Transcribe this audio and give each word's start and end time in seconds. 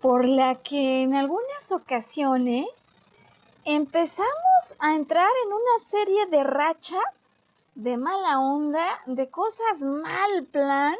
Por 0.00 0.24
la 0.24 0.56
que 0.56 1.02
en 1.02 1.14
algunas 1.14 1.72
ocasiones 1.72 2.96
empezamos 3.64 4.76
a 4.78 4.94
entrar 4.94 5.30
en 5.44 5.52
una 5.52 5.78
serie 5.78 6.26
de 6.26 6.44
rachas 6.44 7.36
de 7.74 7.96
mala 7.96 8.40
onda, 8.40 8.86
de 9.06 9.28
cosas 9.28 9.84
mal 9.84 10.44
plan, 10.50 10.96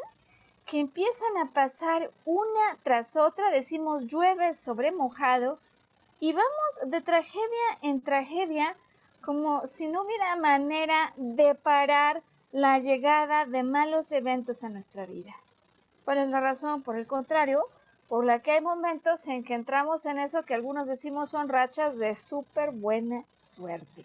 que 0.65 0.79
empiezan 0.79 1.37
a 1.37 1.51
pasar 1.51 2.11
una 2.25 2.77
tras 2.83 3.15
otra, 3.15 3.49
decimos 3.49 4.05
llueve 4.05 4.53
sobre 4.53 4.91
mojado, 4.91 5.59
y 6.19 6.33
vamos 6.33 6.81
de 6.85 7.01
tragedia 7.01 7.79
en 7.81 8.01
tragedia 8.01 8.75
como 9.21 9.65
si 9.67 9.87
no 9.87 10.03
hubiera 10.03 10.35
manera 10.35 11.13
de 11.17 11.55
parar 11.55 12.21
la 12.51 12.79
llegada 12.79 13.45
de 13.45 13.63
malos 13.63 14.11
eventos 14.11 14.63
a 14.63 14.69
nuestra 14.69 15.05
vida. 15.05 15.35
¿Cuál 16.05 16.19
es 16.19 16.31
la 16.31 16.39
razón? 16.39 16.81
Por 16.81 16.97
el 16.97 17.07
contrario, 17.07 17.67
por 18.09 18.25
la 18.25 18.39
que 18.39 18.51
hay 18.51 18.61
momentos 18.61 19.27
en 19.27 19.43
que 19.43 19.53
entramos 19.53 20.07
en 20.07 20.17
eso 20.17 20.43
que 20.43 20.55
algunos 20.55 20.87
decimos 20.87 21.29
son 21.29 21.47
rachas 21.47 21.99
de 21.99 22.15
súper 22.15 22.71
buena 22.71 23.23
suerte. 23.35 24.03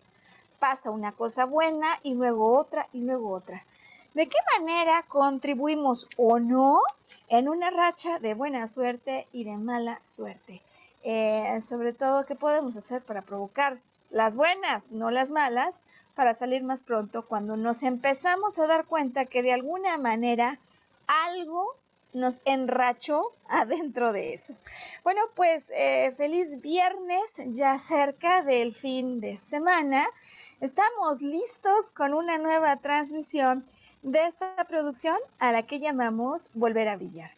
Pasa 0.58 0.90
una 0.90 1.12
cosa 1.12 1.46
buena 1.46 1.98
y 2.02 2.14
luego 2.14 2.54
otra 2.56 2.86
y 2.92 3.00
luego 3.00 3.30
otra. 3.30 3.64
¿De 4.12 4.28
qué 4.28 4.36
manera 4.58 5.04
contribuimos 5.08 6.06
o 6.18 6.38
no 6.38 6.82
en 7.28 7.48
una 7.48 7.70
racha 7.70 8.18
de 8.18 8.34
buena 8.34 8.68
suerte 8.68 9.26
y 9.32 9.44
de 9.44 9.56
mala 9.56 10.00
suerte? 10.04 10.60
Eh, 11.02 11.58
sobre 11.62 11.94
todo, 11.94 12.26
¿qué 12.26 12.34
podemos 12.34 12.76
hacer 12.76 13.02
para 13.02 13.22
provocar 13.22 13.78
las 14.10 14.36
buenas, 14.36 14.92
no 14.92 15.10
las 15.10 15.30
malas, 15.30 15.82
para 16.14 16.34
salir 16.34 16.62
más 16.62 16.82
pronto 16.82 17.26
cuando 17.26 17.56
nos 17.56 17.82
empezamos 17.82 18.58
a 18.58 18.66
dar 18.66 18.84
cuenta 18.84 19.24
que 19.24 19.42
de 19.42 19.52
alguna 19.52 19.96
manera 19.96 20.58
algo 21.06 21.74
nos 22.14 22.40
enrachó 22.44 23.34
adentro 23.48 24.12
de 24.12 24.34
eso. 24.34 24.54
Bueno, 25.02 25.20
pues 25.34 25.70
eh, 25.74 26.14
feliz 26.16 26.60
viernes, 26.60 27.42
ya 27.48 27.78
cerca 27.78 28.42
del 28.42 28.74
fin 28.74 29.20
de 29.20 29.36
semana. 29.36 30.06
Estamos 30.60 31.20
listos 31.20 31.90
con 31.90 32.14
una 32.14 32.38
nueva 32.38 32.76
transmisión 32.76 33.64
de 34.02 34.26
esta 34.26 34.64
producción 34.64 35.18
a 35.38 35.52
la 35.52 35.64
que 35.64 35.80
llamamos 35.80 36.50
Volver 36.54 36.88
a 36.88 36.96
Brillar. 36.96 37.30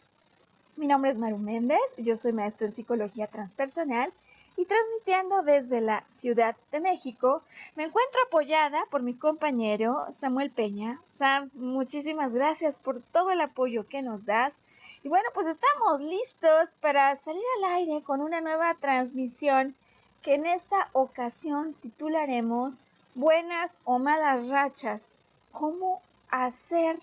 Mi 0.75 0.87
nombre 0.87 1.09
es 1.09 1.17
Maru 1.17 1.37
Méndez, 1.37 1.95
yo 1.97 2.15
soy 2.15 2.33
maestro 2.33 2.67
en 2.67 2.73
psicología 2.73 3.25
transpersonal 3.27 4.13
y 4.57 4.65
transmitiendo 4.65 5.43
desde 5.43 5.79
la 5.81 6.03
Ciudad 6.07 6.55
de 6.71 6.79
México, 6.79 7.43
me 7.75 7.83
encuentro 7.85 8.19
apoyada 8.25 8.85
por 8.89 9.03
mi 9.03 9.13
compañero 9.13 10.07
Samuel 10.09 10.49
Peña. 10.49 10.99
Sam, 11.07 11.51
muchísimas 11.53 12.35
gracias 12.35 12.77
por 12.77 13.01
todo 13.11 13.31
el 13.31 13.39
apoyo 13.39 13.87
que 13.87 14.01
nos 14.01 14.25
das. 14.25 14.63
Y 15.03 15.09
bueno, 15.09 15.29
pues 15.33 15.47
estamos 15.47 16.01
listos 16.01 16.75
para 16.81 17.15
salir 17.15 17.43
al 17.59 17.75
aire 17.75 18.01
con 18.01 18.21
una 18.21 18.41
nueva 18.41 18.73
transmisión 18.73 19.75
que 20.23 20.33
en 20.33 20.47
esta 20.47 20.89
ocasión 20.93 21.75
titularemos 21.75 22.83
Buenas 23.17 23.79
o 23.83 23.97
malas 23.97 24.47
rachas. 24.47 25.17
¿Cómo 25.51 26.03
hacer 26.29 26.97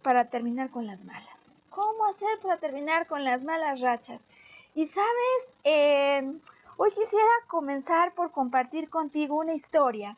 para 0.00 0.30
terminar 0.30 0.70
con 0.70 0.86
las 0.86 1.02
malas? 1.02 1.58
¿Cómo 1.70 2.04
hacer 2.04 2.38
para 2.40 2.58
terminar 2.58 3.08
con 3.08 3.24
las 3.24 3.42
malas 3.42 3.80
rachas? 3.80 4.22
Y 4.76 4.86
sabes, 4.86 5.54
eh, 5.64 6.38
Hoy 6.76 6.90
quisiera 6.90 7.30
comenzar 7.46 8.14
por 8.14 8.32
compartir 8.32 8.90
contigo 8.90 9.36
una 9.36 9.54
historia 9.54 10.16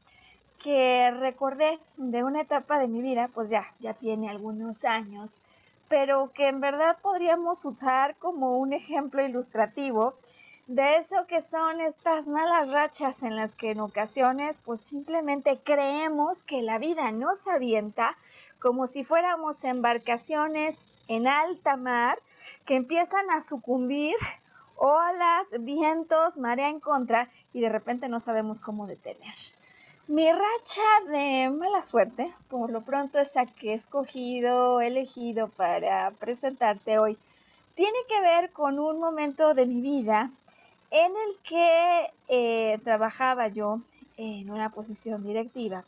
que 0.62 1.10
recordé 1.10 1.78
de 1.98 2.24
una 2.24 2.40
etapa 2.40 2.78
de 2.78 2.88
mi 2.88 3.02
vida, 3.02 3.28
pues 3.28 3.50
ya, 3.50 3.62
ya 3.78 3.92
tiene 3.92 4.30
algunos 4.30 4.86
años, 4.86 5.42
pero 5.88 6.32
que 6.32 6.48
en 6.48 6.62
verdad 6.62 6.96
podríamos 7.02 7.62
usar 7.66 8.16
como 8.16 8.56
un 8.56 8.72
ejemplo 8.72 9.22
ilustrativo 9.22 10.14
de 10.66 10.96
eso 10.96 11.26
que 11.26 11.42
son 11.42 11.82
estas 11.82 12.26
malas 12.26 12.72
rachas 12.72 13.22
en 13.22 13.36
las 13.36 13.54
que 13.54 13.72
en 13.72 13.80
ocasiones 13.80 14.58
pues 14.64 14.80
simplemente 14.80 15.60
creemos 15.62 16.42
que 16.42 16.62
la 16.62 16.78
vida 16.78 17.12
nos 17.12 17.46
avienta 17.48 18.16
como 18.60 18.86
si 18.86 19.04
fuéramos 19.04 19.62
embarcaciones 19.62 20.88
en 21.06 21.28
alta 21.28 21.76
mar 21.76 22.18
que 22.64 22.76
empiezan 22.76 23.30
a 23.30 23.42
sucumbir 23.42 24.16
olas, 24.76 25.54
vientos, 25.60 26.38
marea 26.38 26.68
en 26.68 26.80
contra 26.80 27.30
y 27.52 27.60
de 27.60 27.68
repente 27.68 28.08
no 28.08 28.20
sabemos 28.20 28.60
cómo 28.60 28.86
detener. 28.86 29.34
Mi 30.08 30.30
racha 30.30 30.82
de 31.08 31.50
mala 31.50 31.82
suerte, 31.82 32.32
por 32.48 32.70
lo 32.70 32.82
pronto 32.82 33.18
esa 33.18 33.44
que 33.44 33.72
he 33.72 33.74
escogido, 33.74 34.80
elegido 34.80 35.48
para 35.48 36.12
presentarte 36.12 36.98
hoy, 36.98 37.18
tiene 37.74 37.98
que 38.08 38.20
ver 38.20 38.52
con 38.52 38.78
un 38.78 39.00
momento 39.00 39.52
de 39.52 39.66
mi 39.66 39.80
vida 39.80 40.30
en 40.90 41.12
el 41.12 41.38
que 41.42 42.12
eh, 42.28 42.78
trabajaba 42.84 43.48
yo 43.48 43.80
en 44.16 44.50
una 44.50 44.70
posición 44.70 45.24
directiva. 45.24 45.84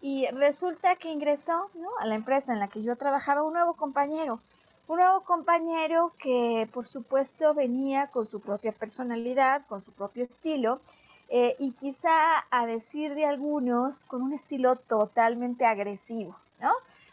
Y 0.00 0.26
resulta 0.28 0.96
que 0.96 1.10
ingresó 1.10 1.70
a 1.98 2.06
la 2.06 2.14
empresa 2.14 2.54
en 2.54 2.58
la 2.58 2.68
que 2.68 2.82
yo 2.82 2.96
trabajaba 2.96 3.42
un 3.42 3.52
nuevo 3.52 3.74
compañero, 3.74 4.40
un 4.90 4.96
nuevo 4.96 5.20
compañero 5.20 6.12
que 6.18 6.68
por 6.72 6.84
supuesto 6.84 7.54
venía 7.54 8.08
con 8.08 8.26
su 8.26 8.40
propia 8.40 8.72
personalidad, 8.72 9.64
con 9.68 9.80
su 9.80 9.92
propio 9.92 10.24
estilo 10.24 10.80
eh, 11.28 11.54
y 11.60 11.70
quizá 11.74 12.44
a 12.50 12.66
decir 12.66 13.14
de 13.14 13.24
algunos 13.24 14.04
con 14.04 14.20
un 14.20 14.32
estilo 14.32 14.74
totalmente 14.74 15.64
agresivo, 15.64 16.34
¿no? 16.58 16.72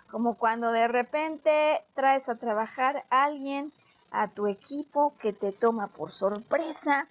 Como 0.10 0.40
cuando 0.40 0.72
de 0.72 0.88
repente 0.88 1.84
traes 1.94 2.30
a 2.30 2.40
trabajar 2.40 3.06
a 3.12 3.26
alguien 3.26 3.72
a 4.10 4.28
tu 4.28 4.48
equipo 4.48 5.14
que 5.20 5.32
te 5.32 5.52
toma 5.52 5.86
por 5.86 6.10
sorpresa 6.10 7.07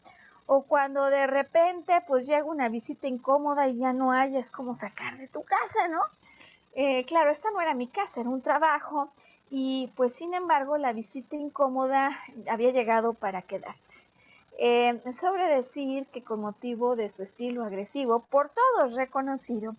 o 0.46 0.62
cuando 0.62 1.06
de 1.10 1.28
repente 1.28 1.92
pues 2.08 2.26
llega 2.26 2.42
una 2.42 2.68
visita 2.68 3.06
incómoda 3.06 3.68
y 3.68 3.78
ya 3.78 3.92
no 3.92 4.10
hayas 4.10 4.50
cómo 4.50 4.74
sacar 4.74 5.16
de 5.16 5.28
tu 5.28 5.44
casa, 5.44 5.86
¿no? 5.86 6.00
Eh, 6.78 7.06
claro, 7.06 7.30
esta 7.30 7.50
no 7.52 7.62
era 7.62 7.72
mi 7.72 7.86
casa, 7.86 8.20
era 8.20 8.28
un 8.28 8.42
trabajo 8.42 9.08
y 9.48 9.90
pues 9.96 10.12
sin 10.12 10.34
embargo 10.34 10.76
la 10.76 10.92
visita 10.92 11.34
incómoda 11.34 12.10
había 12.50 12.70
llegado 12.70 13.14
para 13.14 13.40
quedarse. 13.40 14.06
Eh, 14.58 15.00
sobre 15.10 15.48
decir 15.48 16.06
que 16.08 16.22
con 16.22 16.40
motivo 16.40 16.94
de 16.94 17.08
su 17.08 17.22
estilo 17.22 17.64
agresivo, 17.64 18.20
por 18.20 18.50
todos 18.50 18.94
reconocido, 18.94 19.74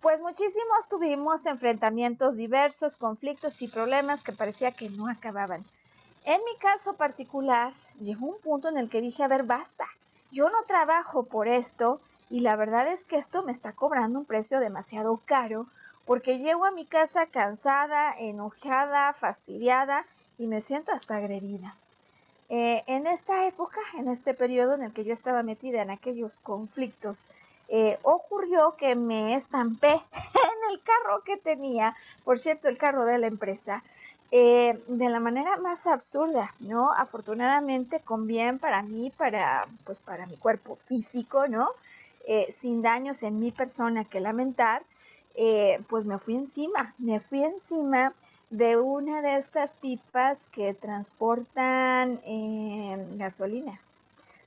pues 0.00 0.22
muchísimos 0.22 0.88
tuvimos 0.88 1.46
enfrentamientos 1.46 2.36
diversos, 2.36 2.96
conflictos 2.96 3.62
y 3.62 3.68
problemas 3.68 4.24
que 4.24 4.32
parecía 4.32 4.72
que 4.72 4.90
no 4.90 5.08
acababan. 5.08 5.64
En 6.24 6.40
mi 6.44 6.56
caso 6.58 6.94
particular, 6.94 7.72
llegó 8.00 8.26
un 8.26 8.40
punto 8.40 8.68
en 8.68 8.76
el 8.76 8.88
que 8.88 9.00
dije, 9.00 9.22
a 9.22 9.28
ver, 9.28 9.44
basta, 9.44 9.86
yo 10.32 10.50
no 10.50 10.62
trabajo 10.66 11.22
por 11.22 11.46
esto 11.46 12.00
y 12.28 12.40
la 12.40 12.56
verdad 12.56 12.88
es 12.88 13.06
que 13.06 13.18
esto 13.18 13.44
me 13.44 13.52
está 13.52 13.72
cobrando 13.72 14.18
un 14.18 14.24
precio 14.24 14.58
demasiado 14.58 15.20
caro 15.24 15.68
porque 16.06 16.38
llego 16.38 16.64
a 16.64 16.70
mi 16.70 16.86
casa 16.86 17.26
cansada, 17.26 18.12
enojada, 18.18 19.12
fastidiada 19.12 20.06
y 20.38 20.46
me 20.46 20.60
siento 20.60 20.92
hasta 20.92 21.16
agredida. 21.16 21.76
Eh, 22.52 22.82
en 22.88 23.06
esta 23.06 23.46
época, 23.46 23.80
en 23.96 24.08
este 24.08 24.34
periodo 24.34 24.74
en 24.74 24.82
el 24.82 24.92
que 24.92 25.04
yo 25.04 25.12
estaba 25.12 25.44
metida 25.44 25.82
en 25.82 25.90
aquellos 25.90 26.40
conflictos, 26.40 27.28
eh, 27.68 27.96
ocurrió 28.02 28.74
que 28.76 28.96
me 28.96 29.36
estampé 29.36 29.92
en 29.92 30.72
el 30.72 30.82
carro 30.82 31.22
que 31.24 31.36
tenía, 31.36 31.96
por 32.24 32.40
cierto, 32.40 32.68
el 32.68 32.76
carro 32.76 33.04
de 33.04 33.18
la 33.18 33.28
empresa, 33.28 33.84
eh, 34.32 34.82
de 34.88 35.08
la 35.08 35.20
manera 35.20 35.58
más 35.58 35.86
absurda, 35.86 36.52
¿no? 36.58 36.92
Afortunadamente 36.92 38.00
con 38.00 38.26
bien 38.26 38.58
para 38.58 38.82
mí, 38.82 39.12
para, 39.16 39.68
pues 39.84 40.00
para 40.00 40.26
mi 40.26 40.36
cuerpo 40.36 40.74
físico, 40.74 41.46
¿no? 41.48 41.70
sin 42.50 42.80
daños 42.80 43.24
en 43.24 43.40
mi 43.40 43.50
persona 43.50 44.04
que 44.04 44.20
lamentar, 44.20 44.84
pues 45.88 46.04
me 46.04 46.18
fui 46.18 46.36
encima, 46.36 46.94
me 46.98 47.20
fui 47.20 47.42
encima 47.42 48.12
de 48.50 48.76
una 48.76 49.22
de 49.22 49.36
estas 49.36 49.74
pipas 49.74 50.46
que 50.46 50.74
transportan 50.74 52.20
eh, 52.24 53.06
gasolina. 53.16 53.80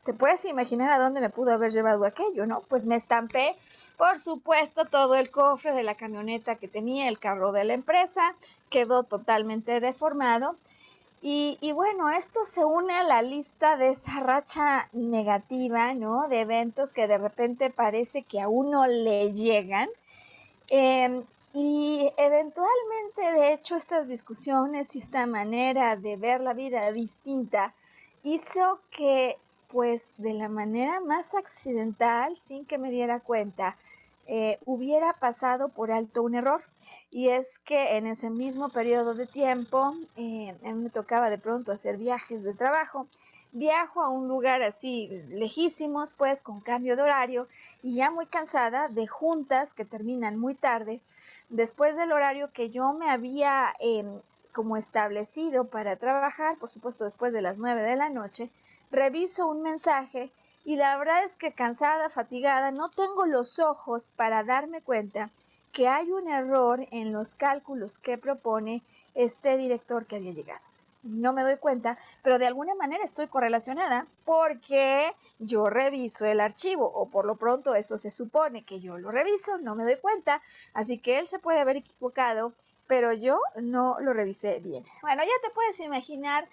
Te 0.04 0.14
puedes 0.14 0.44
imaginar 0.44 0.92
a 0.92 1.00
dónde 1.00 1.22
me 1.22 1.30
pudo 1.30 1.54
haber 1.54 1.72
llevado 1.72 2.04
aquello, 2.04 2.46
¿no? 2.46 2.62
Pues 2.68 2.86
me 2.86 2.98
estampé, 2.98 3.56
por 3.98 4.20
supuesto, 4.20 4.84
todo 4.84 5.16
el 5.16 5.32
cofre 5.32 5.74
de 5.74 5.84
la 5.84 5.96
camioneta 5.96 6.56
que 6.56 6.68
tenía, 6.68 7.08
el 7.08 7.20
carro 7.20 7.54
de 7.54 7.64
la 7.64 7.74
empresa, 7.74 8.36
quedó 8.70 9.04
totalmente 9.04 9.80
deformado. 9.80 10.58
Y, 11.22 11.58
y, 11.62 11.72
bueno, 11.72 12.10
esto 12.10 12.42
se 12.44 12.66
une 12.66 12.94
a 12.94 13.04
la 13.04 13.22
lista 13.22 13.78
de 13.78 13.92
esa 13.92 14.20
racha 14.20 14.90
negativa, 14.92 15.94
¿no? 15.94 16.28
De 16.28 16.42
eventos 16.42 16.92
que 16.92 17.08
de 17.08 17.18
repente 17.18 17.70
parece 17.70 18.24
que 18.24 18.42
a 18.42 18.50
uno 18.50 18.88
le 18.88 19.32
llegan. 19.32 19.88
Eh, 20.70 21.24
y 21.54 22.12
eventualmente, 22.18 23.22
de 23.22 23.54
hecho, 23.54 23.76
estas 23.76 24.10
discusiones 24.10 24.96
y 24.96 25.00
esta 25.00 25.28
manera 25.28 25.96
de 25.96 26.18
ver 26.18 26.42
la 26.42 26.54
vida 26.54 26.92
distinta 26.92 27.76
hizo 28.24 28.80
que, 28.90 29.38
pues, 29.68 30.16
de 30.18 30.34
la 30.34 30.50
manera 30.50 31.00
más 31.02 31.36
accidental, 31.36 32.36
sin 32.38 32.66
que 32.66 32.80
me 32.80 32.90
diera 32.90 33.20
cuenta, 33.20 33.78
eh, 34.26 34.58
hubiera 34.66 35.14
pasado 35.14 35.70
por 35.70 35.92
alto 35.92 36.24
un 36.24 36.34
error. 36.34 36.64
Y 37.12 37.30
es 37.30 37.60
que 37.60 37.98
en 37.98 38.08
ese 38.08 38.32
mismo 38.32 38.70
periodo 38.70 39.14
de 39.14 39.28
tiempo, 39.28 39.94
eh, 40.16 40.56
me 40.64 40.90
tocaba 40.90 41.30
de 41.30 41.38
pronto 41.38 41.72
hacer 41.72 41.98
viajes 41.98 42.44
de 42.44 42.56
trabajo 42.56 43.08
viajo 43.54 44.02
a 44.02 44.10
un 44.10 44.28
lugar 44.28 44.64
así 44.64 45.08
lejísimos, 45.30 46.14
pues 46.14 46.42
con 46.42 46.60
cambio 46.60 46.96
de 46.96 47.04
horario 47.04 47.48
y 47.84 47.94
ya 47.94 48.10
muy 48.10 48.26
cansada 48.26 48.90
de 48.90 49.06
juntas 49.08 49.76
que 49.76 49.86
terminan 49.86 50.40
muy 50.40 50.56
tarde, 50.56 51.02
después 51.50 51.96
del 51.96 52.12
horario 52.12 52.52
que 52.52 52.72
yo 52.72 52.94
me 52.94 53.12
había 53.12 53.74
em, 53.80 54.22
como 54.54 54.76
establecido 54.76 55.66
para 55.66 55.98
trabajar, 55.98 56.58
por 56.58 56.70
supuesto 56.70 57.04
después 57.04 57.32
de 57.32 57.42
las 57.42 57.60
9 57.60 57.84
de 57.84 57.96
la 57.96 58.10
noche, 58.10 58.50
reviso 58.90 59.48
un 59.48 59.62
mensaje 59.62 60.32
y 60.66 60.76
la 60.76 60.98
verdad 60.98 61.24
es 61.24 61.36
que 61.36 61.54
cansada, 61.54 62.10
fatigada, 62.10 62.72
no 62.72 62.90
tengo 62.90 63.28
los 63.28 63.60
ojos 63.60 64.10
para 64.10 64.44
darme 64.44 64.82
cuenta 64.82 65.30
que 65.72 65.88
hay 65.88 66.12
un 66.12 66.28
error 66.28 66.88
en 66.92 67.14
los 67.14 67.36
cálculos 67.36 68.00
que 68.00 68.18
propone 68.18 68.84
este 69.14 69.58
director 69.58 70.06
que 70.08 70.16
había 70.16 70.32
llegado 70.32 70.73
no 71.04 71.34
me 71.34 71.44
doy 71.44 71.58
cuenta, 71.58 71.98
pero 72.24 72.40
de 72.40 72.48
alguna 72.48 72.76
manera 72.76 73.04
estoy 73.04 73.28
correlacionada 73.28 74.08
porque 74.26 75.14
yo 75.40 75.70
reviso 75.70 76.26
el 76.26 76.40
archivo 76.40 76.86
o 76.86 77.08
por 77.10 77.26
lo 77.26 77.36
pronto 77.36 77.76
eso 77.76 77.98
se 77.98 78.12
supone 78.12 78.64
que 78.64 78.80
yo 78.80 78.98
lo 78.98 79.12
reviso, 79.12 79.58
no 79.58 79.76
me 79.76 79.84
doy 79.84 79.98
cuenta, 79.98 80.42
así 80.74 80.98
que 80.98 81.20
él 81.20 81.28
se 81.28 81.40
puede 81.40 81.60
haber 81.60 81.78
equivocado, 81.78 82.54
pero 82.88 83.14
yo 83.14 83.40
no 83.62 83.98
lo 84.00 84.14
revisé 84.14 84.60
bien. 84.60 84.86
Bueno, 85.02 85.24
ya 85.24 85.48
te 85.48 85.54
puedes 85.54 85.80
imaginar 85.80 86.48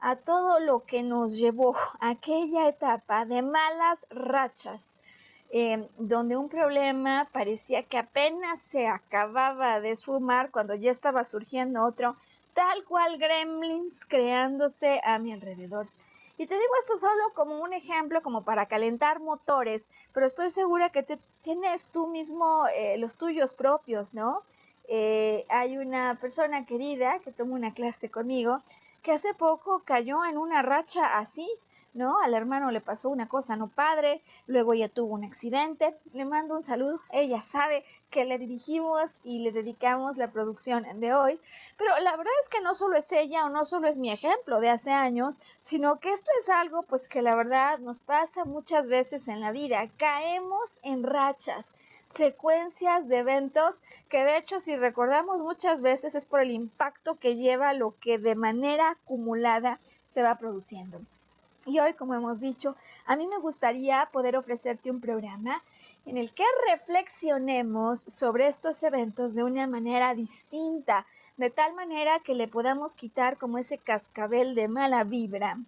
a 0.00 0.16
todo 0.16 0.60
lo 0.60 0.84
que 0.84 1.02
nos 1.02 1.36
llevó 1.38 1.76
aquella 2.00 2.68
etapa 2.68 3.24
de 3.24 3.42
malas 3.42 4.06
rachas. 4.10 4.96
Eh, 5.56 5.88
donde 5.98 6.36
un 6.36 6.48
problema 6.48 7.28
parecía 7.30 7.84
que 7.84 7.96
apenas 7.96 8.60
se 8.60 8.88
acababa 8.88 9.78
de 9.78 9.92
esfumar 9.92 10.50
cuando 10.50 10.74
ya 10.74 10.90
estaba 10.90 11.22
surgiendo 11.22 11.84
otro 11.84 12.16
tal 12.54 12.84
cual 12.84 13.18
gremlins 13.18 14.04
creándose 14.06 15.00
a 15.04 15.18
mi 15.18 15.32
alrededor. 15.32 15.88
Y 16.36 16.46
te 16.46 16.54
digo 16.54 16.72
esto 16.80 16.98
solo 16.98 17.32
como 17.34 17.60
un 17.60 17.72
ejemplo, 17.72 18.22
como 18.22 18.42
para 18.42 18.66
calentar 18.66 19.20
motores, 19.20 19.90
pero 20.12 20.26
estoy 20.26 20.50
segura 20.50 20.90
que 20.90 21.02
te, 21.02 21.18
tienes 21.42 21.86
tú 21.86 22.08
mismo 22.08 22.66
eh, 22.74 22.96
los 22.98 23.16
tuyos 23.16 23.54
propios, 23.54 24.14
¿no? 24.14 24.42
Eh, 24.88 25.46
hay 25.48 25.78
una 25.78 26.18
persona 26.20 26.66
querida 26.66 27.20
que 27.20 27.32
tomó 27.32 27.54
una 27.54 27.72
clase 27.72 28.10
conmigo 28.10 28.62
que 29.02 29.12
hace 29.12 29.34
poco 29.34 29.82
cayó 29.84 30.24
en 30.24 30.38
una 30.38 30.62
racha 30.62 31.18
así, 31.18 31.48
¿no? 31.94 32.20
Al 32.20 32.34
hermano 32.34 32.70
le 32.70 32.80
pasó 32.80 33.08
una 33.08 33.28
cosa 33.28 33.56
no 33.56 33.68
padre, 33.68 34.20
luego 34.46 34.72
ella 34.72 34.88
tuvo 34.88 35.14
un 35.14 35.24
accidente, 35.24 35.96
le 36.12 36.24
mando 36.24 36.54
un 36.54 36.62
saludo, 36.62 37.00
ella 37.10 37.42
sabe 37.42 37.84
que 38.10 38.24
le 38.24 38.38
dirigimos 38.38 39.18
y 39.24 39.38
le 39.40 39.52
dedicamos 39.52 40.16
la 40.16 40.30
producción 40.30 40.84
de 41.00 41.14
hoy, 41.14 41.40
pero 41.78 41.98
la 42.00 42.16
verdad 42.16 42.32
es 42.42 42.48
que 42.48 42.60
no 42.60 42.74
solo 42.74 42.96
es 42.96 43.10
ella 43.12 43.46
o 43.46 43.48
no 43.48 43.64
solo 43.64 43.88
es 43.88 43.98
mi 43.98 44.10
ejemplo 44.10 44.60
de 44.60 44.70
hace 44.70 44.90
años, 44.90 45.40
sino 45.60 45.98
que 46.00 46.12
esto 46.12 46.30
es 46.38 46.48
algo 46.48 46.82
pues 46.82 47.08
que 47.08 47.22
la 47.22 47.34
verdad 47.34 47.78
nos 47.78 48.00
pasa 48.00 48.44
muchas 48.44 48.88
veces 48.88 49.28
en 49.28 49.40
la 49.40 49.52
vida, 49.52 49.88
caemos 49.96 50.80
en 50.82 51.04
rachas, 51.04 51.74
secuencias 52.04 53.08
de 53.08 53.18
eventos 53.18 53.82
que 54.08 54.24
de 54.24 54.36
hecho 54.36 54.60
si 54.60 54.76
recordamos 54.76 55.40
muchas 55.40 55.80
veces 55.80 56.14
es 56.14 56.26
por 56.26 56.40
el 56.40 56.50
impacto 56.50 57.18
que 57.18 57.36
lleva 57.36 57.72
lo 57.72 57.94
que 58.00 58.18
de 58.18 58.34
manera 58.34 58.90
acumulada 58.90 59.80
se 60.06 60.22
va 60.22 60.38
produciendo. 60.38 61.00
Y 61.66 61.78
hoy, 61.78 61.94
como 61.94 62.14
hemos 62.14 62.40
dicho, 62.40 62.76
a 63.06 63.16
mí 63.16 63.26
me 63.26 63.38
gustaría 63.38 64.08
poder 64.12 64.36
ofrecerte 64.36 64.90
un 64.90 65.00
programa 65.00 65.62
en 66.04 66.18
el 66.18 66.32
que 66.34 66.44
reflexionemos 66.68 68.02
sobre 68.02 68.48
estos 68.48 68.82
eventos 68.82 69.34
de 69.34 69.44
una 69.44 69.66
manera 69.66 70.14
distinta, 70.14 71.06
de 71.38 71.48
tal 71.48 71.74
manera 71.74 72.20
que 72.20 72.34
le 72.34 72.48
podamos 72.48 72.96
quitar 72.96 73.38
como 73.38 73.56
ese 73.56 73.78
cascabel 73.78 74.54
de 74.54 74.68
mala 74.68 75.04
vibra 75.04 75.58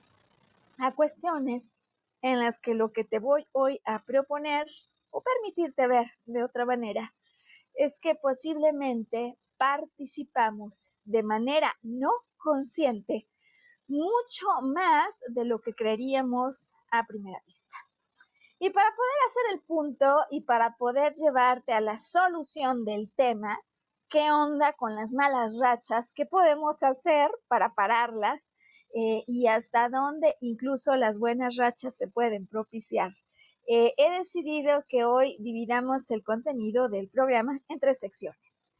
a 0.78 0.92
cuestiones 0.92 1.78
en 2.20 2.40
las 2.40 2.60
que 2.60 2.74
lo 2.74 2.92
que 2.92 3.04
te 3.04 3.18
voy 3.18 3.46
hoy 3.52 3.80
a 3.84 4.02
proponer 4.02 4.66
o 5.10 5.22
permitirte 5.22 5.86
ver 5.86 6.06
de 6.26 6.44
otra 6.44 6.66
manera 6.66 7.14
es 7.74 7.98
que 7.98 8.14
posiblemente 8.14 9.38
participamos 9.56 10.90
de 11.04 11.22
manera 11.22 11.74
no 11.82 12.10
consciente 12.36 13.26
mucho 13.88 14.46
más 14.62 15.22
de 15.28 15.44
lo 15.44 15.60
que 15.60 15.74
creeríamos 15.74 16.76
a 16.90 17.06
primera 17.06 17.40
vista. 17.46 17.76
Y 18.58 18.70
para 18.70 18.88
poder 18.88 19.16
hacer 19.26 19.42
el 19.54 19.60
punto 19.62 20.24
y 20.30 20.40
para 20.40 20.76
poder 20.76 21.12
llevarte 21.12 21.72
a 21.72 21.80
la 21.80 21.98
solución 21.98 22.84
del 22.84 23.12
tema, 23.14 23.60
¿qué 24.08 24.30
onda 24.30 24.72
con 24.72 24.94
las 24.94 25.12
malas 25.12 25.58
rachas? 25.60 26.12
¿Qué 26.14 26.24
podemos 26.24 26.82
hacer 26.82 27.30
para 27.48 27.74
pararlas? 27.74 28.54
Eh, 28.94 29.24
y 29.26 29.46
hasta 29.46 29.90
dónde 29.90 30.36
incluso 30.40 30.96
las 30.96 31.18
buenas 31.18 31.56
rachas 31.56 31.96
se 31.96 32.08
pueden 32.08 32.46
propiciar. 32.46 33.12
Eh, 33.68 33.92
he 33.96 34.10
decidido 34.16 34.84
que 34.88 35.04
hoy 35.04 35.36
dividamos 35.40 36.10
el 36.10 36.22
contenido 36.22 36.88
del 36.88 37.10
programa 37.10 37.60
en 37.68 37.78
tres 37.78 37.98
secciones. 37.98 38.72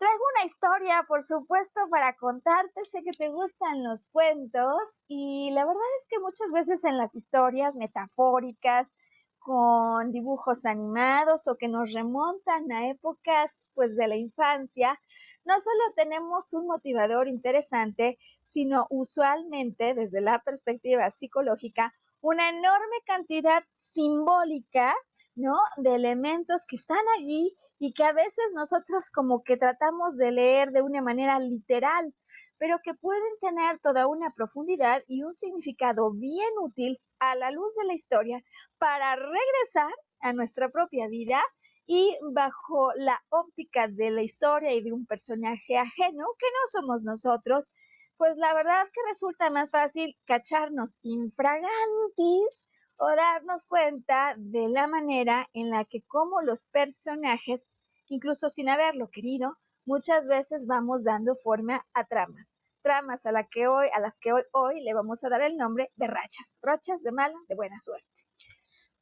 Traigo 0.00 0.24
una 0.34 0.46
historia, 0.46 1.04
por 1.06 1.22
supuesto, 1.22 1.82
para 1.90 2.16
contarte. 2.16 2.86
Sé 2.86 3.02
que 3.02 3.10
te 3.10 3.28
gustan 3.28 3.84
los 3.84 4.08
cuentos 4.08 5.02
y 5.08 5.50
la 5.50 5.66
verdad 5.66 5.82
es 5.98 6.06
que 6.08 6.18
muchas 6.18 6.50
veces 6.52 6.84
en 6.84 6.96
las 6.96 7.14
historias 7.14 7.76
metafóricas, 7.76 8.96
con 9.40 10.10
dibujos 10.10 10.64
animados 10.64 11.46
o 11.48 11.56
que 11.56 11.68
nos 11.68 11.92
remontan 11.92 12.72
a 12.72 12.88
épocas 12.88 13.66
pues 13.74 13.94
de 13.94 14.08
la 14.08 14.16
infancia, 14.16 14.98
no 15.44 15.60
solo 15.60 15.92
tenemos 15.94 16.54
un 16.54 16.66
motivador 16.66 17.28
interesante, 17.28 18.16
sino 18.40 18.86
usualmente 18.88 19.92
desde 19.92 20.22
la 20.22 20.38
perspectiva 20.38 21.10
psicológica, 21.10 21.92
una 22.22 22.48
enorme 22.48 22.96
cantidad 23.04 23.62
simbólica 23.70 24.94
¿no? 25.34 25.56
De 25.76 25.94
elementos 25.94 26.66
que 26.66 26.76
están 26.76 27.04
allí 27.18 27.54
y 27.78 27.92
que 27.92 28.04
a 28.04 28.12
veces 28.12 28.52
nosotros 28.54 29.10
como 29.10 29.42
que 29.42 29.56
tratamos 29.56 30.16
de 30.16 30.32
leer 30.32 30.70
de 30.72 30.82
una 30.82 31.02
manera 31.02 31.38
literal, 31.38 32.14
pero 32.58 32.78
que 32.82 32.94
pueden 32.94 33.38
tener 33.40 33.78
toda 33.80 34.06
una 34.06 34.32
profundidad 34.34 35.02
y 35.06 35.22
un 35.22 35.32
significado 35.32 36.12
bien 36.12 36.50
útil 36.60 37.00
a 37.18 37.34
la 37.36 37.50
luz 37.50 37.74
de 37.76 37.86
la 37.86 37.94
historia 37.94 38.42
para 38.78 39.16
regresar 39.16 39.92
a 40.20 40.32
nuestra 40.32 40.68
propia 40.68 41.08
vida 41.08 41.42
y 41.86 42.16
bajo 42.32 42.92
la 42.94 43.20
óptica 43.30 43.88
de 43.88 44.10
la 44.10 44.22
historia 44.22 44.72
y 44.72 44.82
de 44.82 44.92
un 44.92 45.06
personaje 45.06 45.76
ajeno 45.76 46.24
que 46.38 46.46
no 46.46 46.80
somos 46.80 47.04
nosotros, 47.04 47.72
pues 48.16 48.36
la 48.36 48.54
verdad 48.54 48.84
que 48.92 49.00
resulta 49.08 49.50
más 49.50 49.70
fácil 49.70 50.16
cacharnos 50.26 50.98
infragantis 51.02 52.68
o 53.00 53.16
darnos 53.16 53.66
cuenta 53.66 54.34
de 54.36 54.68
la 54.68 54.86
manera 54.86 55.48
en 55.54 55.70
la 55.70 55.86
que 55.86 56.02
como 56.02 56.42
los 56.42 56.66
personajes, 56.66 57.72
incluso 58.08 58.50
sin 58.50 58.68
haberlo 58.68 59.08
querido, 59.08 59.56
muchas 59.86 60.28
veces 60.28 60.66
vamos 60.66 61.02
dando 61.02 61.34
forma 61.34 61.86
a 61.94 62.04
tramas. 62.04 62.58
tramas 62.82 63.24
a, 63.24 63.32
que 63.44 63.68
hoy, 63.68 63.88
a 63.94 64.00
las 64.00 64.18
que 64.20 64.32
hoy, 64.32 64.42
hoy 64.52 64.82
le 64.82 64.92
vamos 64.92 65.24
a 65.24 65.30
dar 65.30 65.40
el 65.40 65.56
nombre 65.56 65.90
de 65.96 66.06
rachas, 66.08 66.58
rachas 66.60 67.02
de 67.02 67.12
mala, 67.12 67.36
de 67.48 67.54
buena 67.54 67.78
suerte. 67.78 68.22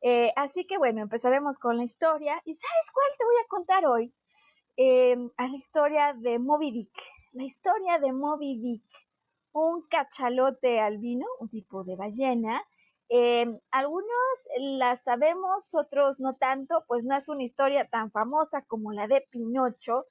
Eh, 0.00 0.32
así 0.36 0.64
que 0.64 0.78
bueno, 0.78 1.02
empezaremos 1.02 1.58
con 1.58 1.76
la 1.76 1.82
historia. 1.82 2.40
¿Y 2.44 2.54
sabes 2.54 2.90
cuál 2.92 3.06
te 3.18 3.24
voy 3.24 3.34
a 3.44 3.48
contar 3.48 3.86
hoy? 3.86 4.14
Eh, 4.76 5.16
a 5.36 5.48
la 5.48 5.56
historia 5.56 6.14
de 6.14 6.38
Moby 6.38 6.70
Dick. 6.70 6.96
La 7.32 7.42
historia 7.42 7.98
de 7.98 8.12
Moby 8.12 8.60
Dick, 8.60 9.08
un 9.52 9.82
cachalote 9.88 10.80
albino, 10.80 11.26
un 11.40 11.48
tipo 11.48 11.82
de 11.82 11.96
ballena. 11.96 12.62
Eh, 13.10 13.46
algunos 13.70 14.48
la 14.58 14.96
sabemos, 14.96 15.74
otros 15.74 16.20
no 16.20 16.36
tanto, 16.36 16.84
pues 16.86 17.06
no 17.06 17.16
es 17.16 17.28
una 17.28 17.42
historia 17.42 17.88
tan 17.88 18.10
famosa 18.10 18.62
como 18.62 18.92
la 18.92 19.08
de 19.08 19.26
Pinocho, 19.30 20.06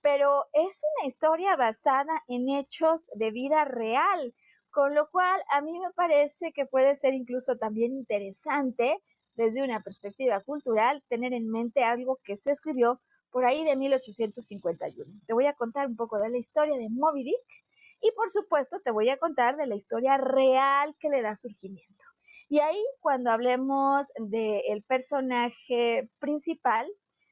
pero 0.00 0.46
es 0.52 0.82
una 0.96 1.06
historia 1.06 1.56
basada 1.56 2.22
en 2.26 2.48
hechos 2.48 3.10
de 3.14 3.30
vida 3.30 3.64
real, 3.66 4.34
con 4.70 4.94
lo 4.94 5.10
cual 5.10 5.42
a 5.50 5.60
mí 5.60 5.78
me 5.78 5.90
parece 5.92 6.52
que 6.52 6.64
puede 6.64 6.94
ser 6.94 7.14
incluso 7.14 7.58
también 7.58 7.92
interesante 7.92 9.02
desde 9.34 9.62
una 9.62 9.82
perspectiva 9.82 10.40
cultural 10.40 11.04
tener 11.08 11.32
en 11.34 11.50
mente 11.50 11.84
algo 11.84 12.18
que 12.24 12.36
se 12.36 12.50
escribió 12.50 13.00
por 13.30 13.44
ahí 13.44 13.64
de 13.64 13.76
1851. 13.76 15.20
Te 15.26 15.34
voy 15.34 15.46
a 15.46 15.52
contar 15.52 15.86
un 15.86 15.96
poco 15.96 16.18
de 16.18 16.30
la 16.30 16.38
historia 16.38 16.76
de 16.78 16.88
Moby 16.88 17.24
Dick 17.24 17.64
y 18.00 18.10
por 18.12 18.30
supuesto 18.30 18.80
te 18.80 18.90
voy 18.90 19.10
a 19.10 19.18
contar 19.18 19.56
de 19.56 19.66
la 19.66 19.76
historia 19.76 20.16
real 20.16 20.96
que 20.98 21.10
le 21.10 21.22
da 21.22 21.36
surgimiento. 21.36 22.07
Y 22.48 22.60
ahí 22.60 22.82
cuando 23.00 23.30
hablemos 23.30 24.10
del 24.18 24.82
personaje 24.84 26.10
principal 26.18 26.86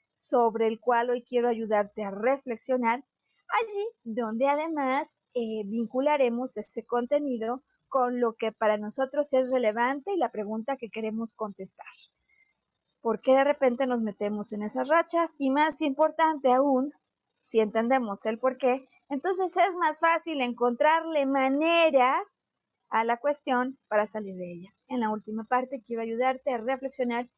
sobre 0.08 0.66
el 0.66 0.78
cual 0.78 1.10
hoy 1.10 1.24
quiero 1.24 1.48
ayudarte 1.48 2.04
a 2.04 2.10
reflexionar, 2.10 3.04
allí 3.48 3.88
donde 4.04 4.48
además 4.48 5.22
eh, 5.34 5.62
vincularemos 5.64 6.56
ese 6.56 6.84
contenido 6.84 7.62
con 7.88 8.20
lo 8.20 8.34
que 8.34 8.52
para 8.52 8.76
nosotros 8.76 9.32
es 9.32 9.52
relevante 9.52 10.12
y 10.12 10.18
la 10.18 10.30
pregunta 10.30 10.76
que 10.76 10.90
queremos 10.90 11.34
contestar 11.34 11.86
por 13.06 13.20
qué 13.20 13.34
de 13.34 13.44
repente 13.44 13.86
nos 13.86 14.02
metemos 14.02 14.52
en 14.52 14.64
esas 14.64 14.88
rachas 14.88 15.36
y 15.38 15.50
más 15.50 15.80
importante 15.80 16.52
aún, 16.52 16.92
si 17.40 17.60
entendemos 17.60 18.26
el 18.26 18.40
por 18.40 18.58
qué, 18.58 18.88
entonces 19.08 19.56
es 19.56 19.76
más 19.76 20.00
fácil 20.00 20.40
encontrarle 20.40 21.24
maneras 21.24 22.48
a 22.88 23.04
la 23.04 23.18
cuestión 23.18 23.78
para 23.86 24.06
salir 24.06 24.34
de 24.34 24.52
ella. 24.52 24.75
En 24.88 25.00
la 25.00 25.10
última 25.10 25.44
parte 25.44 25.82
quiero 25.86 26.02
ayudarte 26.02 26.52
a 26.52 26.58
reflexionar 26.58 27.28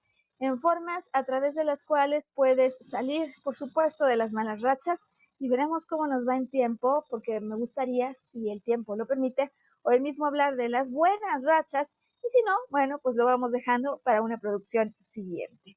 en 0.40 0.58
formas 0.58 1.10
a 1.12 1.24
través 1.24 1.54
de 1.54 1.64
las 1.64 1.82
cuales 1.82 2.28
puedes 2.34 2.76
salir, 2.80 3.34
por 3.42 3.54
supuesto, 3.54 4.04
de 4.04 4.16
las 4.16 4.32
malas 4.32 4.62
rachas 4.62 5.06
y 5.38 5.48
veremos 5.48 5.84
cómo 5.84 6.06
nos 6.06 6.26
va 6.26 6.36
en 6.36 6.48
tiempo, 6.48 7.04
porque 7.08 7.40
me 7.40 7.56
gustaría, 7.56 8.14
si 8.14 8.50
el 8.50 8.62
tiempo 8.62 8.96
lo 8.96 9.06
permite, 9.06 9.52
hoy 9.82 10.00
mismo 10.00 10.26
hablar 10.26 10.56
de 10.56 10.68
las 10.68 10.90
buenas 10.90 11.44
rachas 11.44 11.96
y 12.22 12.28
si 12.28 12.42
no, 12.42 12.54
bueno, 12.70 12.98
pues 13.02 13.16
lo 13.16 13.24
vamos 13.24 13.52
dejando 13.52 14.00
para 14.04 14.22
una 14.22 14.38
producción 14.38 14.94
siguiente. 14.98 15.76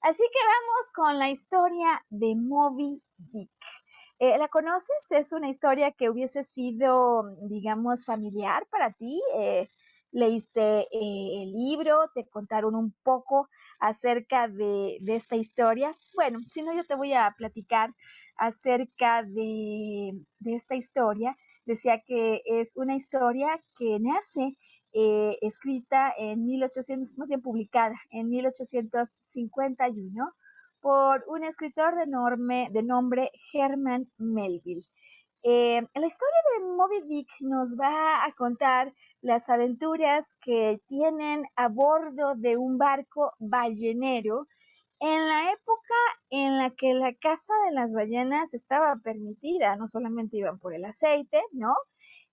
Así 0.00 0.22
que 0.32 0.38
vamos 0.46 0.90
con 0.94 1.18
la 1.18 1.28
historia 1.28 2.04
de 2.08 2.36
Moby 2.36 3.02
Dick. 3.16 3.50
Eh, 4.20 4.38
¿La 4.38 4.48
conoces? 4.48 5.10
Es 5.10 5.32
una 5.32 5.48
historia 5.48 5.90
que 5.90 6.08
hubiese 6.08 6.44
sido, 6.44 7.36
digamos, 7.48 8.06
familiar 8.06 8.66
para 8.70 8.92
ti. 8.92 9.20
Eh, 9.36 9.68
leíste 10.10 10.88
eh, 10.90 11.42
el 11.42 11.52
libro, 11.52 12.10
te 12.14 12.26
contaron 12.28 12.74
un 12.74 12.94
poco 13.02 13.50
acerca 13.78 14.48
de, 14.48 14.98
esta 15.06 15.36
historia. 15.36 15.92
Bueno, 16.14 16.40
si 16.48 16.62
no, 16.62 16.74
yo 16.74 16.84
te 16.84 16.94
voy 16.94 17.12
a 17.12 17.34
platicar 17.36 17.90
acerca 18.36 19.22
de, 19.22 20.14
esta 20.44 20.76
historia. 20.76 21.36
Decía 21.66 22.00
que 22.00 22.40
es 22.44 22.74
una 22.76 22.96
historia 22.96 23.62
que 23.76 23.98
nace 24.00 24.56
eh, 24.92 25.36
escrita 25.42 26.14
en 26.16 26.46
1800, 26.46 27.18
más 27.18 27.28
bien 27.28 27.42
publicada 27.42 27.96
en 28.10 28.30
1851 28.30 30.32
por 30.80 31.24
un 31.26 31.44
escritor 31.44 31.96
de, 31.96 32.06
de 32.70 32.82
nombre 32.82 33.30
Herman 33.52 34.10
Melville. 34.16 34.86
Eh, 35.50 35.80
la 35.94 36.06
historia 36.06 36.42
de 36.52 36.66
Moby 36.66 37.00
Dick 37.08 37.30
nos 37.40 37.74
va 37.80 38.22
a 38.26 38.32
contar 38.32 38.92
las 39.22 39.48
aventuras 39.48 40.36
que 40.42 40.82
tienen 40.86 41.46
a 41.56 41.68
bordo 41.68 42.34
de 42.34 42.58
un 42.58 42.76
barco 42.76 43.32
ballenero 43.38 44.46
en 45.00 45.26
la 45.26 45.50
época 45.50 45.94
en 46.28 46.58
la 46.58 46.68
que 46.68 46.92
la 46.92 47.14
caza 47.14 47.54
de 47.64 47.72
las 47.72 47.94
ballenas 47.94 48.52
estaba 48.52 48.96
permitida, 48.96 49.76
no 49.76 49.88
solamente 49.88 50.36
iban 50.36 50.58
por 50.58 50.74
el 50.74 50.84
aceite, 50.84 51.40
¿no? 51.52 51.74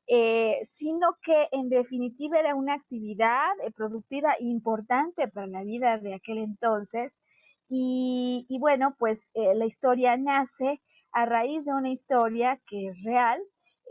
Eh, 0.07 0.59
sino 0.63 1.17
que 1.21 1.47
en 1.53 1.69
definitiva 1.69 2.37
era 2.37 2.53
una 2.53 2.73
actividad 2.73 3.47
eh, 3.63 3.71
productiva 3.71 4.35
importante 4.41 5.29
para 5.29 5.47
la 5.47 5.63
vida 5.63 5.99
de 5.99 6.15
aquel 6.15 6.39
entonces 6.39 7.23
y, 7.67 8.57
bueno, 8.59 8.95
pues 8.97 9.31
eh, 9.33 9.55
la 9.55 9.65
historia 9.65 10.17
nace 10.17 10.81
a 11.11 11.25
raíz 11.25 11.65
de 11.65 11.73
una 11.73 11.89
historia 11.89 12.61
que 12.67 12.87
es 12.87 13.03
real, 13.03 13.41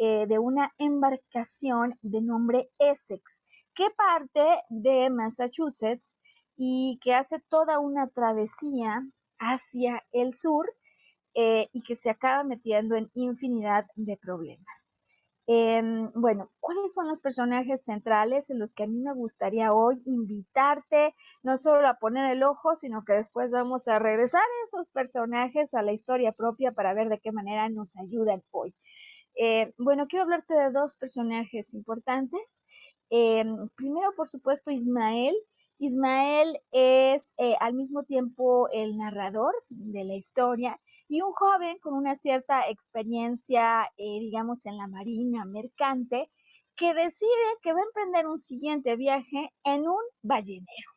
eh, 0.01 0.27
de 0.27 0.39
una 0.39 0.73
embarcación 0.79 1.99
de 2.03 2.21
nombre 2.21 2.71
Essex, 2.79 3.43
que 3.75 3.91
parte 3.91 4.63
de 4.69 5.11
Massachusetts 5.11 6.21
y 6.57 6.99
que 7.03 7.15
hace 7.15 7.41
toda 7.49 7.79
una 7.79 8.09
travesía 8.09 9.03
hacia 9.39 10.05
el 10.13 10.33
sur 10.33 10.73
eh, 11.35 11.69
y 11.73 11.83
que 11.83 11.97
se 11.97 12.11
acaba 12.11 12.45
metiendo 12.45 12.97
en 12.97 13.11
infinidad 13.15 13.87
de 13.97 14.17
problemas. 14.17 15.04
Em, 15.47 16.11
bueno, 16.15 16.51
¿cuáles 16.59 16.95
son 16.95 17.07
los 17.09 17.21
personajes 17.21 17.85
centrales 17.85 18.49
en 18.51 18.59
los 18.59 18.73
que 18.73 18.85
a 18.85 18.87
mí 18.87 18.99
me 19.01 19.13
gustaría 19.13 19.75
hoy 19.75 20.01
invitarte 20.07 21.15
no 21.43 21.59
solo 21.59 21.87
a 21.87 21.99
poner 21.99 22.31
el 22.33 22.43
ojo, 22.43 22.75
sino 22.75 23.05
que 23.05 23.13
después 23.13 23.51
vamos 23.51 23.87
a 23.89 23.99
regresar 23.99 24.43
esos 24.65 24.89
personajes 24.91 25.75
a 25.75 25.83
la 25.83 25.93
historia 25.93 26.33
propia 26.33 26.73
para 26.73 26.95
ver 26.95 27.11
de 27.11 27.21
qué 27.21 27.31
manera 27.33 27.69
nos 27.69 27.97
ayudan 27.99 28.43
hoy? 28.53 28.75
Eh, 29.37 29.73
bueno, 29.79 30.07
quiero 30.09 30.25
hablarte 30.25 30.55
de 30.55 30.71
dos 30.71 30.97
personajes 30.97 31.75
importantes. 31.75 32.65
Em, 33.11 33.69
primero, 33.77 34.13
por 34.17 34.29
supuesto, 34.29 34.71
Ismael, 34.71 35.35
Ismael 35.79 36.61
es 36.71 37.35
eh, 37.39 37.57
al 37.61 37.75
mismo 37.75 38.05
tiempo 38.05 38.69
el 38.73 38.97
narrador 38.97 39.55
de 39.69 40.05
la 40.05 40.15
historia 40.15 40.81
y 41.09 41.21
un 41.21 41.33
joven 41.33 41.79
con 41.79 41.95
una 41.95 42.15
cierta 42.15 42.69
experiencia, 42.69 43.85
eh, 43.97 44.21
digamos, 44.21 44.67
en 44.67 44.79
la 44.79 44.87
marina 44.87 45.45
mercante, 45.45 46.31
que 46.77 46.95
decide 46.95 47.29
que 47.63 47.73
va 47.73 47.81
a 47.81 47.85
emprender 47.85 48.27
un 48.27 48.39
siguiente 48.39 48.97
viaje 48.97 49.53
en 49.65 49.89
un 49.89 50.03
ballenero. 50.23 50.91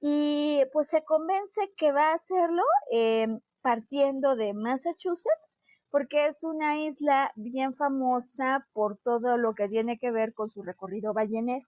Y 0.00 0.62
pues 0.72 0.88
se 0.88 1.02
convence 1.04 1.72
que 1.76 1.92
va 1.92 2.10
a 2.10 2.14
hacerlo 2.14 2.62
em, 2.90 3.40
partiendo 3.62 4.36
de 4.36 4.54
Massachusetts, 4.54 5.60
porque 5.90 6.26
es 6.26 6.44
una 6.44 6.78
isla 6.78 7.32
bien 7.36 7.74
famosa 7.74 8.66
por 8.72 8.98
todo 8.98 9.38
lo 9.38 9.54
que 9.54 9.68
tiene 9.68 9.98
que 9.98 10.10
ver 10.10 10.34
con 10.34 10.48
su 10.48 10.62
recorrido 10.62 11.12
ballenero. 11.14 11.66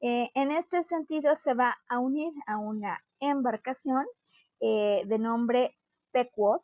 Eh, 0.00 0.30
en 0.34 0.50
este 0.52 0.82
sentido, 0.82 1.34
se 1.34 1.54
va 1.54 1.76
a 1.88 1.98
unir 1.98 2.32
a 2.46 2.58
una 2.58 3.04
embarcación 3.18 4.06
eh, 4.60 5.02
de 5.06 5.18
nombre 5.18 5.76
Pequod 6.12 6.60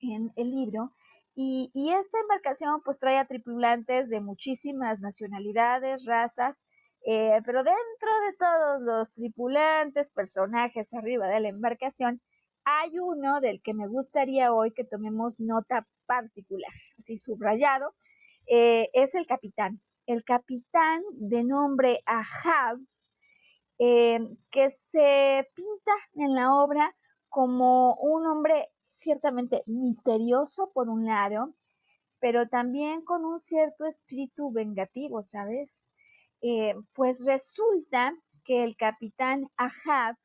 en 0.00 0.32
el 0.36 0.50
libro. 0.50 0.92
Y, 1.34 1.70
esta 1.74 2.18
embarcación 2.20 2.82
pues 2.82 2.98
trae 2.98 3.18
a 3.18 3.26
tripulantes 3.26 4.10
de 4.10 4.20
muchísimas 4.20 5.00
nacionalidades, 5.00 6.04
razas, 6.06 6.66
eh, 7.06 7.40
pero 7.44 7.62
dentro 7.62 8.10
de 8.26 8.36
todos 8.38 8.82
los 8.82 9.14
tripulantes, 9.14 10.10
personajes 10.10 10.92
arriba 10.94 11.28
de 11.28 11.40
la 11.40 11.48
embarcación, 11.48 12.20
hay 12.64 12.98
uno 12.98 13.40
del 13.40 13.62
que 13.62 13.74
me 13.74 13.88
gustaría 13.88 14.52
hoy 14.52 14.72
que 14.72 14.84
tomemos 14.84 15.40
nota 15.40 15.88
particular, 16.06 16.70
así 16.98 17.16
subrayado, 17.16 17.94
es 18.46 19.14
el 19.14 19.26
capitán 19.26 19.80
el 20.06 20.24
capitán 20.24 21.02
de 21.12 21.44
nombre 21.44 22.00
Ahab, 22.06 22.78
eh, 23.78 24.20
que 24.50 24.70
se 24.70 25.48
pinta 25.54 25.92
en 26.14 26.34
la 26.34 26.54
obra 26.54 26.94
como 27.28 27.94
un 27.94 28.26
hombre 28.26 28.70
ciertamente 28.82 29.62
misterioso 29.66 30.70
por 30.72 30.88
un 30.88 31.04
lado, 31.06 31.54
pero 32.20 32.46
también 32.48 33.02
con 33.02 33.24
un 33.24 33.38
cierto 33.38 33.86
espíritu 33.86 34.52
vengativo, 34.52 35.22
¿sabes? 35.22 35.94
Eh, 36.42 36.74
pues 36.92 37.24
resulta 37.24 38.14
que 38.44 38.64
el 38.64 38.76
capitán 38.76 39.48
Ahab 39.56 40.16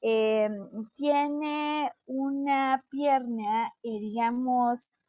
eh, 0.00 0.50
tiene 0.94 1.92
una 2.06 2.84
pierna, 2.90 3.72
digamos, 3.82 5.04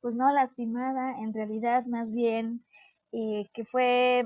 pues 0.00 0.14
no 0.14 0.32
lastimada, 0.32 1.20
en 1.20 1.32
realidad 1.32 1.84
más 1.86 2.12
bien 2.12 2.64
eh, 3.12 3.48
que 3.52 3.64
fue 3.64 4.24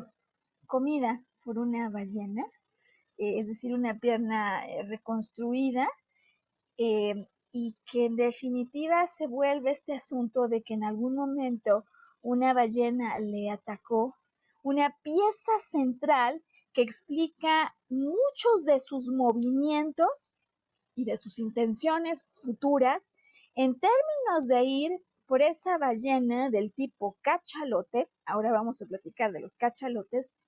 comida 0.67 1.23
por 1.43 1.59
una 1.59 1.91
ballena, 1.91 2.45
eh, 3.19 3.39
es 3.41 3.49
decir, 3.49 3.75
una 3.75 3.99
pierna 3.99 4.67
eh, 4.67 4.83
reconstruida, 4.85 5.89
y 6.77 7.77
que 7.87 8.07
en 8.07 8.17
definitiva 8.17 9.07
se 9.07 9.29
vuelve 9.29 9.71
este 9.71 9.95
asunto 9.95 10.49
de 10.49 10.63
que 10.63 10.75
en 10.75 10.83
algún 10.83 11.15
momento 11.15 11.85
una 12.21 12.53
ballena 12.53 13.17
le 13.21 13.49
atacó, 13.49 14.17
una 14.65 14.97
pieza 15.05 15.53
central 15.61 16.43
que 16.73 16.83
explica 16.83 17.77
muchos 17.89 18.65
de 18.65 18.81
sus 18.81 19.09
movimientos 19.09 20.41
y 20.97 21.05
de 21.05 21.17
sus 21.17 21.39
intenciones 21.39 22.25
futuras 22.43 23.13
en 23.55 23.79
términos 23.79 24.49
de 24.49 24.65
ir 24.65 25.01
por 25.27 25.43
esa 25.43 25.79
ballena 25.79 26.51
del 26.51 26.73
tipo 26.73 27.17
cachalote, 27.23 28.11
ahora 28.27 28.53
vamos 28.53 28.83
a 28.83 28.87
platicar 28.87 29.33
de 29.33 29.41
los 29.41 29.57
cachalotes, 29.57 30.39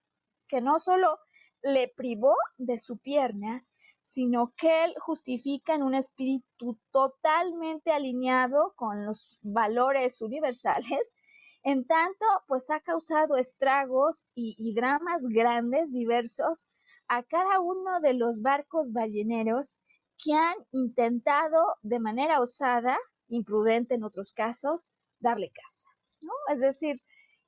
que 0.49 0.61
no 0.61 0.79
solo 0.79 1.19
le 1.63 1.89
privó 1.97 2.35
de 2.57 2.79
su 2.79 2.99
pierna, 2.99 3.67
sino 4.01 4.53
que 4.57 4.85
él 4.85 4.95
justifica 4.99 5.75
en 5.75 5.83
un 5.83 5.95
espíritu 5.95 6.79
totalmente 6.91 7.91
alineado 7.91 8.75
con 8.77 9.05
los 9.05 9.39
valores 9.43 10.21
universales, 10.21 11.17
en 11.63 11.85
tanto, 11.85 12.25
pues 12.47 12.71
ha 12.71 12.81
causado 12.81 13.37
estragos 13.37 14.27
y, 14.35 14.55
y 14.57 14.75
dramas 14.75 15.27
grandes, 15.27 15.93
diversos, 15.93 16.69
a 17.09 17.25
cada 17.25 17.59
uno 17.61 18.01
de 18.01 18.15
los 18.15 18.41
barcos 18.41 18.93
balleneros 18.93 19.81
que 20.17 20.33
han 20.33 20.57
intentado 20.71 21.77
de 21.83 21.99
manera 21.99 22.41
osada, 22.41 22.97
imprudente 23.29 23.95
en 23.95 24.05
otros 24.05 24.33
casos, 24.33 24.95
darle 25.21 25.51
caza. 25.51 25.91
¿no? 26.21 26.33
Es 26.53 26.61
decir, 26.61 26.97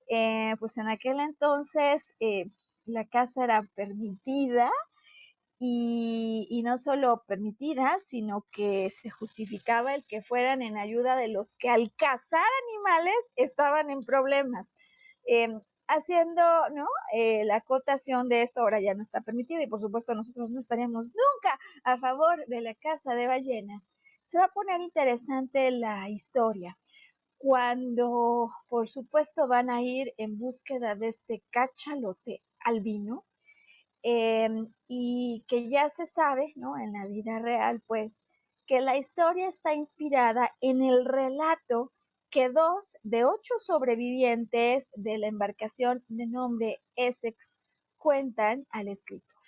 eh, 0.09 0.55
pues 0.59 0.79
en 0.79 0.89
aquel 0.89 1.21
entonces 1.21 2.15
eh, 2.21 2.47
la 2.87 3.07
caza 3.07 3.45
era 3.45 3.69
permitida 3.75 4.71
y, 5.61 6.63
no 6.65 6.79
solo 6.79 7.25
permitida, 7.27 7.99
sino 7.99 8.47
que 8.53 8.91
se 8.91 9.11
justificaba 9.11 9.95
el 9.95 10.05
que 10.05 10.23
fueran 10.23 10.63
en 10.63 10.77
ayuda 10.77 11.17
de 11.17 11.29
los 11.29 11.55
que 11.55 11.69
al 11.69 11.93
cazar 11.97 12.47
animales 12.69 13.33
estaban 13.37 13.91
en 13.91 14.01
problemas. 14.01 14.77
Em, 15.27 15.61
haciendo 15.89 16.43
¿no? 16.75 16.87
Eh, 17.15 17.45
la 17.45 17.57
acotación 17.57 18.29
de 18.29 18.43
esto 18.43 18.61
ahora 18.61 18.81
ya 18.81 18.95
no 18.95 19.03
está 19.03 19.23
permitido 19.23 19.63
y 19.63 19.67
por 19.67 19.81
supuesto 19.81 20.15
nosotros 20.15 20.51
no 20.51 20.61
estaríamos 20.61 21.09
nunca 21.09 21.59
a 21.83 21.99
favor 21.99 22.45
de 22.47 22.61
la 22.61 22.75
caza 22.75 23.15
de 23.15 23.27
ballenas. 23.27 23.95
Se 24.29 24.37
va 24.37 24.45
a 24.45 24.53
poner 24.53 24.83
interesante 24.83 25.71
la 25.71 26.11
historia 26.11 26.77
cuando 27.39 28.51
por 28.69 28.87
supuesto 28.87 29.49
van 29.49 29.71
a 29.71 29.81
ir 29.81 30.13
en 30.19 30.39
búsqueda 30.39 30.95
de 30.95 31.09
este 31.09 31.43
cachalote 31.51 32.43
albino 32.61 33.25
em, 34.03 34.71
y 34.87 35.47
que 35.49 35.71
ya 35.71 35.89
se 35.89 36.05
sabe, 36.05 36.53
¿no? 36.57 36.77
En 36.77 36.93
la 36.93 37.07
vida 37.07 37.39
real, 37.39 37.81
pues, 37.87 38.29
que 38.67 38.81
la 38.83 38.99
historia 38.99 39.49
está 39.49 39.73
inspirada 39.73 40.55
en 40.61 40.83
el 40.83 41.07
relato 41.07 41.95
que 42.29 42.51
dos 42.51 42.99
de 43.03 43.25
ocho 43.25 43.55
sobrevivientes 43.57 44.91
de 44.95 45.17
la 45.17 45.29
embarcación 45.29 46.05
de 46.09 46.27
nombre 46.27 46.83
Essex 46.97 47.59
cuentan 47.97 48.67
al 48.69 48.89
escritor. 48.89 49.41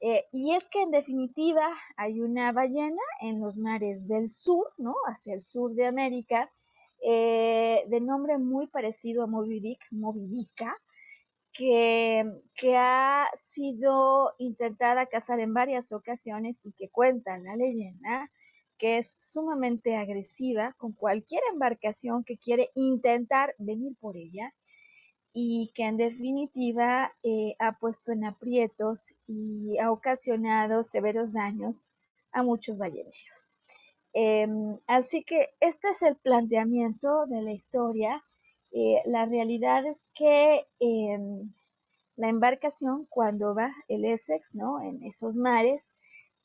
Eh, 0.00 0.26
y 0.32 0.54
es 0.54 0.68
que 0.68 0.80
en 0.80 0.90
definitiva 0.90 1.76
hay 1.96 2.20
una 2.20 2.52
ballena 2.52 3.02
en 3.20 3.40
los 3.40 3.58
mares 3.58 4.08
del 4.08 4.28
sur, 4.28 4.72
¿no? 4.78 4.94
Hacia 5.06 5.34
el 5.34 5.42
sur 5.42 5.74
de 5.74 5.86
América, 5.86 6.50
eh, 7.04 7.84
de 7.86 8.00
nombre 8.00 8.38
muy 8.38 8.66
parecido 8.66 9.22
a 9.22 9.26
Moby 9.26 9.60
Dick, 9.60 9.80
Moby 9.90 10.26
Dicka, 10.26 10.74
que, 11.52 12.24
que, 12.54 12.76
ha 12.76 13.28
sido 13.34 14.32
intentada 14.38 15.06
cazar 15.06 15.40
en 15.40 15.52
varias 15.52 15.92
ocasiones 15.92 16.64
y 16.64 16.72
que 16.72 16.88
cuenta 16.88 17.38
la 17.38 17.56
leyenda 17.56 18.30
que 18.78 18.96
es 18.98 19.14
sumamente 19.18 19.96
agresiva 19.96 20.74
con 20.78 20.92
cualquier 20.92 21.42
embarcación 21.52 22.24
que 22.24 22.38
quiere 22.38 22.70
intentar 22.74 23.54
venir 23.58 23.94
por 24.00 24.16
ella 24.16 24.54
y 25.32 25.70
que 25.74 25.84
en 25.84 25.96
definitiva 25.96 27.12
eh, 27.22 27.54
ha 27.58 27.78
puesto 27.78 28.12
en 28.12 28.24
aprietos 28.24 29.14
y 29.26 29.78
ha 29.78 29.92
ocasionado 29.92 30.82
severos 30.82 31.32
daños 31.32 31.90
a 32.32 32.42
muchos 32.42 32.78
balleneros. 32.78 33.56
Em, 34.12 34.78
así 34.86 35.22
que 35.24 35.50
este 35.60 35.88
es 35.90 36.02
el 36.02 36.16
planteamiento 36.16 37.26
de 37.26 37.42
la 37.42 37.52
historia. 37.52 38.24
Eh, 38.72 39.02
la 39.06 39.26
realidad 39.26 39.86
es 39.86 40.10
que 40.14 40.66
em, 40.80 41.52
la 42.16 42.28
embarcación, 42.28 43.06
cuando 43.08 43.54
va 43.54 43.72
el 43.88 44.04
Essex, 44.04 44.54
¿no? 44.54 44.80
En 44.82 45.02
esos 45.04 45.36
mares, 45.36 45.96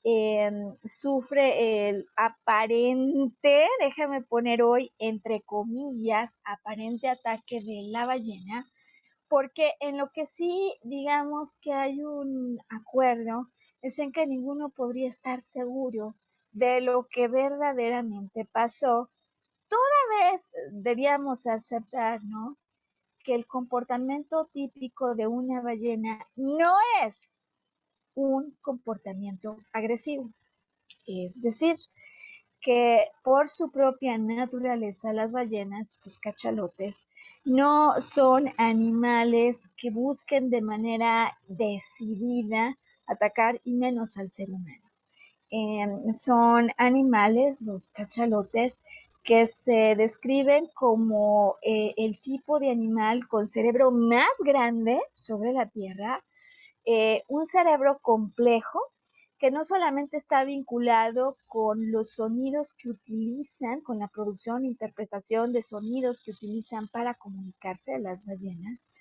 em, 0.03 0.75
sufre 0.83 1.89
el 1.89 2.07
aparente, 2.15 3.67
déjame 3.79 4.21
poner 4.21 4.62
hoy 4.62 4.93
entre 4.99 5.41
comillas, 5.41 6.39
aparente 6.45 7.09
ataque 7.09 7.62
de 7.62 7.83
la 7.89 8.05
ballena, 8.05 8.67
porque 9.35 9.73
en 9.81 9.97
lo 9.97 10.11
que 10.13 10.25
sí 10.25 10.77
digamos 10.81 11.55
que 11.55 11.73
hay 11.73 12.01
un 12.01 12.57
acuerdo 12.69 13.51
es 13.81 13.99
en 13.99 14.13
que 14.13 14.25
ninguno 14.25 14.69
podría 14.69 15.09
estar 15.09 15.41
seguro 15.41 16.15
de 16.53 16.79
lo 16.79 17.09
que 17.11 17.27
verdaderamente 17.27 18.45
pasó, 18.45 19.11
toda 19.67 20.31
vez 20.31 20.53
debíamos 20.71 21.47
aceptar, 21.47 22.23
¿no? 22.23 22.57
Que 23.25 23.35
el 23.35 23.45
comportamiento 23.45 24.49
típico 24.53 25.15
de 25.15 25.27
una 25.27 25.59
ballena 25.61 26.25
no 26.37 26.73
es 27.05 27.57
un 28.13 28.57
comportamiento 28.61 29.57
agresivo. 29.73 30.31
Es 31.07 31.41
decir, 31.41 31.75
que 32.65 33.12
por 33.23 33.47
su 33.47 33.69
propia 33.69 34.17
naturaleza 34.17 35.13
las 35.13 35.32
ballenas, 35.32 35.99
los 36.04 36.17
cachalotes, 36.17 37.10
no 37.43 38.01
son 38.01 38.51
animales 38.58 39.69
que 39.78 39.91
busquen 39.91 40.49
de 40.49 40.62
manera 40.62 41.38
decidida 41.47 42.75
atacar 43.06 43.62
y 43.63 43.73
menos 43.75 44.17
al 44.17 44.30
ser 44.30 44.49
humano. 44.49 44.91
Em, 45.51 46.12
son 46.12 46.71
animales, 46.78 47.62
los 47.62 47.89
cachalotes, 47.89 48.84
que 49.23 49.45
se 49.45 49.95
describen 49.95 50.67
como 50.73 51.58
eh, 51.62 51.93
el 51.97 52.19
tipo 52.19 52.58
de 52.58 52.71
animal 52.71 53.28
con 53.28 53.45
cerebro 53.45 53.91
más 53.91 54.41
grande 54.43 54.99
sobre 55.13 55.54
la 55.54 55.67
Tierra, 55.67 56.23
eh, 56.84 57.21
un 57.28 57.45
cerebro 57.45 57.99
complejo 58.01 58.80
que 59.37 59.51
no 59.51 59.63
solamente 59.63 60.17
está 60.17 60.43
vinculado 60.45 61.37
con 61.47 61.91
los 61.91 62.13
sonidos 62.13 62.73
que 62.73 62.89
utilizan, 62.89 63.81
con 63.81 63.99
la 63.99 64.07
producción 64.07 64.63
e 64.63 64.67
interpretación 64.67 65.51
de 65.51 65.61
sonidos 65.61 66.21
que 66.21 66.31
utilizan 66.31 66.87
para 66.87 67.13
comunicarse 67.15 67.99
las 67.99 68.25
ballenas, 68.25 68.93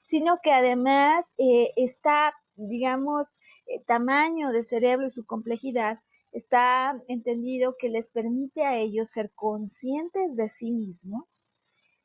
sino 0.00 0.38
que 0.42 0.52
además 0.52 1.34
eh, 1.38 1.72
está 1.76 2.34
digamos, 2.56 3.38
eh, 3.66 3.82
tamaño 3.86 4.50
de 4.50 4.62
cerebro 4.62 5.06
y 5.06 5.10
su 5.10 5.24
complejidad, 5.24 6.00
está 6.32 7.00
entendido 7.08 7.76
que 7.78 7.88
les 7.88 8.10
permite 8.10 8.64
a 8.64 8.76
ellos 8.76 9.10
ser 9.10 9.30
conscientes 9.34 10.36
de 10.36 10.48
sí 10.48 10.72
mismos, 10.72 11.56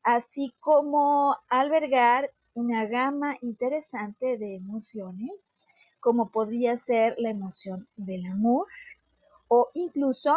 así 0.02 0.54
como 0.60 1.36
albergar 1.48 2.32
una 2.54 2.86
gama 2.86 3.36
interesante 3.40 4.38
de 4.38 4.56
emociones, 4.56 5.58
como 6.02 6.32
podría 6.32 6.76
ser 6.76 7.14
la 7.16 7.30
emoción 7.30 7.86
del 7.94 8.26
amor 8.26 8.66
o 9.46 9.70
incluso 9.72 10.36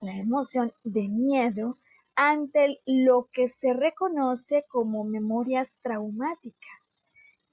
la 0.00 0.16
emoción 0.16 0.72
de 0.84 1.06
miedo 1.06 1.78
ante 2.14 2.80
lo 2.86 3.28
que 3.30 3.46
se 3.46 3.74
reconoce 3.74 4.64
como 4.68 5.04
memorias 5.04 5.78
traumáticas. 5.82 7.04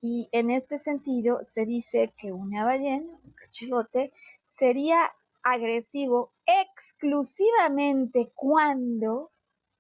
Y 0.02 0.30
en 0.32 0.52
este 0.52 0.78
sentido 0.78 1.40
se 1.42 1.66
dice 1.66 2.14
que 2.18 2.32
una 2.32 2.64
ballena, 2.64 3.12
un 3.24 3.34
cachelote, 3.34 4.14
sería 4.46 5.12
agresivo 5.44 6.32
exclusivamente 6.46 8.32
cuando 8.36 9.32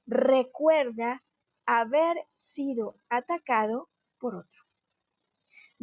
recuerda 0.05 1.23
haber 1.65 2.17
sido 2.33 2.97
atacado 3.07 3.89
por 4.19 4.35
otro. 4.35 4.72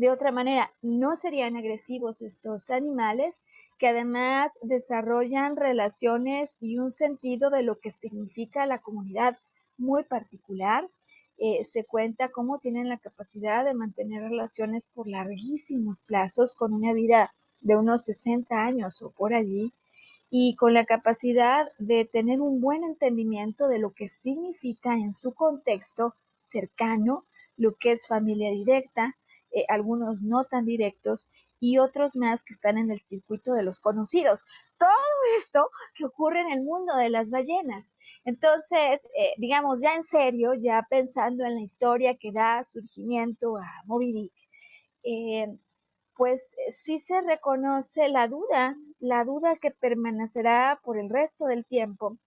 De 0.01 0.11
otra 0.11 0.33
manera, 0.33 0.73
no 0.81 1.15
serían 1.15 1.59
agresivos 1.59 2.23
estos 2.23 2.71
animales 2.71 3.45
que 3.77 3.87
además 3.87 4.59
desarrollan 4.63 5.57
relaciones 5.57 6.57
y 6.59 6.79
un 6.79 6.89
sentido 6.89 7.51
de 7.51 7.63
lo 7.63 7.81
que 7.81 7.91
significa 7.91 8.65
la 8.65 8.79
comunidad 8.79 9.39
muy 9.77 10.05
particular. 10.05 10.89
Eh, 11.37 11.65
se 11.65 11.85
cuenta 11.85 12.31
cómo 12.31 12.61
tienen 12.61 12.89
la 12.89 12.97
capacidad 12.97 13.63
de 13.63 13.75
mantener 13.75 14.23
relaciones 14.23 14.87
por 14.87 15.07
larguísimos 15.07 16.01
plazos 16.01 16.55
con 16.55 16.73
una 16.73 16.95
vida 16.95 17.35
de 17.61 17.77
unos 17.77 18.05
60 18.05 18.57
años 18.57 19.03
o 19.03 19.11
por 19.11 19.35
allí 19.35 19.75
y 20.31 20.57
con 20.57 20.73
la 20.73 20.87
capacidad 20.87 21.71
de 21.79 22.07
tener 22.07 22.41
un 22.41 22.63
buen 22.63 22.85
entendimiento 22.85 23.69
de 23.69 23.79
lo 23.79 23.93
que 23.93 24.09
significa 24.09 24.95
en 24.95 25.13
su 25.13 25.35
contexto 25.35 26.15
cercano, 26.39 27.27
lo 27.59 27.75
que 27.75 27.93
es 27.93 28.09
familia 28.09 28.51
directa 28.51 29.15
eh, 29.53 29.65
algunos 29.69 30.23
no 30.23 30.45
tan 30.45 30.65
directos 30.65 31.31
y 31.59 31.79
otros 31.79 32.17
más 32.17 32.43
que 32.43 32.55
están 32.55 32.79
en 32.79 32.91
el 32.91 32.99
circuito 32.99 33.53
de 33.53 33.63
los 33.63 33.79
conocidos. 33.79 34.47
Todo 34.79 34.91
esto 35.37 35.69
que 35.95 36.07
ocurre 36.07 36.41
en 36.41 36.51
el 36.53 36.63
mundo 36.63 36.97
de 36.97 37.11
las 37.11 37.31
ballenas. 37.31 37.99
Entonces, 38.25 39.09
eh, 39.17 39.35
digamos, 39.39 39.83
ya 39.83 39.95
en 39.95 40.03
serio, 40.03 40.55
ya 40.55 40.87
pensando 40.89 41.45
en 41.45 41.57
la 41.57 41.61
historia 41.61 42.17
que 42.17 42.33
da 42.33 42.65
surgimiento 42.65 43.57
a 43.57 43.83
Moby 43.85 44.13
Dick, 44.13 44.33
eh, 45.05 45.59
pues 46.17 46.55
sí 46.71 46.99
se 46.99 47.21
reconoce 47.23 48.09
la 48.09 48.29
duda, 48.29 48.77
la 48.99 49.25
duda 49.25 49.57
que 49.57 49.71
permanecerá 49.71 50.81
por 50.83 50.99
el 50.99 51.09
resto 51.09 51.47
del 51.47 51.65
tiempo 51.65 52.19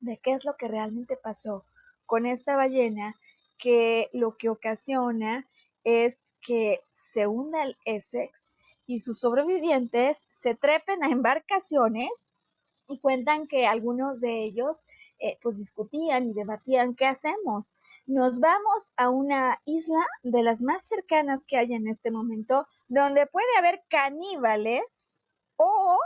de 0.00 0.18
qué 0.18 0.32
es 0.32 0.44
lo 0.44 0.56
que 0.56 0.68
realmente 0.68 1.16
pasó 1.16 1.66
con 2.06 2.26
esta 2.26 2.56
ballena 2.56 3.14
que 3.58 4.08
lo 4.12 4.36
que 4.36 4.48
ocasiona 4.48 5.46
es 5.84 6.26
que 6.40 6.80
se 6.92 7.26
hunda 7.26 7.62
el 7.62 7.76
Essex 7.84 8.54
y 8.86 8.98
sus 8.98 9.20
sobrevivientes 9.20 10.26
se 10.30 10.54
trepen 10.54 11.04
a 11.04 11.08
embarcaciones 11.10 12.28
y 12.88 12.98
cuentan 12.98 13.46
que 13.46 13.66
algunos 13.66 14.20
de 14.20 14.42
ellos 14.42 14.84
eh, 15.20 15.38
pues 15.42 15.58
discutían 15.58 16.28
y 16.28 16.32
debatían 16.32 16.96
qué 16.96 17.06
hacemos. 17.06 17.76
Nos 18.06 18.40
vamos 18.40 18.92
a 18.96 19.10
una 19.10 19.60
isla 19.64 20.04
de 20.24 20.42
las 20.42 20.62
más 20.62 20.88
cercanas 20.88 21.46
que 21.46 21.56
hay 21.56 21.72
en 21.72 21.86
este 21.86 22.10
momento 22.10 22.66
donde 22.88 23.26
puede 23.26 23.46
haber 23.58 23.82
caníbales 23.88 25.22
o 25.56 25.98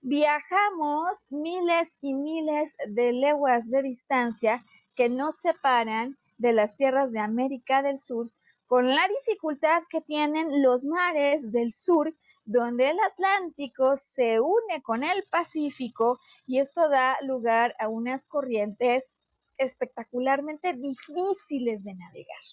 viajamos 0.00 1.26
miles 1.28 1.98
y 2.00 2.14
miles 2.14 2.76
de 2.88 3.12
leguas 3.12 3.70
de 3.70 3.82
distancia 3.82 4.64
que 4.94 5.10
nos 5.10 5.36
separan 5.40 6.16
de 6.38 6.54
las 6.54 6.74
tierras 6.74 7.12
de 7.12 7.20
América 7.20 7.82
del 7.82 7.98
Sur 7.98 8.30
con 8.70 8.88
la 8.88 9.02
dificultad 9.08 9.82
que 9.90 10.00
tienen 10.00 10.62
los 10.62 10.86
mares 10.86 11.50
del 11.50 11.72
sur, 11.72 12.14
donde 12.44 12.90
el 12.90 13.00
Atlántico 13.00 13.96
se 13.96 14.38
une 14.38 14.80
con 14.84 15.02
el 15.02 15.24
Pacífico 15.28 16.20
y 16.46 16.60
esto 16.60 16.88
da 16.88 17.16
lugar 17.22 17.74
a 17.80 17.88
unas 17.88 18.26
corrientes 18.26 19.22
espectacularmente 19.58 20.72
difíciles 20.74 21.82
de 21.82 21.94
navegar. 21.96 22.44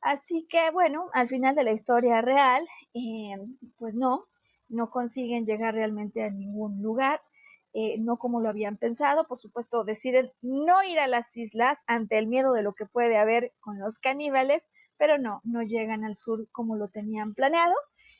Así 0.00 0.46
que 0.48 0.70
bueno, 0.70 1.10
al 1.12 1.28
final 1.28 1.56
de 1.56 1.64
la 1.64 1.72
historia 1.72 2.22
real, 2.22 2.64
eh, 2.94 3.34
pues 3.78 3.96
no, 3.96 4.26
no 4.68 4.90
consiguen 4.90 5.44
llegar 5.44 5.74
realmente 5.74 6.22
a 6.22 6.30
ningún 6.30 6.80
lugar. 6.80 7.20
Eh, 7.78 7.98
no 7.98 8.16
como 8.16 8.40
lo 8.40 8.48
habían 8.48 8.78
pensado. 8.78 9.26
Por 9.26 9.36
supuesto, 9.36 9.84
deciden 9.84 10.32
no 10.40 10.82
ir 10.82 10.98
a 10.98 11.08
las 11.08 11.36
islas 11.36 11.84
ante 11.86 12.16
el 12.16 12.26
miedo 12.26 12.54
de 12.54 12.62
lo 12.62 12.72
que 12.72 12.86
puede 12.86 13.18
haber 13.18 13.52
con 13.60 13.78
los 13.78 13.98
caníbales, 13.98 14.72
pero 14.98 15.18
no, 15.18 15.40
no 15.44 15.62
llegan 15.62 16.04
al 16.04 16.14
sur 16.14 16.48
como 16.52 16.76
lo 16.76 16.88
tenían 16.88 17.34
planeado. 17.34 17.74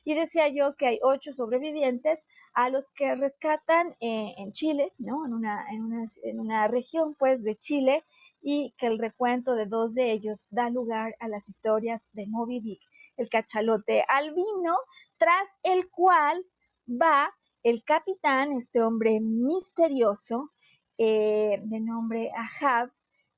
Y 0.04 0.14
decía 0.14 0.48
yo 0.48 0.74
que 0.76 0.86
hay 0.86 0.98
ocho 1.02 1.32
sobrevivientes 1.32 2.26
a 2.54 2.70
los 2.70 2.90
que 2.90 3.14
rescatan 3.14 3.96
eh, 4.00 4.34
en 4.38 4.52
Chile, 4.52 4.92
¿no? 4.98 5.26
En 5.26 5.34
una, 5.34 5.66
en, 5.70 5.82
una, 5.82 6.04
en 6.22 6.40
una 6.40 6.68
región, 6.68 7.14
pues, 7.14 7.44
de 7.44 7.56
Chile, 7.56 8.04
y 8.40 8.74
que 8.78 8.86
el 8.86 8.98
recuento 8.98 9.54
de 9.54 9.66
dos 9.66 9.94
de 9.94 10.12
ellos 10.12 10.46
da 10.50 10.70
lugar 10.70 11.16
a 11.20 11.28
las 11.28 11.48
historias 11.48 12.08
de 12.12 12.26
Moby 12.26 12.60
Dick, 12.60 12.80
el 13.16 13.28
cachalote 13.28 14.04
albino, 14.08 14.76
tras 15.16 15.58
el 15.62 15.90
cual 15.90 16.44
va 16.88 17.34
el 17.62 17.82
capitán, 17.82 18.52
este 18.52 18.82
hombre 18.82 19.20
misterioso, 19.20 20.52
eh, 20.98 21.60
de 21.62 21.80
nombre 21.80 22.30
Ahab, 22.34 22.90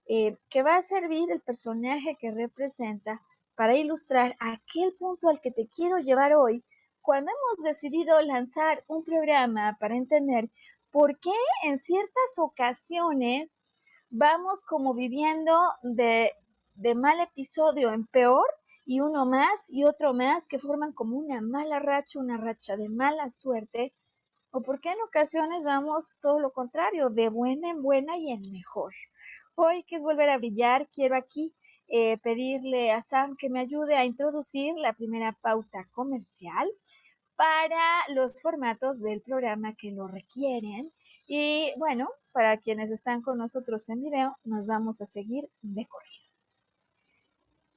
eh, 0.07 0.37
que 0.49 0.63
va 0.63 0.77
a 0.77 0.83
servir 0.83 1.31
el 1.31 1.41
personaje 1.41 2.17
que 2.21 2.31
representa 2.31 3.21
para 3.59 3.75
ilustrar 3.75 4.37
aquel 4.39 4.95
punto 4.95 5.29
al 5.29 5.41
que 5.41 5.51
te 5.51 5.67
quiero 5.67 5.99
llevar 5.99 6.33
hoy, 6.33 6.65
cuando 7.01 7.33
hemos 7.33 7.65
decidido 7.65 8.23
lanzar 8.23 8.85
un 8.87 9.03
programa 9.03 9.77
para 9.81 9.97
entender 9.97 10.49
por 10.93 11.19
qué 11.19 11.35
en 11.65 11.77
ciertas 11.77 12.39
ocasiones 12.39 13.65
vamos 14.11 14.63
como 14.63 14.95
viviendo 14.95 15.59
de 15.83 16.33
mal 16.95 17.19
episodio 17.19 17.93
en 17.93 18.07
peor 18.07 18.47
y 18.85 19.01
uno 19.01 19.27
más 19.27 19.69
y 19.73 19.83
otro 19.83 20.15
más 20.15 20.47
que 20.47 20.61
forman 20.61 20.93
como 20.93 21.19
una 21.19 21.41
mala 21.41 21.81
racha, 21.81 22.21
una 22.21 22.37
racha 22.37 22.77
de 22.77 22.89
mala 22.89 23.29
suerte, 23.29 23.93
o 24.53 24.63
porque 24.63 24.93
en 24.93 25.01
ocasiones 25.03 25.65
vamos 25.65 26.17
todo 26.21 26.39
lo 26.39 26.53
contrario, 26.53 27.11
de 27.11 27.29
buena 27.29 27.71
en 27.71 27.83
buena 27.83 28.17
y 28.19 28.31
en 28.31 28.53
mejor. 28.53 28.95
Hoy 29.57 29.83
que 29.83 29.97
es 29.97 30.03
volver 30.05 30.31
a 30.31 30.39
brillar, 30.39 30.89
quiero 30.89 31.17
aquí 31.17 31.57
eh, 31.89 32.19
pedirle 32.19 32.93
a 32.93 33.03
Sam 33.03 33.37
que 33.37 33.51
me 33.51 33.61
ayude 33.61 33.97
a 33.97 34.05
introducir 34.05 34.75
la 34.77 34.93
primera 34.93 35.33
pauta 35.33 35.89
comercial 35.93 36.69
para 37.37 38.05
los 38.09 38.43
formatos 38.43 39.01
del 39.01 39.23
programa 39.23 39.75
que 39.75 39.93
lo 39.93 40.09
requieren. 40.09 40.93
Y 41.27 41.73
bueno, 41.79 42.09
para 42.33 42.57
quienes 42.57 42.91
están 42.91 43.23
con 43.23 43.39
nosotros 43.39 43.89
en 43.89 44.03
video, 44.03 44.37
nos 44.45 44.67
vamos 44.67 45.01
a 45.01 45.07
seguir 45.07 45.49
de. 45.63 45.87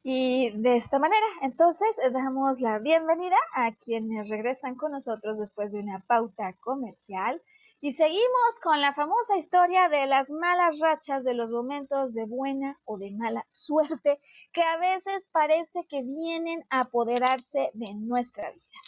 Y 0.04 0.50
de 0.58 0.78
esta 0.78 0.98
manera, 0.98 1.26
entonces, 1.44 2.02
damos 2.12 2.60
la 2.60 2.80
bienvenida 2.80 3.38
a 3.54 3.72
quienes 3.72 4.30
regresan 4.30 4.76
con 4.76 4.94
nosotros 4.94 5.38
después 5.38 5.74
de 5.74 5.80
una 5.80 6.00
pauta 6.00 6.54
comercial. 6.60 7.40
Y 7.84 7.94
seguimos 7.94 8.60
con 8.62 8.80
la 8.80 8.94
famosa 8.94 9.38
historia 9.38 9.90
de 9.90 10.06
las 10.06 10.32
malas 10.32 10.78
rachas, 10.80 11.24
de 11.24 11.34
los 11.34 11.50
momentos 11.50 12.14
de 12.14 12.26
buena 12.26 12.80
o 12.86 13.00
de 13.00 13.10
mala 13.10 13.44
suerte, 13.48 14.20
que 14.54 14.62
a 14.62 14.78
veces 14.78 15.28
parece 15.32 15.88
que 15.90 16.04
vienen 16.04 16.64
a 16.70 16.82
apoderarse 16.82 17.72
de 17.74 17.92
nuestra 17.96 18.52
vida. 18.52 18.80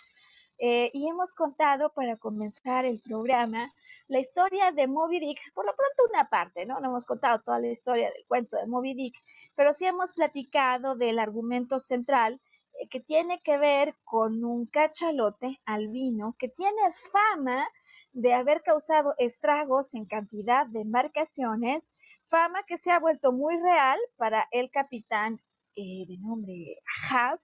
Eh, 0.60 0.92
y 0.94 1.10
hemos 1.10 1.34
contado 1.34 1.92
para 1.94 2.18
comenzar 2.18 2.86
el 2.86 3.02
programa 3.02 3.74
la 4.08 4.20
historia 4.20 4.72
de 4.72 4.86
Moby 4.86 5.20
Dick, 5.20 5.40
por 5.56 5.66
lo 5.66 5.76
pronto 5.76 6.04
una 6.14 6.30
parte, 6.30 6.68
¿no? 6.68 6.80
No 6.80 6.90
hemos 6.90 7.06
contado 7.06 7.42
toda 7.42 7.60
la 7.60 7.72
historia 7.72 8.12
del 8.12 8.26
cuento 8.28 8.58
de 8.58 8.68
Moby 8.68 8.94
Dick, 8.94 9.16
pero 9.56 9.74
sí 9.74 9.86
hemos 9.86 10.14
platicado 10.14 10.96
del 10.96 11.18
argumento 11.18 11.80
central 11.80 12.40
eh, 12.80 12.88
que 12.90 13.00
tiene 13.00 13.42
que 13.42 13.58
ver 13.58 13.96
con 14.04 14.44
un 14.44 14.68
cachalote 14.68 15.60
albino 15.66 16.36
que 16.38 16.48
tiene 16.48 16.82
fama 17.12 17.68
de 18.14 18.34
haber 18.34 18.62
causado 18.62 19.16
estragos 19.18 19.94
en 19.96 20.06
cantidad 20.06 20.66
de 20.68 20.82
embarcaciones, 20.82 21.96
fama 22.26 22.64
que 22.64 22.78
se 22.78 22.92
ha 22.92 23.00
vuelto 23.00 23.34
muy 23.34 23.58
real 23.58 24.00
para 24.18 24.48
el 24.52 24.70
capitán 24.70 25.42
eh, 25.76 26.06
de 26.08 26.18
nombre 26.20 26.78
Hab, 27.10 27.40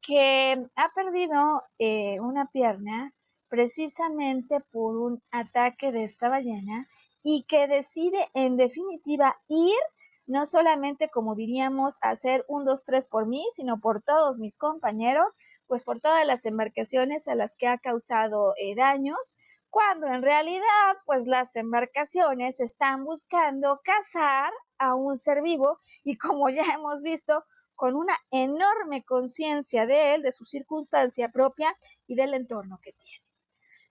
que 0.00 0.66
ha 0.74 0.88
perdido 0.94 1.62
eh, 1.78 2.18
una 2.20 2.46
pierna 2.46 3.12
precisamente 3.48 4.60
por 4.72 4.96
un 4.96 5.22
ataque 5.30 5.92
de 5.92 6.04
esta 6.04 6.28
ballena 6.28 6.88
y 7.22 7.44
que 7.44 7.68
decide 7.68 8.30
en 8.32 8.56
definitiva 8.56 9.36
ir 9.48 9.76
no 10.30 10.46
solamente 10.46 11.10
como 11.10 11.34
diríamos 11.34 11.98
hacer 12.02 12.44
un, 12.46 12.64
dos, 12.64 12.84
tres 12.84 13.08
por 13.08 13.26
mí, 13.26 13.44
sino 13.50 13.80
por 13.80 14.00
todos 14.00 14.38
mis 14.38 14.56
compañeros, 14.56 15.38
pues 15.66 15.82
por 15.82 16.00
todas 16.00 16.24
las 16.24 16.46
embarcaciones 16.46 17.26
a 17.26 17.34
las 17.34 17.56
que 17.56 17.66
ha 17.66 17.78
causado 17.78 18.54
eh, 18.56 18.76
daños, 18.76 19.36
cuando 19.70 20.08
en 20.08 20.22
realidad 20.22 20.96
pues 21.06 21.26
las 21.26 21.56
embarcaciones 21.56 22.60
están 22.60 23.04
buscando 23.04 23.80
cazar 23.84 24.52
a 24.78 24.94
un 24.94 25.16
ser 25.16 25.42
vivo 25.42 25.78
y 26.04 26.16
como 26.18 26.50
ya 26.50 26.64
hemos 26.74 27.02
visto, 27.02 27.44
con 27.74 27.96
una 27.96 28.18
enorme 28.30 29.04
conciencia 29.04 29.86
de 29.86 30.14
él, 30.14 30.22
de 30.22 30.32
su 30.32 30.44
circunstancia 30.44 31.30
propia 31.30 31.74
y 32.06 32.14
del 32.14 32.34
entorno 32.34 32.78
que 32.82 32.92
tiene. 32.92 33.24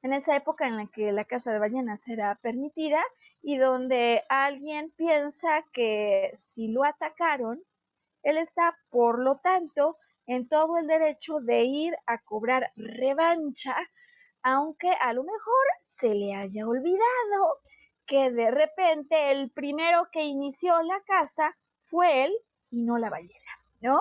En 0.04 0.14
esa 0.14 0.36
época 0.36 0.68
en 0.68 0.78
la 0.78 0.86
que 0.88 1.12
la 1.12 1.26
caza 1.26 1.52
de 1.52 1.60
ballenas 1.60 2.08
era 2.08 2.36
permitida 2.42 3.04
y 3.42 3.58
donde 3.58 4.24
alguien 4.30 4.92
piensa 4.96 5.66
que 5.74 6.30
si 6.34 6.68
lo 6.68 6.84
atacaron, 6.84 7.64
él 8.22 8.38
está, 8.38 8.78
por 8.90 9.20
lo 9.20 9.38
tanto, 9.38 9.98
en 10.28 10.48
todo 10.48 10.78
el 10.78 10.86
derecho 10.86 11.40
de 11.40 11.64
ir 11.64 11.96
a 12.06 12.20
cobrar 12.20 12.72
revancha, 12.76 13.76
aunque 14.44 14.90
a 14.90 15.14
lo 15.14 15.24
mejor 15.24 15.66
se 15.82 16.14
le 16.14 16.34
haya 16.34 16.68
olvidado 16.68 17.60
que 18.06 18.32
de 18.32 18.52
repente 18.52 19.32
el 19.32 19.52
primero 19.52 20.08
que 20.12 20.24
inició 20.24 20.82
la 20.82 21.02
caza 21.06 21.56
fue 21.82 22.26
él 22.26 22.34
y 22.72 22.82
no 22.82 22.98
la 22.98 23.10
ballena, 23.10 23.52
¿no? 23.82 24.00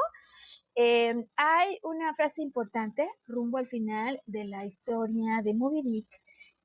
Em, 0.75 1.27
hay 1.37 1.79
una 1.83 2.15
frase 2.15 2.41
importante 2.43 3.09
rumbo 3.27 3.59
al 3.59 3.67
final 3.67 4.23
de 4.27 4.45
la 4.45 4.65
historia 4.65 5.43
de 5.43 5.53
Moby 5.53 5.83
Dick 5.83 6.23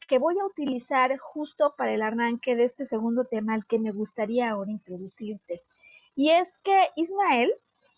que 0.07 0.19
voy 0.19 0.37
a 0.39 0.45
utilizar 0.45 1.17
justo 1.17 1.73
para 1.77 1.93
el 1.93 2.01
arranque 2.01 2.55
de 2.55 2.63
este 2.63 2.85
segundo 2.85 3.25
tema 3.25 3.53
al 3.53 3.65
que 3.65 3.79
me 3.79 3.91
gustaría 3.91 4.49
ahora 4.49 4.71
introducirte. 4.71 5.63
Y 6.15 6.29
es 6.31 6.57
que 6.57 6.89
Ismael, 6.95 7.53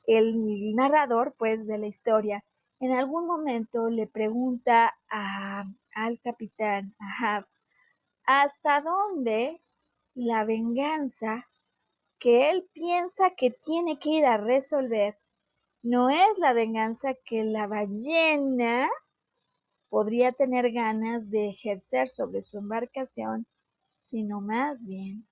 el 0.08 0.76
narrador 0.76 1.36
pues 1.38 1.68
de 1.68 1.78
la 1.78 1.88
historia, 1.88 2.44
en 2.80 2.92
algún 2.92 3.26
momento 3.26 3.90
le 3.90 4.08
pregunta 4.08 4.96
al 5.10 6.20
capitán 6.22 6.96
Ahab 7.00 7.48
hasta 8.24 8.82
dónde 8.82 9.62
la 10.14 10.44
venganza 10.44 11.48
que 12.20 12.50
él 12.50 12.68
piensa 12.74 13.32
que 13.32 13.52
tiene 13.52 14.00
que 14.00 14.10
ir 14.10 14.26
a 14.26 14.38
resolver 14.38 15.18
no 15.84 16.10
es 16.10 16.40
la 16.40 16.54
venganza 16.54 17.14
que 17.26 17.44
la 17.44 17.68
ballena 17.68 18.90
podría 19.90 20.32
tener 20.32 20.72
ganas 20.72 21.30
de 21.30 21.50
ejercer 21.50 22.08
sobre 22.08 22.42
su 22.42 22.58
embarcación, 22.58 23.46
sino 23.94 24.42
más 24.42 24.86
bien 24.86 25.28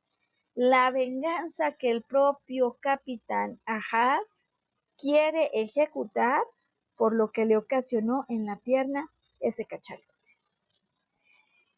la 0.54 0.92
venganza 0.92 1.72
que 1.72 1.90
el 1.90 2.04
propio 2.04 2.78
capitán 2.80 3.60
Ahab 3.66 4.24
quiere 4.98 5.50
ejecutar 5.54 6.44
por 6.98 7.14
lo 7.14 7.32
que 7.32 7.46
le 7.46 7.58
ocasionó 7.58 8.26
en 8.30 8.46
la 8.46 8.58
pierna 8.58 9.10
ese 9.40 9.66
cachalote. 9.66 10.08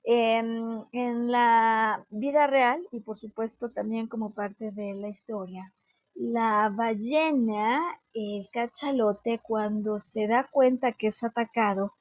en 0.04 1.32
la 1.32 2.06
vida 2.10 2.45
real 2.47 2.88
y 2.91 2.99
por 2.99 3.17
supuesto 3.17 3.71
también 3.71 4.08
como 4.08 4.34
parte 4.34 4.71
de 4.71 4.93
la 4.93 5.10
historia, 5.10 5.73
la 6.15 6.69
ballena, 6.69 7.99
el 8.13 8.47
cachalote, 8.51 9.39
cuando 9.39 9.99
se 9.99 10.28
da 10.28 10.47
cuenta 10.49 10.93
que 10.93 11.08
es 11.08 11.23
atacado, 11.23 11.93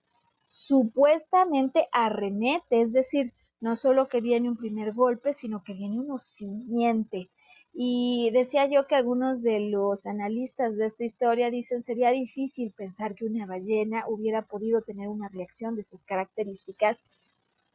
supuestamente 0.45 1.89
arremete, 1.93 2.81
es 2.81 2.93
decir, 2.93 3.33
no 3.61 3.75
solo 3.77 4.09
que 4.09 4.21
viene 4.21 4.49
un 4.49 4.57
primer 4.57 4.93
golpe, 4.93 5.33
sino 5.33 5.65
que 5.65 5.75
viene 5.75 5.99
uno 5.99 6.19
siguiente. 6.19 7.31
Y 7.77 8.31
decía 8.33 8.67
yo 8.67 8.87
que 8.87 8.95
algunos 8.95 9.43
de 9.43 9.69
los 9.69 10.07
analistas 10.07 10.77
de 10.77 10.87
esta 10.87 11.05
historia 11.05 11.51
dicen 11.51 11.83
sería 11.83 12.11
difícil 12.11 12.71
pensar 12.71 13.17
que 13.17 13.25
una 13.25 13.47
ballena 13.47 14.05
hubiera 14.07 14.43
podido 14.43 14.83
tener 14.83 15.09
una 15.09 15.29
reacción 15.29 15.75
de 15.75 15.81
esas 15.81 16.05
características, 16.05 17.09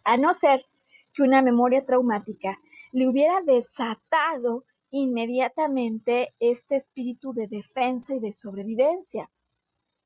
a 0.06 0.16
no 0.16 0.34
ser 0.34 0.66
que 1.14 1.24
una 1.24 1.42
memoria 1.42 1.86
traumática 1.86 2.58
le 2.94 3.10
hubiera 3.10 3.42
desatado 3.42 4.64
inmediatamente 4.90 6.34
este 6.40 6.78
espíritu 6.78 7.34
de 7.34 7.48
defensa 7.48 8.16
y 8.16 8.20
de 8.20 8.32
sobrevivencia. 8.32 9.30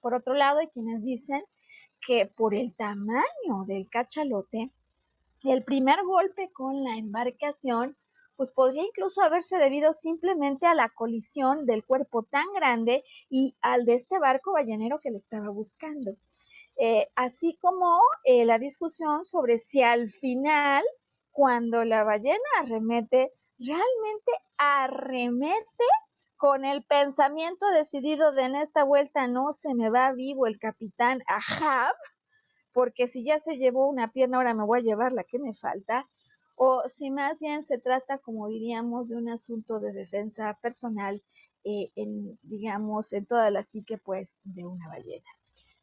Por 0.02 0.16
otro 0.16 0.34
lado, 0.34 0.60
hay 0.60 0.70
quienes 0.70 1.04
dicen 1.04 1.44
que 2.06 2.26
por 2.26 2.56
el 2.56 2.74
tamaño 2.74 3.64
del 3.68 3.88
cachalote, 3.90 4.72
el 5.44 5.64
primer 5.64 6.04
golpe 6.04 6.50
con 6.52 6.84
la 6.84 6.98
embarcación, 6.98 7.96
pues 8.36 8.52
podría 8.52 8.84
incluso 8.84 9.22
haberse 9.22 9.58
debido 9.58 9.94
simplemente 9.94 10.66
a 10.66 10.74
la 10.74 10.90
colisión 10.90 11.66
del 11.66 11.86
cuerpo 11.86 12.24
tan 12.24 12.46
grande 12.54 13.04
y 13.30 13.56
al 13.62 13.86
de 13.86 13.96
este 13.96 14.20
barco 14.20 14.54
ballenero 14.54 15.00
que 15.00 15.12
le 15.12 15.18
estaba 15.18 15.50
buscando. 15.50 16.16
Eh, 16.78 17.08
así 17.16 17.58
como 17.62 18.00
eh, 18.24 18.46
la 18.46 18.58
discusión 18.58 19.26
sobre 19.26 19.60
si 19.60 19.82
al 19.84 20.10
final, 20.10 20.84
cuando 21.32 21.84
la 21.86 22.04
ballena 22.04 22.40
arremete, 22.60 23.32
realmente 23.60 24.32
arremete 24.58 25.86
con 26.36 26.66
el 26.66 26.84
pensamiento 26.84 27.70
decidido 27.70 28.34
de 28.34 28.44
en 28.44 28.56
esta 28.56 28.84
vuelta 28.84 29.28
no 29.28 29.52
se 29.52 29.76
me 29.76 29.90
va 29.90 30.12
vivo 30.12 30.46
el 30.48 30.60
capitán 30.60 31.22
Ahab, 31.28 31.96
porque 32.74 33.08
si 33.08 33.24
ya 33.24 33.40
se 33.40 33.58
llevó 33.58 33.88
una 33.88 34.12
pierna, 34.12 34.38
ahora 34.38 34.54
me 34.54 34.66
voy 34.66 34.80
a 34.80 34.84
llevar 34.84 35.14
la 35.14 35.24
que 35.24 35.40
me 35.40 35.54
falta, 35.54 36.10
o 36.56 36.84
si 36.88 37.12
más 37.12 37.42
bien 37.42 37.64
se 37.64 37.78
trata, 37.78 38.18
como 38.18 38.48
diríamos, 38.48 39.10
de 39.10 39.18
un 39.18 39.30
asunto 39.30 39.80
de 39.80 39.94
defensa 39.94 40.58
personal, 40.62 41.24
eh, 41.64 41.92
en, 41.96 42.38
digamos, 42.44 43.14
en 43.14 43.26
toda 43.26 43.50
la 43.50 43.64
psique, 43.64 43.98
pues, 43.98 44.40
de 44.44 44.66
una 44.66 44.88
ballena. 44.88 45.30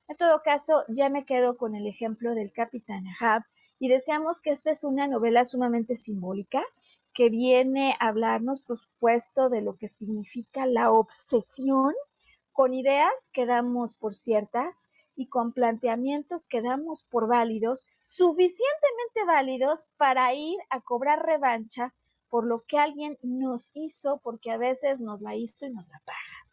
En 0.09 0.17
todo 0.17 0.43
caso, 0.43 0.83
ya 0.89 1.09
me 1.09 1.25
quedo 1.25 1.57
con 1.57 1.77
el 1.77 1.87
ejemplo 1.87 2.35
del 2.35 2.53
capitán 2.53 3.05
Ahab 3.07 3.45
y 3.79 3.89
deseamos 3.89 4.41
que 4.41 4.51
esta 4.51 4.73
es 4.73 4.83
una 4.83 5.07
novela 5.07 5.45
sumamente 5.45 5.95
simbólica 5.95 6.65
que 7.13 7.31
viene 7.31 7.95
a 8.01 8.09
hablarnos, 8.09 8.61
por 8.61 8.77
supuesto, 8.77 9.49
de 9.49 9.63
lo 9.63 9.77
que 9.77 9.87
significa 9.87 10.67
la 10.67 10.91
obsesión 10.91 11.95
con 12.61 12.75
ideas 12.75 13.31
que 13.33 13.47
damos 13.47 13.97
por 13.97 14.13
ciertas 14.13 14.91
y 15.17 15.29
con 15.29 15.55
planteamientos 15.55 16.47
que 16.47 16.61
damos 16.61 17.05
por 17.05 17.27
válidos, 17.27 17.87
suficientemente 18.03 19.25
válidos 19.27 19.89
para 19.97 20.35
ir 20.35 20.59
a 20.69 20.83
cobrar 20.83 21.25
revancha 21.25 21.95
por 22.29 22.45
lo 22.45 22.63
que 22.67 22.79
alguien 22.79 23.19
nos 23.23 23.71
hizo, 23.73 24.19
porque 24.19 24.51
a 24.51 24.59
veces 24.59 25.01
nos 25.01 25.23
la 25.23 25.37
hizo 25.37 25.65
y 25.65 25.71
nos 25.71 25.89
la 25.89 26.03
paga. 26.05 26.47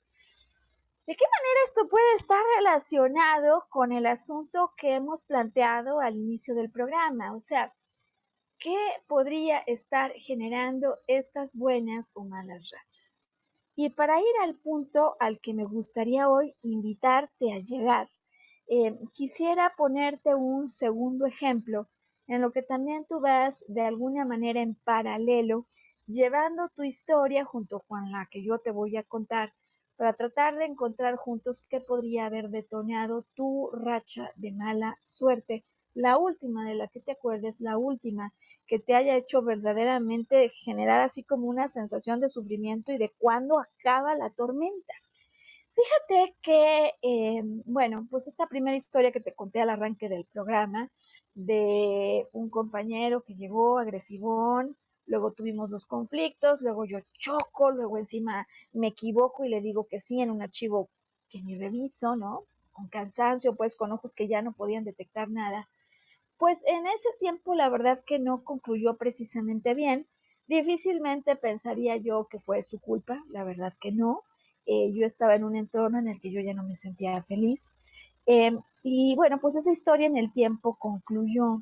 ¿De 1.06 1.14
qué 1.18 1.26
manera 1.26 1.60
esto 1.66 1.90
puede 1.90 2.14
estar 2.14 2.42
relacionado 2.56 3.68
con 3.70 3.92
el 3.92 4.06
asunto 4.06 4.72
que 4.78 4.94
hemos 4.96 5.24
planteado 5.24 6.00
al 6.00 6.16
inicio 6.16 6.56
del 6.56 6.72
programa? 6.72 7.36
O 7.36 7.42
sea, 7.42 7.74
¿qué 8.60 8.78
podría 9.08 9.58
estar 9.60 10.14
generando 10.14 11.00
estas 11.06 11.54
buenas 11.54 12.14
o 12.16 12.24
malas 12.24 12.72
rachas? 12.72 13.27
Y 13.78 13.92
para 13.92 14.20
ir 14.20 14.36
al 14.44 14.56
punto 14.56 15.16
al 15.22 15.40
que 15.40 15.54
me 15.54 15.64
gustaría 15.64 16.28
hoy 16.30 16.54
invitarte 16.64 17.54
a 17.54 17.60
llegar, 17.60 18.10
eh, 18.68 18.94
quisiera 19.14 19.74
ponerte 19.78 20.36
un 20.36 20.68
segundo 20.68 21.26
ejemplo 21.26 21.88
en 22.28 22.42
lo 22.42 22.52
que 22.52 22.62
también 22.62 23.06
tú 23.08 23.22
vas 23.22 23.64
de 23.70 23.84
alguna 23.84 24.26
manera 24.26 24.62
en 24.62 24.76
paralelo, 24.76 25.68
llevando 26.08 26.68
tu 26.76 26.84
historia 26.84 27.46
junto 27.46 27.80
con 27.88 28.12
la 28.12 28.28
que 28.30 28.44
yo 28.44 28.60
te 28.60 28.72
voy 28.72 28.98
a 28.98 29.04
contar 29.04 29.54
para 29.96 30.12
tratar 30.14 30.58
de 30.58 30.66
encontrar 30.66 31.16
juntos 31.16 31.66
qué 31.70 31.80
podría 31.80 32.26
haber 32.26 32.50
detonado 32.50 33.28
tu 33.34 33.70
racha 33.72 34.32
de 34.36 34.52
mala 34.52 34.98
suerte. 35.04 35.64
La 35.98 36.20
última 36.20 36.64
de 36.64 36.76
la 36.76 36.88
que 36.88 37.00
te 37.00 37.14
acuerdes, 37.14 37.60
la 37.60 37.80
última 37.80 38.32
que 38.68 38.78
te 38.78 38.94
haya 38.94 39.16
hecho 39.18 39.42
verdaderamente 39.42 40.48
generar 40.48 41.02
así 41.02 41.24
como 41.24 41.48
una 41.48 41.68
sensación 41.68 42.20
de 42.20 42.30
sufrimiento 42.30 42.92
y 42.92 43.00
de 43.00 43.12
cuándo 43.18 43.60
acaba 43.60 44.14
la 44.14 44.30
tormenta. 44.30 44.94
Fíjate 45.74 46.36
que, 46.44 46.92
eh, 47.02 47.42
bueno, 47.66 48.08
pues 48.12 48.28
esta 48.28 48.46
primera 48.46 48.78
historia 48.78 49.12
que 49.12 49.22
te 49.22 49.34
conté 49.34 49.60
al 49.60 49.72
arranque 49.72 50.08
del 50.08 50.26
programa 50.26 50.92
de 51.34 52.28
un 52.32 52.52
compañero 52.52 53.24
que 53.24 53.34
llegó 53.34 53.80
agresivón, 53.80 54.78
luego 55.08 55.32
tuvimos 55.32 55.72
los 55.72 55.88
conflictos, 55.88 56.62
luego 56.62 56.86
yo 56.86 57.00
choco, 57.14 57.72
luego 57.72 57.98
encima 57.98 58.48
me 58.72 58.90
equivoco 58.90 59.46
y 59.46 59.50
le 59.50 59.62
digo 59.62 59.88
que 59.88 60.00
sí 60.00 60.22
en 60.22 60.30
un 60.30 60.44
archivo 60.44 60.92
que 61.28 61.42
ni 61.42 61.58
reviso, 61.58 62.16
¿no? 62.16 62.44
Con 62.72 62.88
cansancio, 62.88 63.56
pues 63.56 63.76
con 63.76 63.92
ojos 63.92 64.14
que 64.14 64.28
ya 64.28 64.44
no 64.44 64.54
podían 64.54 64.84
detectar 64.84 65.28
nada. 65.32 65.68
Pues 66.38 66.64
en 66.68 66.86
ese 66.88 67.10
tiempo 67.20 67.56
la 67.56 67.70
verdad 67.70 68.04
que 68.06 68.20
no 68.20 68.44
concluyó 68.44 68.98
precisamente 68.98 69.74
bien. 69.74 70.08
Difícilmente 70.48 71.36
pensaría 71.36 71.98
yo 71.98 72.28
que 72.30 72.40
fue 72.40 72.62
su 72.64 72.80
culpa, 72.80 73.24
la 73.30 73.44
verdad 73.44 73.74
que 73.80 73.92
no. 73.92 74.24
Eh, 74.66 74.92
yo 74.94 75.06
estaba 75.06 75.36
en 75.36 75.44
un 75.44 75.56
entorno 75.56 75.98
en 76.00 76.08
el 76.08 76.20
que 76.20 76.32
yo 76.32 76.42
ya 76.42 76.54
no 76.54 76.64
me 76.64 76.76
sentía 76.76 77.22
feliz. 77.24 77.78
Em, 78.26 78.60
y 78.84 79.16
bueno, 79.16 79.40
pues 79.40 79.56
esa 79.56 79.72
historia 79.72 80.08
en 80.08 80.18
el 80.18 80.32
tiempo 80.32 80.76
concluyó. 80.78 81.62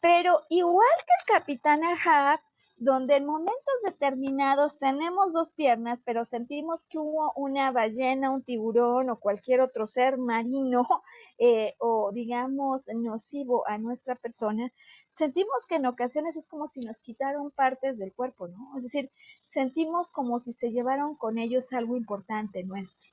Pero 0.00 0.42
igual 0.50 0.88
que 0.98 1.32
el 1.34 1.38
capitán 1.38 1.82
Ahab, 1.82 2.40
donde 2.78 3.16
en 3.16 3.24
momentos 3.24 3.82
determinados 3.86 4.78
tenemos 4.78 5.32
dos 5.32 5.50
piernas, 5.50 6.02
pero 6.02 6.26
sentimos 6.26 6.84
que 6.84 6.98
hubo 6.98 7.32
una 7.34 7.70
ballena, 7.72 8.30
un 8.30 8.42
tiburón 8.42 9.08
o 9.08 9.18
cualquier 9.18 9.62
otro 9.62 9.86
ser 9.86 10.18
marino 10.18 10.86
eh, 11.38 11.74
o 11.78 12.12
digamos 12.12 12.88
nocivo 12.94 13.66
a 13.66 13.78
nuestra 13.78 14.14
persona, 14.14 14.70
sentimos 15.06 15.64
que 15.66 15.76
en 15.76 15.86
ocasiones 15.86 16.36
es 16.36 16.46
como 16.46 16.68
si 16.68 16.80
nos 16.80 17.00
quitaron 17.00 17.50
partes 17.50 17.98
del 17.98 18.12
cuerpo, 18.12 18.48
¿no? 18.48 18.76
Es 18.76 18.82
decir, 18.82 19.10
sentimos 19.42 20.10
como 20.10 20.38
si 20.38 20.52
se 20.52 20.70
llevaron 20.70 21.16
con 21.16 21.38
ellos 21.38 21.72
algo 21.72 21.96
importante 21.96 22.62
nuestro. 22.62 23.10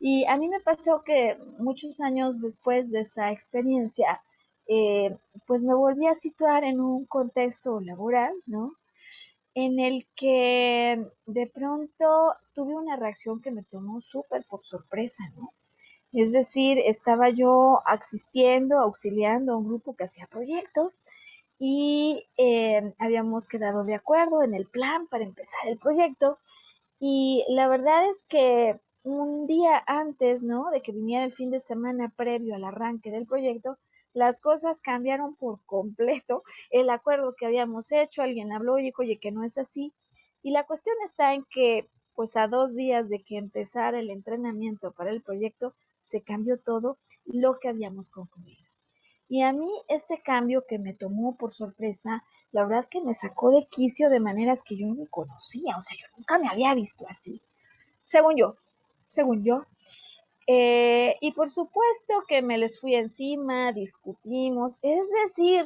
Y 0.00 0.24
a 0.26 0.36
mí 0.36 0.48
me 0.48 0.60
pasó 0.60 1.02
que 1.04 1.38
muchos 1.58 2.00
años 2.00 2.42
después 2.42 2.90
de 2.90 3.02
esa 3.02 3.30
experiencia, 3.30 4.22
eh, 4.66 5.16
pues 5.46 5.62
me 5.62 5.74
volví 5.74 6.08
a 6.08 6.14
situar 6.14 6.64
en 6.64 6.80
un 6.80 7.06
contexto 7.06 7.80
laboral, 7.80 8.32
¿no? 8.46 8.72
En 9.54 9.78
el 9.80 10.06
que 10.16 11.06
de 11.26 11.46
pronto 11.46 12.34
tuve 12.54 12.74
una 12.74 12.96
reacción 12.96 13.40
que 13.40 13.50
me 13.50 13.62
tomó 13.62 14.00
súper 14.00 14.44
por 14.44 14.60
sorpresa, 14.60 15.24
¿no? 15.36 15.52
Es 16.12 16.32
decir, 16.32 16.78
estaba 16.78 17.30
yo 17.30 17.82
asistiendo, 17.86 18.78
auxiliando 18.78 19.52
a 19.52 19.56
un 19.56 19.66
grupo 19.66 19.96
que 19.96 20.04
hacía 20.04 20.26
proyectos 20.28 21.06
y 21.58 22.26
eh, 22.36 22.94
habíamos 22.98 23.46
quedado 23.46 23.84
de 23.84 23.94
acuerdo 23.94 24.42
en 24.42 24.54
el 24.54 24.66
plan 24.66 25.06
para 25.08 25.24
empezar 25.24 25.60
el 25.66 25.78
proyecto 25.78 26.38
y 27.00 27.44
la 27.48 27.68
verdad 27.68 28.08
es 28.08 28.24
que 28.28 28.78
un 29.02 29.46
día 29.46 29.82
antes, 29.86 30.42
¿no? 30.42 30.70
De 30.70 30.80
que 30.82 30.92
viniera 30.92 31.24
el 31.24 31.32
fin 31.32 31.50
de 31.50 31.60
semana 31.60 32.12
previo 32.16 32.54
al 32.54 32.64
arranque 32.64 33.10
del 33.10 33.26
proyecto, 33.26 33.76
las 34.14 34.40
cosas 34.40 34.80
cambiaron 34.80 35.34
por 35.36 35.62
completo. 35.66 36.42
El 36.70 36.88
acuerdo 36.88 37.34
que 37.36 37.46
habíamos 37.46 37.92
hecho, 37.92 38.22
alguien 38.22 38.52
habló 38.52 38.78
y 38.78 38.84
dijo, 38.84 39.02
oye, 39.02 39.18
que 39.18 39.32
no 39.32 39.44
es 39.44 39.58
así. 39.58 39.92
Y 40.42 40.52
la 40.52 40.64
cuestión 40.64 40.96
está 41.04 41.34
en 41.34 41.44
que, 41.50 41.90
pues 42.14 42.36
a 42.36 42.48
dos 42.48 42.74
días 42.74 43.08
de 43.08 43.22
que 43.22 43.36
empezara 43.36 43.98
el 43.98 44.10
entrenamiento 44.10 44.92
para 44.92 45.10
el 45.10 45.22
proyecto, 45.22 45.74
se 45.98 46.22
cambió 46.22 46.58
todo 46.58 46.98
lo 47.24 47.58
que 47.58 47.68
habíamos 47.68 48.10
concluido. 48.10 48.62
Y 49.28 49.42
a 49.42 49.52
mí 49.52 49.70
este 49.88 50.20
cambio 50.22 50.64
que 50.68 50.78
me 50.78 50.94
tomó 50.94 51.36
por 51.36 51.50
sorpresa, 51.50 52.24
la 52.52 52.66
verdad 52.66 52.86
que 52.88 53.00
me 53.00 53.14
sacó 53.14 53.50
de 53.50 53.66
quicio 53.68 54.10
de 54.10 54.20
maneras 54.20 54.62
que 54.62 54.76
yo 54.76 54.86
ni 54.86 55.06
conocía, 55.06 55.76
o 55.76 55.82
sea, 55.82 55.96
yo 55.96 56.06
nunca 56.16 56.38
me 56.38 56.48
había 56.48 56.74
visto 56.74 57.06
así. 57.08 57.42
Según 58.04 58.36
yo, 58.36 58.56
según 59.08 59.42
yo. 59.42 59.66
Eh, 60.46 61.16
y 61.20 61.32
por 61.32 61.50
supuesto 61.50 62.24
que 62.28 62.42
me 62.42 62.58
les 62.58 62.78
fui 62.80 62.94
encima, 62.94 63.72
discutimos, 63.72 64.78
es 64.82 65.10
decir, 65.22 65.64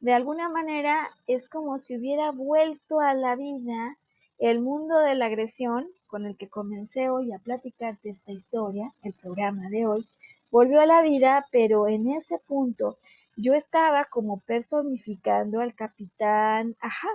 de 0.00 0.12
alguna 0.12 0.48
manera 0.48 1.10
es 1.26 1.48
como 1.48 1.78
si 1.78 1.96
hubiera 1.96 2.30
vuelto 2.30 3.00
a 3.00 3.14
la 3.14 3.34
vida 3.36 3.96
el 4.38 4.60
mundo 4.60 4.98
de 4.98 5.14
la 5.14 5.26
agresión 5.26 5.88
con 6.06 6.26
el 6.26 6.36
que 6.36 6.48
comencé 6.48 7.08
hoy 7.08 7.32
a 7.32 7.38
platicarte 7.38 8.10
esta 8.10 8.32
historia, 8.32 8.92
el 9.02 9.14
programa 9.14 9.68
de 9.70 9.86
hoy, 9.86 10.08
volvió 10.50 10.80
a 10.80 10.86
la 10.86 11.02
vida, 11.02 11.46
pero 11.52 11.88
en 11.88 12.10
ese 12.10 12.38
punto 12.38 12.98
yo 13.36 13.54
estaba 13.54 14.04
como 14.04 14.40
personificando 14.40 15.60
al 15.60 15.74
capitán 15.74 16.76
Ajá. 16.80 17.08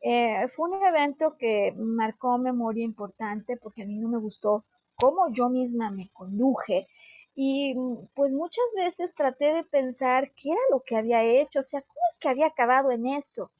Eh, 0.00 0.48
fue 0.48 0.68
un 0.68 0.82
evento 0.82 1.36
que 1.36 1.72
marcó 1.76 2.36
memoria 2.38 2.84
importante 2.84 3.56
porque 3.56 3.82
a 3.82 3.86
mí 3.86 3.98
no 3.98 4.08
me 4.08 4.18
gustó 4.18 4.64
cómo 5.02 5.32
yo 5.32 5.48
misma 5.48 5.90
me 5.90 6.08
conduje 6.12 6.86
y 7.34 7.74
pues 8.14 8.32
muchas 8.32 8.64
veces 8.76 9.16
traté 9.16 9.52
de 9.52 9.64
pensar 9.64 10.30
qué 10.36 10.50
era 10.52 10.60
lo 10.70 10.80
que 10.80 10.94
había 10.94 11.24
hecho, 11.24 11.58
o 11.58 11.62
sea, 11.64 11.82
cómo 11.82 12.00
es 12.08 12.18
que 12.20 12.28
había 12.28 12.46
acabado 12.46 12.92
en 12.92 13.08
eso. 13.08 13.50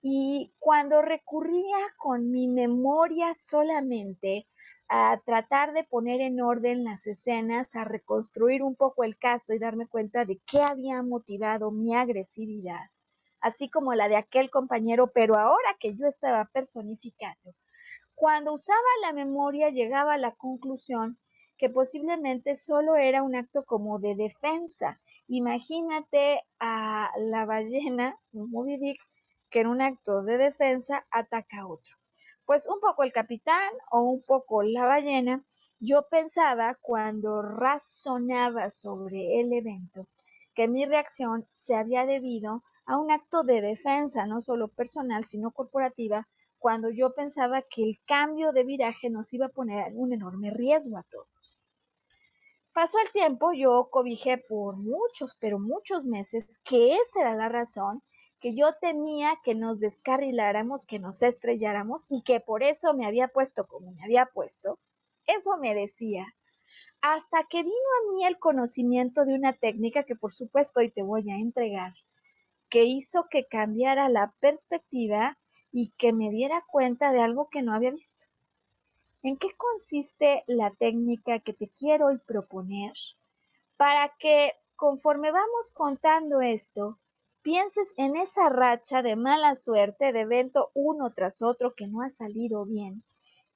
Y 0.00 0.52
cuando 0.60 1.02
recurría 1.02 1.76
con 1.96 2.30
mi 2.30 2.46
memoria 2.46 3.34
solamente 3.34 4.46
a 4.88 5.20
tratar 5.24 5.72
de 5.72 5.82
poner 5.82 6.20
en 6.20 6.40
orden 6.40 6.84
las 6.84 7.08
escenas, 7.08 7.74
a 7.74 7.82
reconstruir 7.82 8.62
un 8.62 8.76
poco 8.76 9.02
el 9.02 9.18
caso 9.18 9.54
y 9.54 9.58
darme 9.58 9.88
cuenta 9.88 10.24
de 10.24 10.40
qué 10.46 10.62
había 10.62 11.02
motivado 11.02 11.72
mi 11.72 11.96
agresividad, 11.96 12.90
así 13.40 13.68
como 13.68 13.92
la 13.94 14.08
de 14.08 14.18
aquel 14.18 14.50
compañero, 14.50 15.10
pero 15.12 15.36
ahora 15.36 15.76
que 15.80 15.96
yo 15.96 16.06
estaba 16.06 16.44
personificando. 16.52 17.56
Cuando 18.16 18.54
usaba 18.54 18.80
la 19.02 19.12
memoria 19.12 19.68
llegaba 19.68 20.14
a 20.14 20.18
la 20.18 20.34
conclusión 20.34 21.18
que 21.58 21.68
posiblemente 21.68 22.54
solo 22.54 22.96
era 22.96 23.22
un 23.22 23.36
acto 23.36 23.66
como 23.66 23.98
de 23.98 24.14
defensa. 24.14 24.98
Imagínate 25.28 26.42
a 26.58 27.10
la 27.18 27.44
ballena, 27.44 28.18
Moby 28.32 28.78
Dick, 28.78 29.02
que 29.50 29.60
en 29.60 29.66
un 29.66 29.82
acto 29.82 30.22
de 30.22 30.38
defensa 30.38 31.06
ataca 31.10 31.60
a 31.60 31.66
otro. 31.66 31.92
Pues 32.46 32.66
un 32.66 32.80
poco 32.80 33.02
el 33.02 33.12
capitán 33.12 33.70
o 33.90 34.00
un 34.00 34.22
poco 34.22 34.62
la 34.62 34.86
ballena, 34.86 35.44
yo 35.78 36.08
pensaba 36.08 36.78
cuando 36.80 37.42
razonaba 37.42 38.70
sobre 38.70 39.40
el 39.40 39.52
evento 39.52 40.08
que 40.54 40.68
mi 40.68 40.86
reacción 40.86 41.46
se 41.50 41.74
había 41.74 42.06
debido 42.06 42.64
a 42.86 42.96
un 42.98 43.10
acto 43.10 43.42
de 43.42 43.60
defensa, 43.60 44.24
no 44.24 44.40
solo 44.40 44.68
personal, 44.68 45.22
sino 45.22 45.50
corporativa, 45.50 46.26
cuando 46.58 46.90
yo 46.90 47.14
pensaba 47.14 47.62
que 47.62 47.82
el 47.82 48.00
cambio 48.06 48.52
de 48.52 48.64
viraje 48.64 49.10
nos 49.10 49.32
iba 49.34 49.46
a 49.46 49.50
poner 49.50 49.92
un 49.94 50.12
enorme 50.12 50.50
riesgo 50.50 50.98
a 50.98 51.02
todos. 51.04 51.64
Pasó 52.72 52.98
el 52.98 53.10
tiempo, 53.10 53.52
yo 53.52 53.88
cobijé 53.90 54.38
por 54.38 54.76
muchos, 54.76 55.36
pero 55.40 55.58
muchos 55.58 56.06
meses 56.06 56.58
que 56.64 56.94
esa 56.94 57.22
era 57.22 57.34
la 57.34 57.48
razón 57.48 58.02
que 58.40 58.54
yo 58.54 58.74
temía 58.80 59.38
que 59.42 59.54
nos 59.54 59.80
descarriláramos, 59.80 60.84
que 60.84 60.98
nos 60.98 61.22
estrelláramos 61.22 62.06
y 62.10 62.22
que 62.22 62.40
por 62.40 62.62
eso 62.62 62.94
me 62.94 63.06
había 63.06 63.28
puesto 63.28 63.66
como 63.66 63.92
me 63.92 64.04
había 64.04 64.26
puesto. 64.26 64.78
Eso 65.26 65.56
me 65.56 65.74
decía. 65.74 66.26
Hasta 67.00 67.44
que 67.48 67.62
vino 67.62 67.72
a 67.72 68.12
mí 68.12 68.24
el 68.24 68.38
conocimiento 68.38 69.24
de 69.24 69.34
una 69.34 69.52
técnica 69.52 70.02
que 70.02 70.16
por 70.16 70.32
supuesto 70.32 70.80
hoy 70.80 70.90
te 70.90 71.02
voy 71.02 71.30
a 71.30 71.36
entregar, 71.36 71.94
que 72.68 72.84
hizo 72.84 73.26
que 73.30 73.46
cambiara 73.46 74.08
la 74.08 74.34
perspectiva 74.40 75.38
y 75.78 75.92
que 75.98 76.14
me 76.14 76.30
diera 76.30 76.64
cuenta 76.66 77.12
de 77.12 77.20
algo 77.20 77.50
que 77.50 77.60
no 77.60 77.74
había 77.74 77.90
visto. 77.90 78.24
¿En 79.22 79.36
qué 79.36 79.48
consiste 79.58 80.42
la 80.46 80.70
técnica 80.70 81.38
que 81.38 81.52
te 81.52 81.68
quiero 81.68 82.06
hoy 82.06 82.16
proponer? 82.16 82.94
Para 83.76 84.08
que 84.18 84.54
conforme 84.74 85.32
vamos 85.32 85.70
contando 85.74 86.40
esto, 86.40 86.98
pienses 87.42 87.92
en 87.98 88.16
esa 88.16 88.48
racha 88.48 89.02
de 89.02 89.16
mala 89.16 89.54
suerte, 89.54 90.14
de 90.14 90.22
evento 90.22 90.70
uno 90.72 91.12
tras 91.12 91.42
otro 91.42 91.74
que 91.74 91.88
no 91.88 92.00
ha 92.00 92.08
salido 92.08 92.64
bien, 92.64 93.04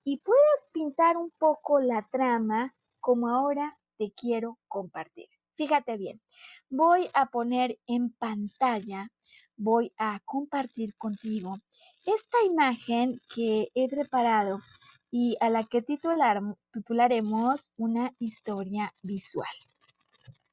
y 0.05 0.19
puedas 0.19 0.69
pintar 0.75 1.17
un 1.17 1.31
poco 1.31 1.81
la 1.81 2.07
trama 2.13 2.77
como 3.01 3.29
ahora 3.29 3.79
te 3.97 4.13
quiero 4.13 4.59
compartir. 4.69 5.31
Fíjate 5.61 5.99
bien, 5.99 6.23
voy 6.71 7.11
a 7.13 7.27
poner 7.27 7.79
en 7.87 8.09
pantalla 8.13 9.11
voy 9.59 9.93
a 9.99 10.19
compartir 10.25 10.95
contigo 10.97 11.59
esta 12.07 12.39
imagen 12.47 13.21
que 13.29 13.69
he 13.75 13.87
preparado 13.91 14.63
y 15.11 15.37
a 15.39 15.51
la 15.51 15.65
que 15.65 15.83
titular, 15.83 16.41
titularemos 16.71 17.73
una 17.77 18.11
historia 18.19 18.95
visual. 19.03 19.55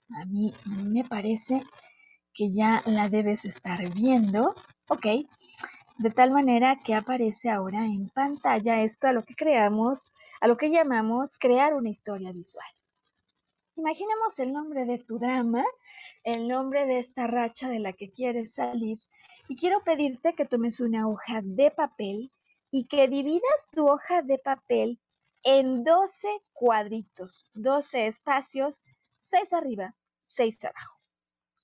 A 0.10 0.26
mí 0.26 0.54
me 0.65 1.06
parece 1.06 1.63
que 2.34 2.52
ya 2.52 2.84
la 2.86 3.08
debes 3.08 3.46
estar 3.46 3.89
viendo. 3.93 4.56
Ok, 4.89 5.06
de 6.00 6.12
tal 6.12 6.32
manera 6.32 6.82
que 6.84 6.96
aparece 6.96 7.50
ahora 7.50 7.86
en 7.86 8.10
pantalla 8.10 8.82
esto 8.82 9.08
a 9.08 9.13
lo 9.13 9.24
que 9.24 9.36
creamos, 9.36 10.12
a 10.41 10.48
lo 10.48 10.58
que 10.58 10.70
llamamos 10.70 11.38
crear 11.38 11.76
una 11.76 11.88
historia 11.88 12.34
visual. 12.34 12.67
Imaginemos 13.78 14.40
el 14.40 14.54
nombre 14.54 14.86
de 14.86 14.98
tu 14.98 15.20
drama, 15.20 15.63
el 16.24 16.48
nombre 16.48 16.88
de 16.88 16.98
esta 16.98 17.28
racha 17.28 17.70
de 17.70 17.78
la 17.78 17.94
que 17.94 18.10
quieres 18.12 18.56
salir 18.56 18.98
y 19.48 19.56
quiero 19.56 19.84
pedirte 19.84 20.34
que 20.34 20.46
tomes 20.46 20.80
una 20.80 21.08
hoja 21.08 21.42
de 21.44 21.70
papel 21.70 22.32
y 22.72 22.88
que 22.88 23.08
dividas 23.08 23.68
tu 23.72 23.88
hoja 23.88 24.24
de 24.24 24.40
papel 24.40 25.00
en 25.44 25.84
12 25.84 26.28
cuadritos, 26.54 27.52
12 27.54 28.08
espacios, 28.08 28.84
6 29.16 29.54
arriba, 29.54 29.96
6 30.22 30.66
abajo. 30.66 31.00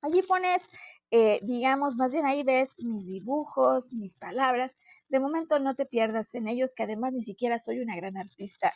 Allí 0.04 0.22
pones, 0.22 0.70
eh, 1.10 1.40
digamos, 1.42 1.98
más 1.98 2.14
bien 2.14 2.26
ahí 2.26 2.44
ves 2.44 2.76
mis 2.80 3.08
dibujos, 3.08 3.96
mis 3.96 4.18
palabras. 4.18 4.78
De 5.08 5.20
momento 5.20 5.58
no 5.58 5.76
te 5.76 5.86
pierdas 5.86 6.36
en 6.36 6.48
ellos, 6.48 6.76
que 6.76 6.84
además 6.84 7.14
ni 7.14 7.24
siquiera 7.24 7.58
soy 7.58 7.80
una 7.80 7.96
gran 7.96 8.18
artista. 8.18 8.72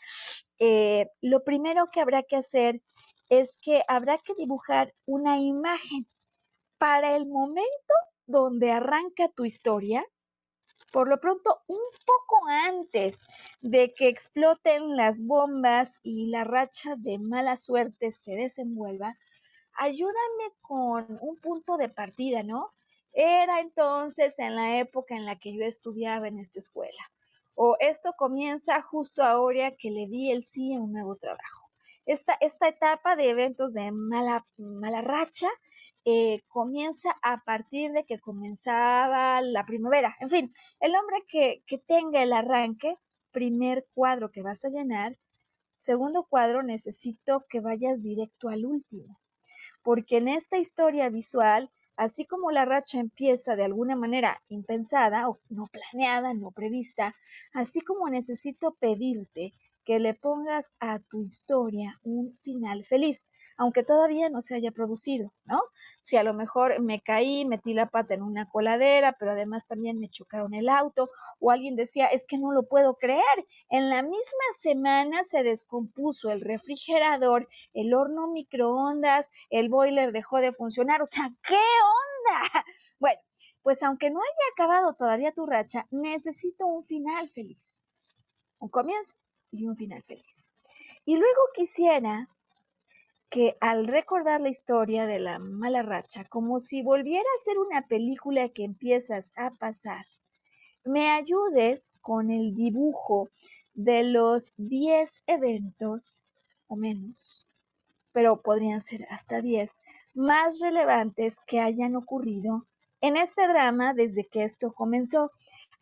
Eh, 0.58 1.08
lo 1.22 1.44
primero 1.44 1.88
que 1.92 2.00
habrá 2.00 2.24
que 2.24 2.38
hacer 2.38 2.82
es 3.30 3.58
que 3.58 3.84
habrá 3.88 4.18
que 4.18 4.34
dibujar 4.36 4.94
una 5.06 5.38
imagen 5.38 6.08
para 6.78 7.16
el 7.16 7.26
momento 7.26 7.94
donde 8.26 8.72
arranca 8.72 9.28
tu 9.30 9.46
historia, 9.46 10.06
por 10.92 11.10
lo 11.10 11.20
pronto 11.20 11.62
un 11.68 11.82
poco 12.06 12.48
antes 12.48 13.26
de 13.62 13.94
que 13.94 14.08
exploten 14.08 14.96
las 14.96 15.22
bombas 15.26 16.00
y 16.04 16.28
la 16.28 16.44
racha 16.44 16.96
de 16.98 17.20
mala 17.20 17.58
suerte 17.58 18.12
se 18.12 18.36
desenvuelva, 18.36 19.18
ayúdame 19.74 20.54
con 20.62 21.18
un 21.22 21.38
punto 21.38 21.78
de 21.78 21.90
partida, 21.90 22.44
¿no? 22.44 22.74
Era 23.14 23.60
entonces 23.60 24.40
en 24.40 24.56
la 24.56 24.80
época 24.80 25.16
en 25.16 25.26
la 25.26 25.38
que 25.38 25.54
yo 25.54 25.66
estudiaba 25.66 26.28
en 26.28 26.40
esta 26.40 26.60
escuela. 26.60 27.12
O 27.56 27.76
esto 27.80 28.14
comienza 28.18 28.82
justo 28.82 29.24
ahora 29.24 29.76
que 29.76 29.90
le 29.90 30.08
di 30.08 30.32
el 30.32 30.44
sí 30.44 30.76
a 30.76 30.80
un 30.80 30.94
nuevo 30.94 31.16
trabajo 31.16 31.67
esta, 32.08 32.38
etapa 32.40 33.16
de 33.16 33.30
eventos 33.30 33.74
de 33.74 33.92
mala, 33.92 34.46
mala 34.58 35.02
racha 35.02 35.50
eh, 36.06 36.42
comienza 36.48 37.16
a 37.22 37.44
partir 37.44 37.92
de 37.92 38.06
que 38.06 38.20
comenzaba 38.20 39.42
la 39.42 39.66
primavera. 39.66 40.16
En 40.22 40.30
fin, 40.30 40.52
el 40.80 40.96
hombre 40.96 41.24
que, 41.28 41.64
que 41.68 41.78
tenga 41.78 42.24
el 42.24 42.32
arranque, 42.32 42.98
primer 43.32 43.86
cuadro 43.94 44.32
que 44.32 44.42
vas 44.42 44.64
a 44.64 44.70
llenar, 44.70 45.18
segundo 45.70 46.26
cuadro 46.30 46.64
necesito 46.64 47.46
que 47.50 47.60
vayas 47.60 48.02
directo 48.02 48.48
al 48.50 48.66
último, 48.66 49.20
porque 49.84 50.18
en 50.18 50.30
esta 50.30 50.58
historia 50.58 51.10
visual 51.10 51.70
así 51.98 52.26
como 52.26 52.52
la 52.52 52.64
racha 52.64 53.00
empieza 53.00 53.56
de 53.56 53.66
alguna 53.66 53.96
manera 53.96 54.42
impensada 54.48 55.28
o 55.30 55.40
no 55.50 55.66
planeada, 55.66 56.34
no 56.34 56.52
prevista, 56.52 57.16
así 57.54 57.82
como 57.82 58.08
necesito 58.08 58.76
pedirte 58.80 59.54
que 59.88 60.00
le 60.00 60.14
pongas 60.14 60.76
a 60.82 61.00
tu 61.00 61.24
historia 61.24 61.98
un 62.04 62.34
final 62.36 62.84
feliz, 62.84 63.32
aunque 63.56 63.84
todavía 63.84 64.28
no 64.28 64.42
se 64.42 64.54
haya 64.54 64.72
producido, 64.72 65.34
¿no? 65.46 65.62
Si 66.02 66.18
a 66.18 66.24
lo 66.24 66.34
mejor 66.34 66.82
me 66.82 67.00
caí, 67.00 67.46
metí 67.46 67.74
la 67.74 67.88
pata 67.88 68.14
en 68.14 68.22
una 68.22 68.50
coladera, 68.50 69.16
pero 69.18 69.32
además 69.32 69.66
también 69.66 69.98
me 69.98 70.10
chocaron 70.10 70.54
el 70.54 70.68
auto, 70.68 71.10
o 71.40 71.52
alguien 71.52 71.78
decía, 71.78 72.08
es 72.08 72.28
que 72.28 72.38
no 72.38 72.52
lo 72.52 72.68
puedo 72.68 72.96
creer, 72.96 73.24
en 73.70 73.90
la 73.90 74.02
misma 74.02 74.48
semana 74.58 75.24
se 75.24 75.42
descompuso 75.44 76.32
el 76.32 76.42
refrigerador, 76.42 77.48
el 77.74 77.94
horno 77.94 78.28
microondas, 78.28 79.32
el 79.50 79.70
boiler 79.70 80.12
dejó 80.12 80.40
de 80.40 80.52
funcionar, 80.52 81.02
o 81.02 81.06
sea, 81.06 81.32
¿qué 81.48 81.56
onda? 81.56 82.42
Bueno, 83.00 83.22
pues 83.62 83.82
aunque 83.84 84.10
no 84.10 84.20
haya 84.20 84.52
acabado 84.52 84.96
todavía 84.96 85.32
tu 85.32 85.46
racha, 85.46 85.88
necesito 85.92 86.68
un 86.68 86.82
final 86.84 87.30
feliz, 87.30 87.90
un 88.60 88.68
comienzo 88.68 89.16
y 89.58 89.66
un 89.66 89.76
final 89.76 90.04
feliz. 90.04 90.54
Y 91.06 91.18
luego 91.18 91.42
quisiera 91.54 92.30
que 93.30 93.58
al 93.60 93.88
recordar 93.88 94.40
la 94.40 94.50
historia 94.50 95.06
de 95.06 95.20
la 95.20 95.40
mala 95.40 95.84
racha, 95.84 96.24
como 96.26 96.60
si 96.60 96.82
volviera 96.82 97.28
a 97.36 97.44
ser 97.44 97.58
una 97.58 97.88
película 97.88 98.50
que 98.50 98.64
empiezas 98.64 99.34
a 99.36 99.52
pasar, 99.52 100.06
me 100.86 101.10
ayudes 101.10 101.94
con 102.02 102.32
el 102.32 102.56
dibujo 102.56 103.30
de 103.74 104.04
los 104.04 104.54
10 104.58 105.24
eventos 105.28 106.30
o 106.68 106.76
menos, 106.76 107.48
pero 108.14 108.42
podrían 108.42 108.82
ser 108.82 109.06
hasta 109.10 109.42
10, 109.42 109.82
más 110.14 110.60
relevantes 110.62 111.40
que 111.46 111.60
hayan 111.60 111.96
ocurrido 111.96 112.66
en 113.02 113.18
este 113.18 113.48
drama 113.48 113.94
desde 113.94 114.26
que 114.26 114.44
esto 114.44 114.74
comenzó. 114.74 115.32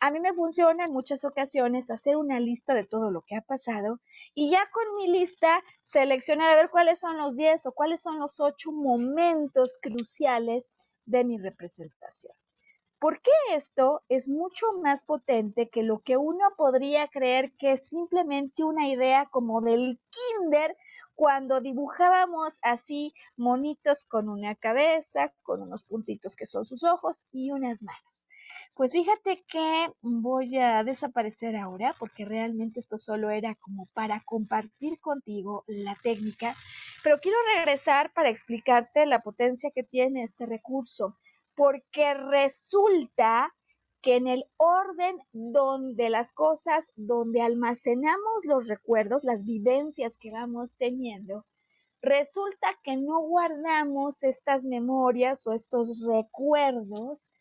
A 0.05 0.11
mí 0.11 0.19
me 0.19 0.33
funciona 0.33 0.85
en 0.85 0.93
muchas 0.93 1.25
ocasiones 1.25 1.89
hacer 1.89 2.15
una 2.15 2.39
lista 2.39 2.75
de 2.75 2.83
todo 2.83 3.09
lo 3.09 3.23
que 3.23 3.35
ha 3.35 3.41
pasado 3.41 3.99
y 4.35 4.51
ya 4.51 4.61
con 4.71 4.95
mi 4.97 5.07
lista 5.07 5.63
seleccionar 5.81 6.51
a 6.51 6.55
ver 6.55 6.69
cuáles 6.69 6.99
son 6.99 7.17
los 7.17 7.35
10 7.35 7.65
o 7.65 7.71
cuáles 7.71 8.03
son 8.03 8.19
los 8.19 8.39
8 8.39 8.71
momentos 8.71 9.79
cruciales 9.81 10.75
de 11.05 11.23
mi 11.23 11.39
representación. 11.39 12.35
¿Por 12.99 13.19
qué 13.21 13.31
esto 13.53 14.03
es 14.07 14.29
mucho 14.29 14.67
más 14.81 15.03
potente 15.03 15.69
que 15.69 15.83
lo 15.83 15.99
que 15.99 16.15
uno 16.15 16.45
podría 16.55 17.07
creer 17.09 17.51
que 17.59 17.73
es 17.73 17.89
simplemente 17.89 18.63
una 18.63 18.87
idea 18.87 19.25
como 19.25 19.61
del 19.61 19.99
kinder 20.09 20.77
cuando 21.13 21.59
dibujábamos 21.59 22.59
así 22.63 23.13
monitos 23.35 24.05
con 24.05 24.29
una 24.29 24.55
cabeza, 24.55 25.33
con 25.43 25.61
unos 25.61 25.83
puntitos 25.83 26.35
que 26.35 26.45
son 26.45 26.63
sus 26.63 26.83
ojos 26.85 27.27
y 27.33 27.51
unas 27.51 27.83
manos? 27.83 28.27
Pues 28.75 28.93
fíjate 28.93 29.43
que 29.47 29.91
voy 30.01 30.57
a 30.57 30.83
desaparecer 30.83 31.57
ahora 31.57 31.93
porque 31.99 32.23
realmente 32.23 32.79
esto 32.79 32.97
solo 32.97 33.29
era 33.29 33.55
como 33.55 33.87
para 33.93 34.23
compartir 34.25 34.99
contigo 34.99 35.65
la 35.67 35.95
técnica, 36.01 36.55
pero 37.03 37.19
quiero 37.19 37.37
regresar 37.55 38.13
para 38.13 38.29
explicarte 38.29 39.05
la 39.05 39.19
potencia 39.19 39.69
que 39.71 39.83
tiene 39.83 40.23
este 40.23 40.45
recurso 40.45 41.17
porque 41.55 42.13
resulta 42.13 43.53
que 44.01 44.15
en 44.17 44.27
el 44.27 44.45
orden 44.57 45.17
donde 45.31 46.09
las 46.09 46.31
cosas, 46.31 46.91
donde 46.95 47.41
almacenamos 47.41 48.45
los 48.45 48.67
recuerdos, 48.67 49.23
las 49.23 49.45
vivencias 49.45 50.17
que 50.17 50.31
vamos 50.31 50.75
teniendo, 50.77 51.45
resulta 52.01 52.67
que 52.83 52.97
no 52.97 53.19
guardamos 53.21 54.23
estas 54.23 54.63
memorias 54.65 55.47
o 55.47 55.53
estos 55.53 56.05
recuerdos 56.07 57.31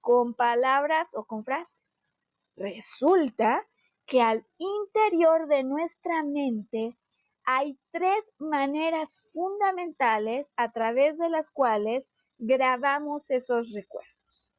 con 0.00 0.34
palabras 0.34 1.14
o 1.14 1.24
con 1.24 1.44
frases. 1.44 2.22
Resulta 2.56 3.66
que 4.06 4.22
al 4.22 4.46
interior 4.58 5.46
de 5.46 5.62
nuestra 5.64 6.22
mente 6.22 6.96
hay 7.44 7.78
tres 7.90 8.34
maneras 8.38 9.30
fundamentales 9.34 10.52
a 10.56 10.72
través 10.72 11.18
de 11.18 11.28
las 11.28 11.50
cuales 11.50 12.14
grabamos 12.38 13.30
esos 13.30 13.72
recuerdos. 13.72 14.52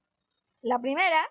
La 0.62 0.80
primera, 0.80 1.22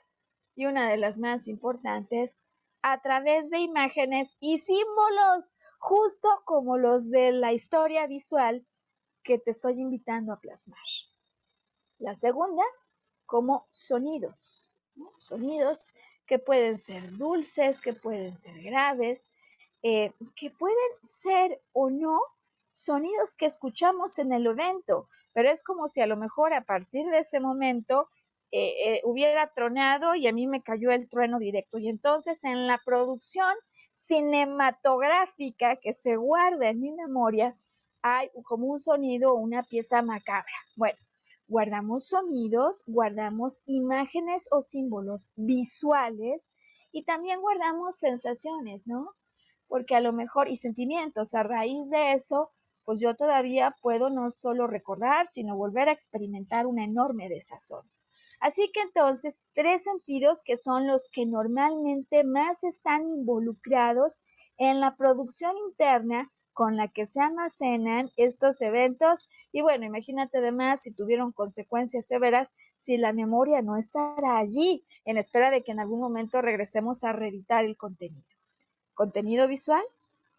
y 0.55 0.67
una 0.67 0.89
de 0.89 0.97
las 0.97 1.19
más 1.19 1.49
importantes, 1.49 2.45
a 2.83 3.01
través 3.01 3.51
de 3.51 3.61
imágenes 3.61 4.37
y 4.41 4.59
símbolos, 4.59 5.55
justo 5.79 6.29
como 6.45 6.77
los 6.77 7.11
de 7.11 7.33
la 7.33 7.53
historia 7.53 8.07
visual 8.07 8.67
que 9.23 9.39
te 9.39 9.51
estoy 9.51 9.81
invitando 9.81 10.33
a 10.33 10.41
plasmar. 10.41 10.79
La 11.99 12.15
segunda, 12.15 12.63
como 13.25 13.67
sonidos, 13.71 14.69
sonidos 15.19 15.95
que 16.27 16.39
pueden 16.39 16.77
ser 16.77 17.17
dulces, 17.17 17.81
que 17.81 17.95
pueden 17.95 18.37
ser 18.37 18.63
graves, 18.63 19.31
eh, 19.83 20.13
que 20.37 20.51
pueden 20.51 20.93
ser 21.03 21.63
o 21.73 21.91
no 21.91 22.21
sonidos 22.75 23.37
que 23.37 23.47
escuchamos 23.47 24.19
en 24.19 24.33
el 24.33 24.47
evento, 24.47 25.09
pero 25.33 25.49
es 25.49 25.63
como 25.63 25.89
si 25.89 26.01
a 26.01 26.07
lo 26.07 26.17
mejor 26.17 26.53
a 26.53 26.65
partir 26.65 27.07
de 27.07 27.19
ese 27.19 27.39
momento 27.39 28.09
eh, 28.51 28.95
eh, 28.95 29.01
hubiera 29.05 29.53
tronado 29.53 30.15
y 30.17 30.27
a 30.27 30.33
mí 30.33 30.47
me 30.47 30.63
cayó 30.63 30.91
el 30.91 31.09
trueno 31.09 31.39
directo. 31.39 31.79
Y 31.79 31.89
entonces 31.89 32.43
en 32.43 32.67
la 32.67 32.81
producción 32.85 33.55
cinematográfica 33.93 35.77
que 35.77 35.93
se 35.93 36.17
guarda 36.17 36.69
en 36.69 36.81
mi 36.81 36.93
memoria 36.93 37.57
hay 38.03 38.31
como 38.43 38.67
un 38.67 38.79
sonido, 38.79 39.35
una 39.35 39.63
pieza 39.63 40.03
macabra. 40.03 40.55
Bueno, 40.77 40.99
guardamos 41.47 42.09
sonidos, 42.09 42.83
guardamos 42.87 43.63
imágenes 43.67 44.49
o 44.51 44.61
símbolos 44.63 45.31
visuales 45.37 46.53
y 46.91 47.05
también 47.05 47.41
guardamos 47.41 47.99
sensaciones, 47.99 48.87
¿no? 48.87 49.15
Porque 49.69 49.95
a 49.95 50.01
lo 50.01 50.13
mejor 50.13 50.49
y 50.49 50.57
sentimientos, 50.57 51.35
a 51.35 51.45
raíz 51.45 51.91
de 51.91 52.13
eso, 52.13 52.51
pues 52.85 53.01
yo 53.01 53.15
todavía 53.17 53.77
puedo 53.83 54.11
no 54.11 54.31
solo 54.31 54.67
recordar, 54.67 55.27
sino 55.27 55.57
volver 55.57 55.89
a 55.89 55.93
experimentar 55.93 56.67
una 56.67 56.85
enorme 56.85 57.29
desazón. 57.29 57.89
Así 58.41 58.71
que 58.73 58.81
entonces, 58.81 59.45
tres 59.55 59.85
sentidos 59.85 60.43
que 60.43 60.57
son 60.57 60.87
los 60.87 61.09
que 61.11 61.25
normalmente 61.25 62.25
más 62.25 62.65
están 62.65 63.07
involucrados 63.07 64.23
en 64.59 64.81
la 64.81 64.97
producción 64.97 65.57
interna 65.69 66.31
con 66.53 66.77
la 66.77 66.89
que 66.89 67.07
se 67.07 67.21
almacenan 67.21 68.11
estos 68.17 68.61
eventos. 68.63 69.29
Y 69.53 69.63
bueno, 69.63 69.85
imagínate 69.85 70.39
además 70.39 70.83
si 70.83 70.93
tuvieron 70.93 71.33
consecuencias 71.33 72.07
severas, 72.07 72.55
si 72.77 72.97
la 72.97 73.13
memoria 73.13 73.63
no 73.63 73.77
estará 73.77 74.39
allí, 74.39 74.85
en 75.05 75.17
espera 75.17 75.51
de 75.51 75.63
que 75.63 75.73
en 75.73 75.81
algún 75.81 76.01
momento 76.01 76.43
regresemos 76.43 77.03
a 77.05 77.13
reeditar 77.13 77.65
el 77.65 77.77
contenido. 77.77 78.27
Contenido 78.95 79.49
visual, 79.49 79.83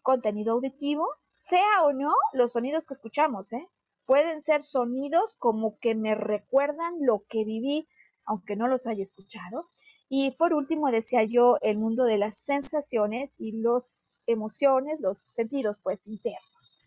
contenido 0.02 0.52
auditivo, 0.54 1.06
sea 1.36 1.84
o 1.84 1.92
no 1.92 2.14
los 2.32 2.52
sonidos 2.52 2.86
que 2.86 2.94
escuchamos, 2.94 3.52
¿eh? 3.52 3.68
Pueden 4.06 4.40
ser 4.40 4.62
sonidos 4.62 5.34
como 5.38 5.78
que 5.80 5.94
me 5.94 6.14
recuerdan 6.14 6.94
lo 7.00 7.24
que 7.28 7.44
viví, 7.44 7.86
aunque 8.24 8.56
no 8.56 8.68
los 8.68 8.86
haya 8.86 9.02
escuchado. 9.02 9.68
Y 10.08 10.30
por 10.30 10.54
último, 10.54 10.90
decía 10.90 11.24
yo, 11.24 11.58
el 11.60 11.76
mundo 11.76 12.04
de 12.04 12.16
las 12.16 12.38
sensaciones 12.38 13.36
y 13.38 13.52
las 13.52 14.22
emociones, 14.26 15.02
los 15.02 15.20
sentidos, 15.20 15.78
pues, 15.78 16.06
internos. 16.06 16.78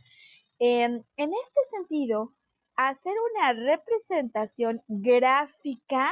en 0.58 1.06
este 1.18 1.64
sentido, 1.64 2.34
hacer 2.76 3.14
una 3.36 3.54
representación 3.54 4.82
gráfica, 4.88 6.12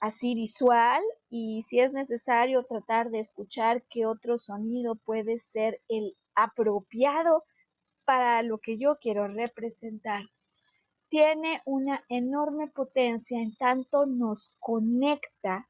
así 0.00 0.34
visual, 0.34 1.02
y 1.28 1.60
si 1.62 1.80
es 1.80 1.92
necesario 1.92 2.64
tratar 2.64 3.10
de 3.10 3.18
escuchar 3.18 3.82
qué 3.90 4.06
otro 4.06 4.38
sonido 4.38 4.94
puede 4.94 5.38
ser 5.38 5.82
el 5.88 6.16
apropiado 6.34 7.44
para 8.08 8.42
lo 8.42 8.56
que 8.56 8.78
yo 8.78 8.96
quiero 8.98 9.28
representar. 9.28 10.22
Tiene 11.10 11.60
una 11.66 12.02
enorme 12.08 12.66
potencia 12.68 13.38
en 13.38 13.54
tanto 13.54 14.06
nos 14.06 14.56
conecta 14.60 15.68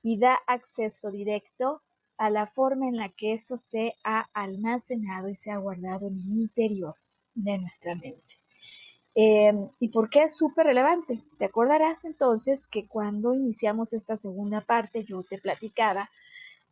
y 0.00 0.20
da 0.20 0.38
acceso 0.46 1.10
directo 1.10 1.82
a 2.16 2.30
la 2.30 2.46
forma 2.46 2.86
en 2.86 2.96
la 2.96 3.08
que 3.08 3.32
eso 3.32 3.58
se 3.58 3.96
ha 4.04 4.28
almacenado 4.34 5.28
y 5.28 5.34
se 5.34 5.50
ha 5.50 5.56
guardado 5.56 6.06
en 6.06 6.22
el 6.24 6.38
interior 6.42 6.94
de 7.34 7.58
nuestra 7.58 7.96
mente. 7.96 8.34
Em, 9.16 9.68
¿Y 9.80 9.88
por 9.88 10.10
qué 10.10 10.22
es 10.22 10.36
súper 10.36 10.66
relevante? 10.66 11.24
Te 11.38 11.46
acordarás 11.46 12.04
entonces 12.04 12.68
que 12.68 12.86
cuando 12.86 13.34
iniciamos 13.34 13.92
esta 13.92 14.14
segunda 14.14 14.60
parte 14.60 15.02
yo 15.02 15.24
te 15.24 15.38
platicaba 15.38 16.08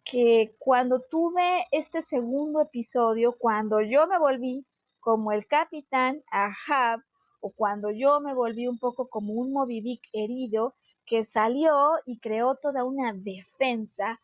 que 0.05 0.55
cuando 0.61 1.01
tuve 1.01 1.67
este 1.73 2.03
segundo 2.03 2.61
episodio, 2.61 3.33
cuando 3.37 3.81
yo 3.81 4.07
me 4.07 4.21
volví 4.21 4.65
como 5.07 5.31
el 5.31 5.47
capitán 5.47 6.25
Ahab, 6.33 7.01
o 7.41 7.53
cuando 7.53 7.93
yo 7.93 8.19
me 8.19 8.35
volví 8.35 8.67
un 8.67 8.81
poco 8.81 9.09
como 9.09 9.35
un 9.35 9.53
Moby 9.53 9.81
Dick 9.81 10.01
herido 10.13 10.75
que 11.05 11.23
salió 11.23 11.93
y 12.07 12.19
creó 12.19 12.57
toda 12.57 12.83
una 12.83 13.13
defensa, 13.13 14.21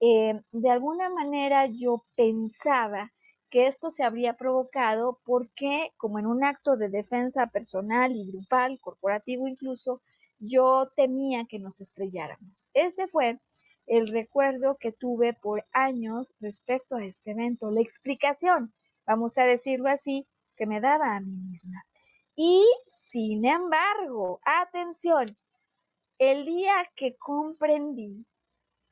eh, 0.00 0.40
de 0.50 0.70
alguna 0.70 1.10
manera 1.10 1.66
yo 1.66 2.06
pensaba 2.16 3.12
que 3.50 3.66
esto 3.66 3.90
se 3.90 4.04
habría 4.04 4.38
provocado 4.38 5.20
porque, 5.26 5.92
como 5.98 6.18
en 6.18 6.24
un 6.24 6.44
acto 6.44 6.78
de 6.78 6.88
defensa 6.88 7.48
personal 7.48 8.16
y 8.16 8.26
grupal, 8.32 8.80
corporativo 8.80 9.46
incluso, 9.46 10.00
yo 10.38 10.90
temía 10.96 11.44
que 11.44 11.58
nos 11.58 11.82
estrelláramos. 11.82 12.70
Ese 12.72 13.06
fue 13.06 13.38
el 13.86 14.08
recuerdo 14.08 14.78
que 14.80 14.92
tuve 14.92 15.34
por 15.34 15.66
años 15.74 16.34
respecto 16.40 16.96
a 16.96 17.04
este 17.04 17.32
evento, 17.32 17.70
la 17.70 17.82
explicación, 17.82 18.72
vamos 19.12 19.36
a 19.38 19.44
decirlo 19.44 19.88
así, 19.88 20.26
que 20.56 20.66
me 20.66 20.80
daba 20.80 21.16
a 21.16 21.20
mí 21.20 21.36
misma. 21.50 21.84
Y 22.34 22.64
sin 22.86 23.44
embargo, 23.44 24.40
atención, 24.44 25.26
el 26.18 26.46
día 26.46 26.74
que 26.96 27.16
comprendí 27.16 28.26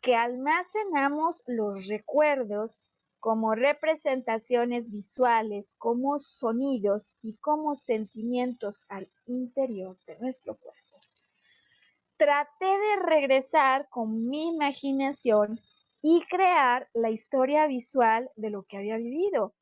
que 0.01 0.17
almacenamos 0.17 1.43
los 1.47 1.87
recuerdos 1.87 2.89
como 3.19 3.55
representaciones 3.55 4.91
visuales, 4.91 5.75
como 5.79 6.19
sonidos 6.19 7.17
y 7.23 7.37
como 7.39 7.75
sentimientos 7.75 8.85
al 8.89 9.11
interior 9.27 9.99
de 10.07 10.19
nuestro 10.19 10.57
cuerpo 10.57 10.81
traté 12.21 12.67
de 12.67 12.97
regresar 13.03 13.89
con 13.89 14.29
mi 14.29 14.49
imaginación 14.49 15.59
y 16.03 16.23
crear 16.29 16.87
la 16.93 17.09
historia 17.09 17.67
visual 17.67 18.31
de 18.37 18.51
lo 18.51 18.65
que 18.65 18.77
había 18.77 18.99
vivido. 18.99 19.55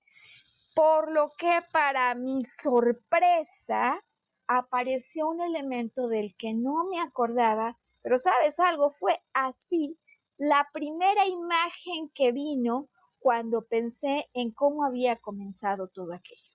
Por 0.78 1.10
lo 1.10 1.32
que 1.36 1.60
para 1.72 2.14
mi 2.14 2.44
sorpresa 2.44 4.00
apareció 4.46 5.28
un 5.28 5.40
elemento 5.40 6.06
del 6.06 6.36
que 6.36 6.54
no 6.54 6.84
me 6.84 7.00
acordaba, 7.00 7.76
pero 8.00 8.16
sabes 8.16 8.60
algo, 8.60 8.88
fue 8.88 9.20
así 9.32 9.98
la 10.36 10.68
primera 10.72 11.26
imagen 11.26 12.10
que 12.14 12.30
vino 12.30 12.88
cuando 13.18 13.66
pensé 13.66 14.30
en 14.34 14.52
cómo 14.52 14.84
había 14.84 15.16
comenzado 15.16 15.88
todo 15.88 16.12
aquello. 16.12 16.52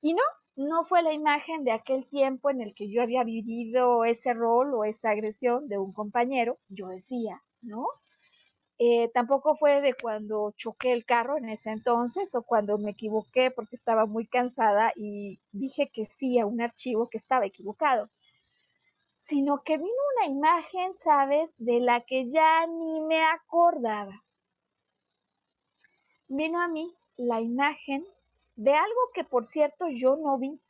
Y 0.00 0.14
no, 0.14 0.24
no 0.56 0.82
fue 0.82 1.04
la 1.04 1.12
imagen 1.12 1.62
de 1.62 1.70
aquel 1.70 2.08
tiempo 2.08 2.50
en 2.50 2.60
el 2.60 2.74
que 2.74 2.90
yo 2.90 3.02
había 3.02 3.22
vivido 3.22 4.04
ese 4.04 4.34
rol 4.34 4.74
o 4.74 4.84
esa 4.84 5.10
agresión 5.10 5.68
de 5.68 5.78
un 5.78 5.92
compañero, 5.92 6.58
yo 6.68 6.88
decía, 6.88 7.40
¿no? 7.62 7.86
Eh, 8.78 9.08
tampoco 9.14 9.54
fue 9.54 9.80
de 9.80 9.94
cuando 9.94 10.52
choqué 10.56 10.92
el 10.92 11.04
carro 11.04 11.36
en 11.36 11.48
ese 11.48 11.70
entonces 11.70 12.34
o 12.34 12.42
cuando 12.42 12.76
me 12.76 12.90
equivoqué 12.90 13.52
porque 13.52 13.76
estaba 13.76 14.04
muy 14.04 14.26
cansada 14.26 14.92
y 14.96 15.40
dije 15.52 15.90
que 15.92 16.06
sí 16.06 16.40
a 16.40 16.46
un 16.46 16.60
archivo 16.60 17.08
que 17.08 17.18
estaba 17.18 17.46
equivocado, 17.46 18.10
sino 19.14 19.62
que 19.62 19.76
vino 19.76 19.92
una 20.16 20.26
imagen, 20.26 20.94
¿sabes?, 20.94 21.54
de 21.58 21.78
la 21.78 22.00
que 22.00 22.28
ya 22.28 22.66
ni 22.66 23.00
me 23.00 23.22
acordaba. 23.22 24.24
Vino 26.26 26.60
a 26.60 26.66
mí 26.66 26.92
la 27.16 27.40
imagen 27.40 28.04
de 28.56 28.74
algo 28.74 29.10
que 29.14 29.22
por 29.22 29.46
cierto 29.46 29.86
yo 29.88 30.16
no 30.16 30.36
vi, 30.38 30.60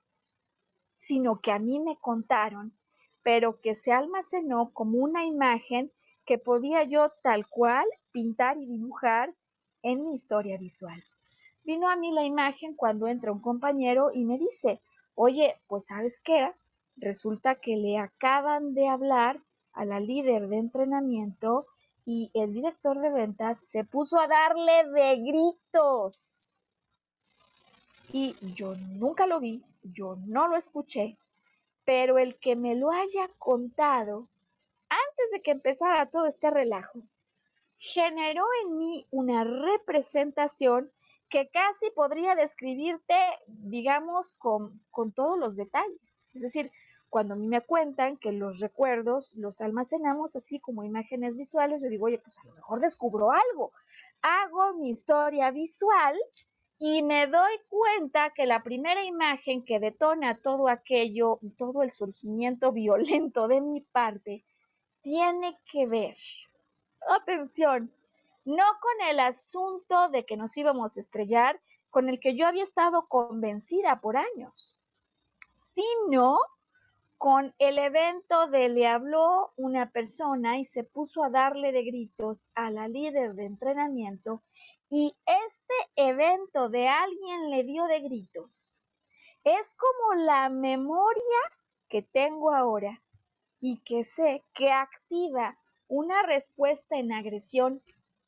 sino 0.98 1.40
que 1.40 1.52
a 1.52 1.58
mí 1.58 1.80
me 1.80 1.96
contaron, 1.96 2.76
pero 3.22 3.60
que 3.62 3.74
se 3.74 3.92
almacenó 3.92 4.72
como 4.74 4.98
una 4.98 5.24
imagen 5.24 5.90
que 6.24 6.38
podía 6.38 6.84
yo 6.84 7.10
tal 7.22 7.46
cual 7.48 7.86
pintar 8.12 8.58
y 8.58 8.66
dibujar 8.66 9.34
en 9.82 10.04
mi 10.04 10.14
historia 10.14 10.58
visual. 10.58 11.02
Vino 11.64 11.88
a 11.88 11.96
mí 11.96 12.12
la 12.12 12.24
imagen 12.24 12.74
cuando 12.74 13.08
entra 13.08 13.32
un 13.32 13.40
compañero 13.40 14.10
y 14.12 14.24
me 14.24 14.38
dice, 14.38 14.80
oye, 15.14 15.60
pues 15.66 15.86
sabes 15.86 16.20
qué, 16.20 16.52
resulta 16.96 17.54
que 17.56 17.76
le 17.76 17.98
acaban 17.98 18.74
de 18.74 18.88
hablar 18.88 19.40
a 19.72 19.84
la 19.84 20.00
líder 20.00 20.48
de 20.48 20.58
entrenamiento 20.58 21.66
y 22.06 22.30
el 22.34 22.52
director 22.52 23.00
de 23.00 23.10
ventas 23.10 23.58
se 23.58 23.84
puso 23.84 24.18
a 24.18 24.28
darle 24.28 24.84
de 24.90 25.16
gritos. 25.16 26.62
Y 28.12 28.36
yo 28.54 28.76
nunca 28.76 29.26
lo 29.26 29.40
vi, 29.40 29.64
yo 29.82 30.16
no 30.26 30.48
lo 30.48 30.56
escuché, 30.56 31.18
pero 31.84 32.18
el 32.18 32.36
que 32.36 32.56
me 32.56 32.74
lo 32.74 32.90
haya 32.90 33.28
contado 33.38 34.28
antes 35.14 35.30
de 35.32 35.42
que 35.42 35.52
empezara 35.52 36.06
todo 36.06 36.26
este 36.26 36.50
relajo, 36.50 37.00
generó 37.76 38.44
en 38.64 38.78
mí 38.78 39.06
una 39.10 39.44
representación 39.44 40.90
que 41.28 41.48
casi 41.50 41.90
podría 41.90 42.34
describirte, 42.34 43.14
digamos, 43.46 44.32
con, 44.32 44.80
con, 44.90 45.12
todos 45.12 45.38
los 45.38 45.56
detalles. 45.56 46.32
Es 46.34 46.42
decir, 46.42 46.70
cuando 47.08 47.34
a 47.34 47.36
mí 47.36 47.46
me 47.46 47.60
cuentan 47.60 48.16
que 48.16 48.32
los 48.32 48.60
recuerdos 48.60 49.34
los 49.36 49.60
almacenamos 49.60 50.34
así 50.34 50.60
como 50.60 50.84
imágenes 50.84 51.36
visuales, 51.36 51.82
yo 51.82 51.88
digo, 51.88 52.06
oye, 52.06 52.18
pues 52.18 52.38
a 52.38 52.46
lo 52.46 52.54
mejor 52.54 52.80
descubro 52.80 53.30
algo. 53.30 53.72
Hago 54.22 54.74
mi 54.74 54.90
historia 54.90 55.50
visual 55.50 56.16
y 56.78 57.02
me 57.02 57.26
doy 57.26 57.52
cuenta 57.68 58.30
que 58.30 58.46
la 58.46 58.62
primera 58.62 59.04
imagen 59.04 59.64
que 59.64 59.80
detona 59.80 60.40
todo 60.40 60.68
aquello, 60.68 61.38
todo 61.56 61.82
el 61.82 61.90
surgimiento 61.90 62.72
violento 62.72 63.48
de 63.48 63.60
mi 63.60 63.80
parte, 63.80 64.44
tiene 65.04 65.60
que 65.70 65.86
ver, 65.86 66.16
atención, 67.08 67.92
no 68.46 68.64
con 68.80 69.08
el 69.10 69.20
asunto 69.20 70.08
de 70.08 70.24
que 70.24 70.38
nos 70.38 70.56
íbamos 70.56 70.96
a 70.96 71.00
estrellar, 71.00 71.60
con 71.90 72.08
el 72.08 72.18
que 72.18 72.34
yo 72.34 72.46
había 72.46 72.64
estado 72.64 73.06
convencida 73.06 74.00
por 74.00 74.16
años, 74.16 74.80
sino 75.52 76.38
con 77.18 77.54
el 77.58 77.78
evento 77.78 78.48
de 78.48 78.70
le 78.70 78.86
habló 78.86 79.52
una 79.56 79.90
persona 79.90 80.58
y 80.58 80.64
se 80.64 80.84
puso 80.84 81.22
a 81.22 81.30
darle 81.30 81.70
de 81.70 81.84
gritos 81.84 82.48
a 82.54 82.70
la 82.70 82.88
líder 82.88 83.34
de 83.34 83.44
entrenamiento 83.44 84.42
y 84.88 85.14
este 85.26 85.74
evento 85.96 86.70
de 86.70 86.88
alguien 86.88 87.50
le 87.50 87.62
dio 87.64 87.84
de 87.84 88.00
gritos. 88.00 88.88
Es 89.44 89.74
como 89.74 90.24
la 90.24 90.48
memoria 90.48 91.40
que 91.88 92.00
tengo 92.00 92.52
ahora 92.52 93.03
y 93.66 93.78
que 93.78 94.04
sé 94.04 94.44
que 94.52 94.70
activa 94.70 95.58
una 95.88 96.22
respuesta 96.22 96.98
en 96.98 97.12
agresión 97.12 97.82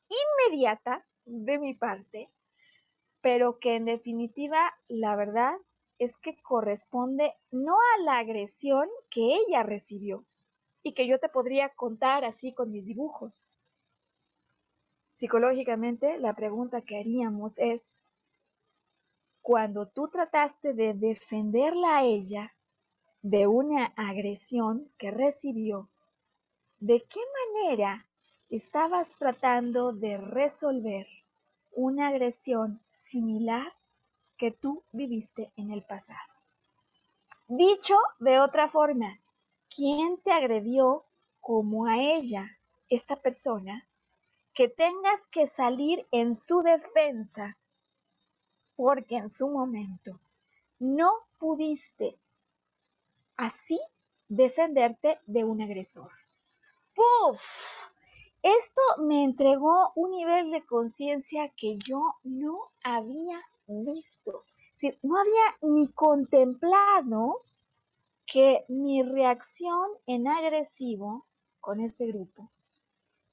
inmediata 0.09 1.05
de 1.25 1.59
mi 1.59 1.75
parte, 1.75 2.31
pero 3.21 3.59
que 3.59 3.75
en 3.75 3.85
definitiva 3.85 4.73
la 4.87 5.15
verdad 5.15 5.55
es 5.99 6.17
que 6.17 6.41
corresponde 6.41 7.35
no 7.51 7.75
a 7.75 8.01
la 8.01 8.17
agresión 8.17 8.89
que 9.11 9.35
ella 9.35 9.61
recibió 9.61 10.25
y 10.81 10.93
que 10.93 11.05
yo 11.05 11.19
te 11.19 11.29
podría 11.29 11.69
contar 11.69 12.25
así 12.25 12.51
con 12.51 12.71
mis 12.71 12.87
dibujos. 12.87 13.53
Psicológicamente, 15.11 16.17
la 16.17 16.33
pregunta 16.33 16.81
que 16.81 16.97
haríamos 16.97 17.59
es, 17.59 18.01
cuando 19.43 19.87
tú 19.87 20.09
trataste 20.09 20.73
de 20.73 20.95
defenderla 20.95 21.97
a 21.97 22.03
ella, 22.05 22.56
de 23.29 23.45
una 23.45 23.87
agresión 23.97 24.89
que 24.97 25.11
recibió, 25.11 25.89
¿de 26.79 27.03
qué 27.03 27.19
manera 27.43 28.05
estabas 28.49 29.15
tratando 29.17 29.91
de 29.91 30.17
resolver 30.17 31.05
una 31.73 32.07
agresión 32.07 32.79
similar 32.85 33.73
que 34.37 34.51
tú 34.51 34.81
viviste 34.93 35.51
en 35.57 35.71
el 35.71 35.83
pasado? 35.83 36.35
Dicho 37.49 37.97
de 38.19 38.39
otra 38.39 38.69
forma, 38.69 39.19
¿quién 39.75 40.17
te 40.19 40.31
agredió 40.31 41.03
como 41.41 41.85
a 41.85 41.97
ella, 41.97 42.57
esta 42.87 43.17
persona, 43.17 43.85
que 44.53 44.69
tengas 44.69 45.27
que 45.27 45.47
salir 45.47 46.07
en 46.11 46.33
su 46.33 46.61
defensa 46.61 47.57
porque 48.77 49.17
en 49.17 49.27
su 49.27 49.49
momento 49.49 50.17
no 50.79 51.11
pudiste 51.39 52.17
así 53.37 53.79
defenderte 54.27 55.19
de 55.25 55.43
un 55.43 55.61
agresor. 55.61 56.11
¡Puf! 56.93 57.39
Esto 58.41 58.81
me 58.99 59.23
entregó 59.23 59.91
un 59.95 60.11
nivel 60.11 60.51
de 60.51 60.65
conciencia 60.65 61.49
que 61.55 61.77
yo 61.77 62.15
no 62.23 62.71
había 62.83 63.41
visto. 63.67 64.43
no 65.01 65.19
había 65.19 65.57
ni 65.61 65.87
contemplado 65.87 67.41
que 68.25 68.65
mi 68.67 69.01
reacción 69.03 69.89
en 70.05 70.27
agresivo 70.27 71.25
con 71.61 71.79
ese 71.79 72.07
grupo 72.07 72.51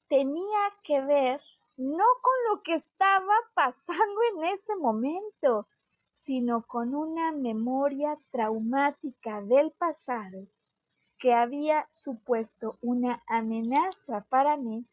tenía 0.07 0.73
que 0.83 1.01
ver 1.01 1.41
no 1.77 2.05
con 2.21 2.33
lo 2.49 2.61
que 2.63 2.73
estaba 2.73 3.33
pasando 3.53 4.21
en 4.33 4.45
ese 4.45 4.75
momento, 4.77 5.67
sino 6.15 6.65
con 6.65 6.95
una 6.95 7.33
memoria 7.33 8.17
traumática 8.31 9.41
del 9.41 9.71
pasado 9.71 10.47
que 11.19 11.33
había 11.33 11.87
supuesto 11.91 12.77
una 12.81 13.21
amenaza 13.27 14.25
para 14.29 14.55
mí 14.55 14.85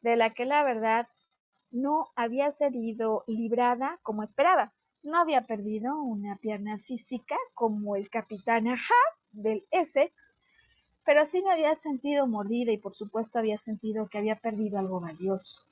de 0.00 0.16
la 0.16 0.30
que 0.30 0.46
la 0.46 0.64
verdad 0.64 1.06
no 1.70 2.08
había 2.16 2.50
sido 2.50 3.24
librada 3.26 4.00
como 4.02 4.22
esperaba. 4.22 4.72
No 5.02 5.20
había 5.20 5.42
perdido 5.46 6.00
una 6.00 6.36
pierna 6.36 6.78
física 6.78 7.36
como 7.52 7.94
el 7.94 8.08
capitán 8.08 8.66
Ahab 8.66 9.14
del 9.32 9.66
Essex, 9.70 10.38
pero 11.04 11.26
sí 11.26 11.42
me 11.42 11.52
había 11.52 11.74
sentido 11.74 12.26
mordida 12.26 12.72
y 12.72 12.78
por 12.78 12.94
supuesto 12.94 13.38
había 13.38 13.58
sentido 13.58 14.08
que 14.08 14.16
había 14.16 14.36
perdido 14.36 14.78
algo 14.78 14.98
valioso, 14.98 15.62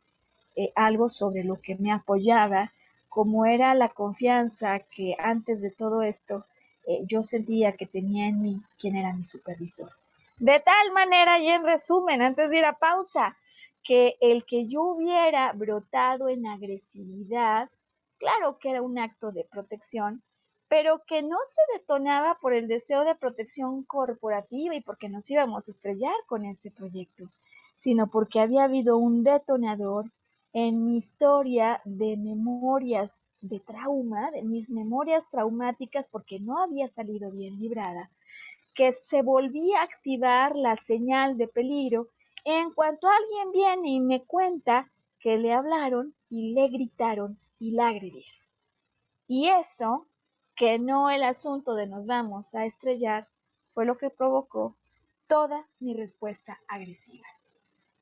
eh, 0.54 0.70
algo 0.76 1.08
sobre 1.08 1.44
lo 1.44 1.56
que 1.56 1.76
me 1.76 1.92
apoyaba 1.92 2.72
como 3.18 3.46
era 3.46 3.74
la 3.74 3.88
confianza 3.88 4.78
que 4.78 5.16
antes 5.18 5.60
de 5.60 5.72
todo 5.72 6.02
esto 6.02 6.46
eh, 6.86 7.00
yo 7.04 7.24
sentía 7.24 7.72
que 7.72 7.84
tenía 7.84 8.28
en 8.28 8.40
mí 8.40 8.62
quien 8.78 8.94
era 8.94 9.12
mi 9.12 9.24
supervisor. 9.24 9.90
De 10.36 10.60
tal 10.60 10.92
manera, 10.92 11.36
y 11.40 11.48
en 11.48 11.64
resumen, 11.64 12.22
antes 12.22 12.52
de 12.52 12.58
ir 12.58 12.64
a 12.64 12.78
pausa, 12.78 13.36
que 13.82 14.16
el 14.20 14.44
que 14.44 14.68
yo 14.68 14.82
hubiera 14.84 15.52
brotado 15.52 16.28
en 16.28 16.46
agresividad, 16.46 17.68
claro 18.18 18.56
que 18.60 18.70
era 18.70 18.82
un 18.82 19.00
acto 19.00 19.32
de 19.32 19.42
protección, 19.42 20.22
pero 20.68 21.02
que 21.04 21.20
no 21.22 21.38
se 21.42 21.62
detonaba 21.76 22.38
por 22.40 22.54
el 22.54 22.68
deseo 22.68 23.02
de 23.02 23.16
protección 23.16 23.82
corporativa 23.82 24.76
y 24.76 24.80
porque 24.80 25.08
nos 25.08 25.28
íbamos 25.28 25.66
a 25.66 25.72
estrellar 25.72 26.14
con 26.28 26.44
ese 26.44 26.70
proyecto, 26.70 27.28
sino 27.74 28.06
porque 28.06 28.38
había 28.38 28.62
habido 28.62 28.96
un 28.96 29.24
detonador 29.24 30.08
en 30.52 30.84
mi 30.84 30.96
historia 30.96 31.80
de 31.84 32.16
memorias 32.16 33.26
de 33.40 33.60
trauma, 33.60 34.30
de 34.30 34.42
mis 34.42 34.70
memorias 34.70 35.30
traumáticas, 35.30 36.08
porque 36.08 36.40
no 36.40 36.62
había 36.62 36.88
salido 36.88 37.30
bien 37.30 37.58
librada, 37.58 38.10
que 38.74 38.92
se 38.92 39.22
volvía 39.22 39.80
a 39.80 39.84
activar 39.84 40.56
la 40.56 40.76
señal 40.76 41.36
de 41.36 41.48
peligro 41.48 42.08
en 42.44 42.72
cuanto 42.72 43.08
alguien 43.08 43.52
viene 43.52 43.90
y 43.90 44.00
me 44.00 44.24
cuenta 44.24 44.90
que 45.18 45.36
le 45.36 45.52
hablaron 45.52 46.14
y 46.30 46.54
le 46.54 46.68
gritaron 46.68 47.38
y 47.58 47.72
la 47.72 47.88
agredieron. 47.88 48.38
Y 49.26 49.48
eso, 49.48 50.06
que 50.54 50.78
no 50.78 51.10
el 51.10 51.22
asunto 51.22 51.74
de 51.74 51.86
nos 51.86 52.06
vamos 52.06 52.54
a 52.54 52.64
estrellar, 52.64 53.28
fue 53.70 53.84
lo 53.84 53.98
que 53.98 54.10
provocó 54.10 54.76
toda 55.26 55.68
mi 55.78 55.94
respuesta 55.94 56.58
agresiva. 56.68 57.26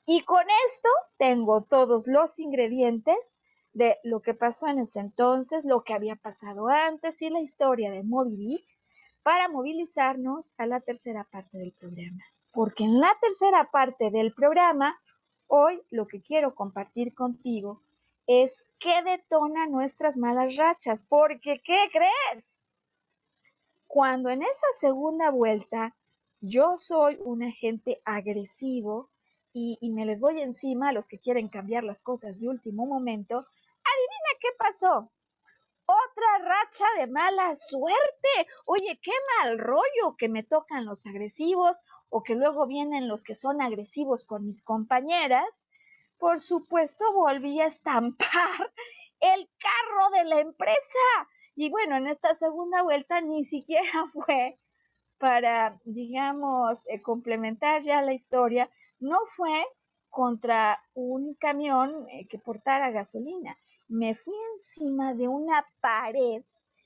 Y 0.07 0.23
con 0.23 0.45
esto 0.69 0.89
tengo 1.19 1.63
todos 1.63 2.07
los 2.07 2.39
ingredientes 2.39 3.41
de 3.73 3.99
lo 4.05 4.23
que 4.23 4.35
pasó 4.35 4.69
en 4.69 4.79
ese 4.79 5.01
entonces, 5.01 5.65
lo 5.65 5.83
que 5.83 5.95
había 5.95 6.15
pasado 6.15 6.69
antes 6.69 7.21
y 7.23 7.29
la 7.29 7.41
historia 7.41 7.91
de 7.91 8.05
Moby 8.05 8.37
Dick 8.37 8.79
para 9.25 9.49
movilizarnos 9.49 10.55
a 10.59 10.67
la 10.67 10.81
tercera 10.81 11.25
parte 11.25 11.59
del 11.59 11.73
programa. 11.73 12.23
Porque 12.53 12.85
en 12.85 13.01
la 13.01 13.13
tercera 13.21 13.69
parte 13.73 14.13
del 14.13 14.33
programa, 14.33 14.97
hoy 15.49 15.83
lo 15.91 16.07
que 16.07 16.23
quiero 16.23 16.55
compartir 16.55 17.13
contigo 17.13 17.83
es 18.29 18.65
qué 18.79 19.03
detona 19.03 19.67
nuestras 19.67 20.17
malas 20.17 20.57
rachas. 20.57 21.03
Porque, 21.03 21.61
¿qué 21.65 21.91
crees? 21.93 22.69
Cuando 23.89 24.31
en 24.31 24.43
esa 24.43 24.69
segunda 24.71 25.31
vuelta 25.31 25.97
yo 26.41 26.79
soy 26.79 27.19
un 27.25 27.43
agente 27.43 28.01
agresivo 28.05 29.11
y, 29.59 29.91
me 29.91 30.05
les 30.05 30.21
voy 30.21 30.43
encima 30.43 30.91
a 30.91 30.93
los 30.93 31.09
que 31.09 31.19
quieren 31.19 31.49
cambiar 31.49 31.83
las 31.83 32.03
cosas 32.03 32.39
de 32.41 32.49
último 32.49 32.85
momento, 32.85 33.37
adivina 33.39 34.39
qué 34.39 34.49
pasó. 34.59 35.11
Otra 35.87 36.39
racha 36.45 36.85
de 36.99 37.07
mala 37.07 37.55
suerte. 37.55 38.51
Oye, 38.67 39.01
qué 39.03 39.13
mal 39.39 39.59
rollo 39.59 40.17
que 40.19 40.29
me 40.29 40.43
tocan 40.43 40.85
los 40.85 41.07
agresivos 41.07 41.81
o 42.11 42.23
que 42.23 42.35
luego 42.35 42.67
vienen 42.67 43.09
los 43.09 43.25
que 43.25 43.35
son 43.35 43.63
agresivos 43.63 44.25
con 44.25 44.45
mis 44.45 44.63
compañeras. 44.63 45.71
Por 46.19 46.41
supuesto, 46.41 47.15
volví 47.15 47.59
a 47.63 47.67
estampar 47.67 48.29
el 49.21 49.49
carro 49.59 50.11
de 50.19 50.25
la 50.25 50.41
empresa. 50.41 50.99
Y 51.55 51.71
bueno, 51.71 51.97
en 51.97 52.09
esta 52.09 52.35
segunda 52.35 52.83
vuelta 52.83 53.23
ni 53.23 53.43
siquiera 53.43 54.05
fue 54.13 54.59
para, 55.17 55.81
digamos, 55.85 56.87
eh, 56.89 57.01
complementar 57.01 57.81
ya 57.81 58.03
la 58.03 58.13
historia, 58.13 58.71
no 59.01 59.19
fue 59.27 59.65
contra 60.09 60.81
un 60.95 61.35
camión 61.35 62.09
eh, 62.09 62.27
que 62.29 62.39
portara 62.39 62.91
gasolina. 62.91 63.57
Me 63.89 64.15
fui 64.15 64.35
encima 64.53 65.15
de 65.15 65.29
una 65.29 65.65
pared 65.81 66.43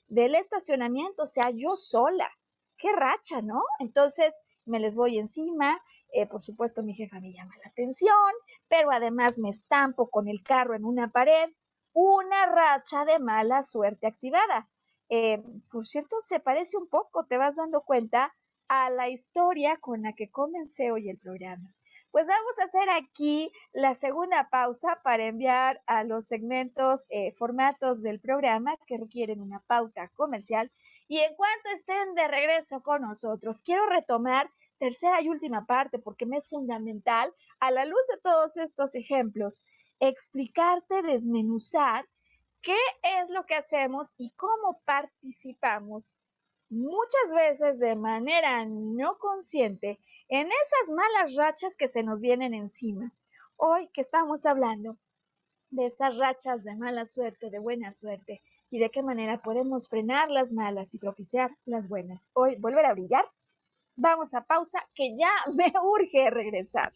del 0.07 0.35
estacionamiento, 0.35 1.23
o 1.23 1.27
sea, 1.27 1.49
yo 1.51 1.75
sola. 1.75 2.29
Qué 2.77 2.91
racha, 2.91 3.41
¿no? 3.41 3.63
Entonces 3.79 4.41
me 4.65 4.79
les 4.79 4.95
voy 4.95 5.17
encima, 5.17 5.81
eh, 6.13 6.27
por 6.27 6.41
supuesto 6.41 6.83
mi 6.83 6.93
jefa 6.93 7.19
me 7.19 7.33
llama 7.33 7.55
la 7.63 7.69
atención, 7.69 8.33
pero 8.67 8.91
además 8.91 9.39
me 9.39 9.49
estampo 9.49 10.09
con 10.09 10.27
el 10.27 10.43
carro 10.43 10.75
en 10.75 10.85
una 10.85 11.11
pared, 11.11 11.49
una 11.93 12.45
racha 12.45 13.05
de 13.05 13.19
mala 13.19 13.63
suerte 13.63 14.07
activada. 14.07 14.69
Eh, 15.09 15.43
por 15.71 15.85
cierto, 15.85 16.17
se 16.19 16.39
parece 16.39 16.77
un 16.77 16.87
poco, 16.87 17.25
te 17.25 17.37
vas 17.37 17.55
dando 17.55 17.81
cuenta, 17.81 18.33
a 18.67 18.89
la 18.89 19.09
historia 19.09 19.77
con 19.77 20.03
la 20.03 20.13
que 20.13 20.29
comencé 20.29 20.91
hoy 20.91 21.09
el 21.09 21.17
programa. 21.17 21.75
Pues 22.11 22.27
vamos 22.27 22.59
a 22.59 22.65
hacer 22.65 22.89
aquí 22.89 23.53
la 23.71 23.95
segunda 23.95 24.49
pausa 24.49 24.99
para 25.01 25.25
enviar 25.27 25.81
a 25.85 26.03
los 26.03 26.27
segmentos, 26.27 27.07
eh, 27.09 27.31
formatos 27.31 28.01
del 28.01 28.19
programa 28.19 28.75
que 28.85 28.97
requieren 28.97 29.39
una 29.39 29.61
pauta 29.61 30.09
comercial. 30.09 30.69
Y 31.07 31.19
en 31.19 31.33
cuanto 31.35 31.69
estén 31.69 32.13
de 32.15 32.27
regreso 32.27 32.83
con 32.83 33.03
nosotros, 33.03 33.61
quiero 33.61 33.85
retomar 33.85 34.51
tercera 34.77 35.21
y 35.21 35.29
última 35.29 35.65
parte 35.65 35.99
porque 35.99 36.25
me 36.25 36.37
es 36.37 36.49
fundamental, 36.49 37.33
a 37.61 37.71
la 37.71 37.85
luz 37.85 38.05
de 38.13 38.19
todos 38.19 38.57
estos 38.57 38.95
ejemplos, 38.95 39.63
explicarte, 40.01 41.03
desmenuzar 41.03 42.09
qué 42.61 42.77
es 43.03 43.29
lo 43.29 43.45
que 43.45 43.55
hacemos 43.55 44.15
y 44.17 44.31
cómo 44.31 44.81
participamos 44.83 46.17
muchas 46.71 47.33
veces 47.35 47.79
de 47.79 47.95
manera 47.95 48.65
no 48.65 49.17
consciente 49.19 49.99
en 50.29 50.47
esas 50.47 50.95
malas 50.95 51.35
rachas 51.35 51.75
que 51.75 51.89
se 51.89 52.01
nos 52.01 52.21
vienen 52.21 52.53
encima. 52.53 53.11
Hoy 53.57 53.89
que 53.93 53.99
estamos 53.99 54.45
hablando 54.45 54.97
de 55.69 55.85
esas 55.85 56.17
rachas 56.17 56.63
de 56.63 56.75
mala 56.75 57.05
suerte, 57.05 57.49
de 57.49 57.59
buena 57.59 57.91
suerte, 57.91 58.41
y 58.69 58.79
de 58.79 58.89
qué 58.89 59.03
manera 59.03 59.41
podemos 59.41 59.89
frenar 59.89 60.31
las 60.31 60.53
malas 60.53 60.93
y 60.93 60.99
propiciar 60.99 61.51
las 61.65 61.89
buenas. 61.89 62.31
Hoy, 62.33 62.55
volver 62.55 62.85
a 62.85 62.93
brillar. 62.93 63.25
Vamos 63.97 64.33
a 64.33 64.45
pausa, 64.45 64.79
que 64.95 65.15
ya 65.17 65.31
me 65.53 65.73
urge 65.83 66.29
regresar. 66.29 66.89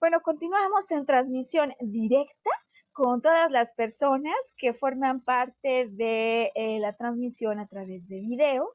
Bueno, 0.00 0.22
continuamos 0.22 0.90
en 0.90 1.06
transmisión 1.06 1.72
directa 1.80 2.50
con 2.92 3.22
todas 3.22 3.50
las 3.50 3.72
personas 3.72 4.54
que 4.56 4.74
forman 4.74 5.20
parte 5.20 5.88
de 5.90 6.52
eh, 6.54 6.78
la 6.80 6.96
transmisión 6.96 7.58
a 7.58 7.66
través 7.66 8.08
de 8.08 8.20
video. 8.20 8.74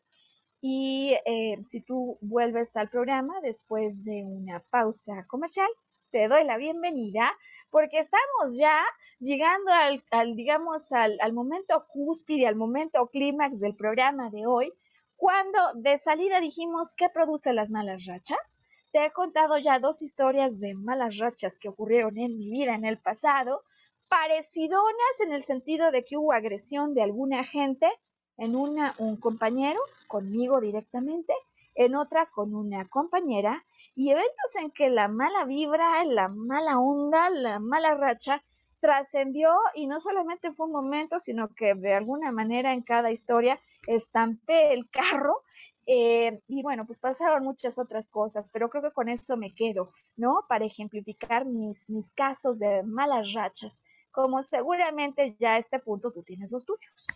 Y 0.62 1.16
eh, 1.26 1.58
si 1.64 1.82
tú 1.82 2.18
vuelves 2.22 2.76
al 2.76 2.90
programa 2.90 3.40
después 3.42 4.04
de 4.04 4.24
una 4.26 4.62
pausa 4.72 5.26
comercial, 5.28 5.70
te 6.12 6.28
doy 6.30 6.46
la 6.46 6.58
bienvenida 6.58 7.30
porque 7.70 8.00
estamos 8.00 8.58
ya 8.58 8.82
llegando 9.20 9.72
al, 10.12 10.36
digamos, 10.36 10.92
al, 10.94 11.18
al 11.20 11.34
momento 11.34 11.86
cúspide, 11.90 12.48
al 12.48 12.56
momento 12.56 13.08
clímax 13.08 13.60
del 13.60 13.76
programa 13.76 14.30
de 14.30 14.48
hoy, 14.48 14.72
cuando 15.18 15.60
de 15.76 15.98
salida 15.98 16.40
dijimos 16.40 16.94
qué 16.96 17.10
produce 17.10 17.52
las 17.54 17.70
malas 17.70 18.06
rachas. 18.06 18.64
Te 18.92 19.06
he 19.06 19.12
contado 19.12 19.58
ya 19.58 19.80
dos 19.80 20.02
historias 20.02 20.60
de 20.62 20.74
malas 20.74 21.18
rachas 21.18 21.58
que 21.58 21.68
ocurrieron 21.68 22.18
en 22.18 22.38
mi 22.38 22.50
vida 22.50 22.76
en 22.76 22.86
el 22.86 22.98
pasado, 22.98 23.62
parecidonas 24.08 25.22
en 25.26 25.34
el 25.34 25.42
sentido 25.42 25.92
de 25.92 26.06
que 26.06 26.18
hubo 26.18 26.34
agresión 26.34 26.94
de 26.94 27.04
alguna 27.04 27.44
gente, 27.44 27.90
en 28.38 28.56
una 28.56 28.96
un 28.98 29.18
compañero, 29.18 29.80
conmigo 30.08 30.62
directamente, 30.62 31.34
en 31.76 31.96
otra 31.96 32.30
con 32.32 32.56
una 32.56 32.88
compañera, 32.88 33.66
y 33.96 34.10
eventos 34.10 34.56
en 34.62 34.72
que 34.72 34.90
la 34.90 35.08
mala 35.08 35.46
vibra, 35.46 36.04
la 36.06 36.28
mala 36.30 36.80
onda, 36.80 37.30
la 37.30 37.60
mala 37.60 37.96
racha 37.96 38.44
trascendió 38.86 39.52
y 39.74 39.88
no 39.88 40.00
solamente 40.00 40.52
fue 40.52 40.68
un 40.68 40.74
momento, 40.74 41.20
sino 41.20 41.54
que 41.56 41.74
de 41.74 41.96
alguna 41.96 42.32
manera 42.32 42.72
en 42.72 42.84
cada 42.84 43.10
historia 43.10 43.60
estampé 43.88 44.74
el 44.74 44.88
carro 44.92 45.42
eh, 45.88 46.40
y 46.48 46.62
bueno, 46.62 46.86
pues 46.86 47.00
pasaron 47.00 47.44
muchas 47.44 47.80
otras 47.80 48.10
cosas, 48.10 48.50
pero 48.50 48.70
creo 48.70 48.84
que 48.84 48.92
con 48.92 49.10
eso 49.10 49.38
me 49.38 49.54
quedo, 49.56 49.92
¿no? 50.18 50.46
Para 50.48 50.66
ejemplificar 50.66 51.46
mis, 51.46 51.90
mis 51.90 52.12
casos 52.12 52.60
de 52.60 52.84
malas 52.84 53.34
rachas 53.34 53.84
como 54.12 54.44
seguramente 54.44 55.36
ya 55.40 55.56
a 55.56 55.58
este 55.58 55.80
punto 55.80 56.12
tú 56.12 56.24
tienes 56.24 56.52
los 56.52 56.64
tuyos. 56.64 57.08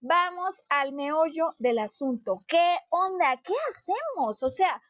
Vamos 0.00 0.62
al 0.68 0.92
meollo 0.92 1.54
del 1.58 1.78
asunto. 1.78 2.42
¿Qué 2.46 2.76
onda? 2.88 3.40
¿Qué 3.44 3.54
hacemos? 3.68 4.42
O 4.42 4.50
sea, 4.50 4.80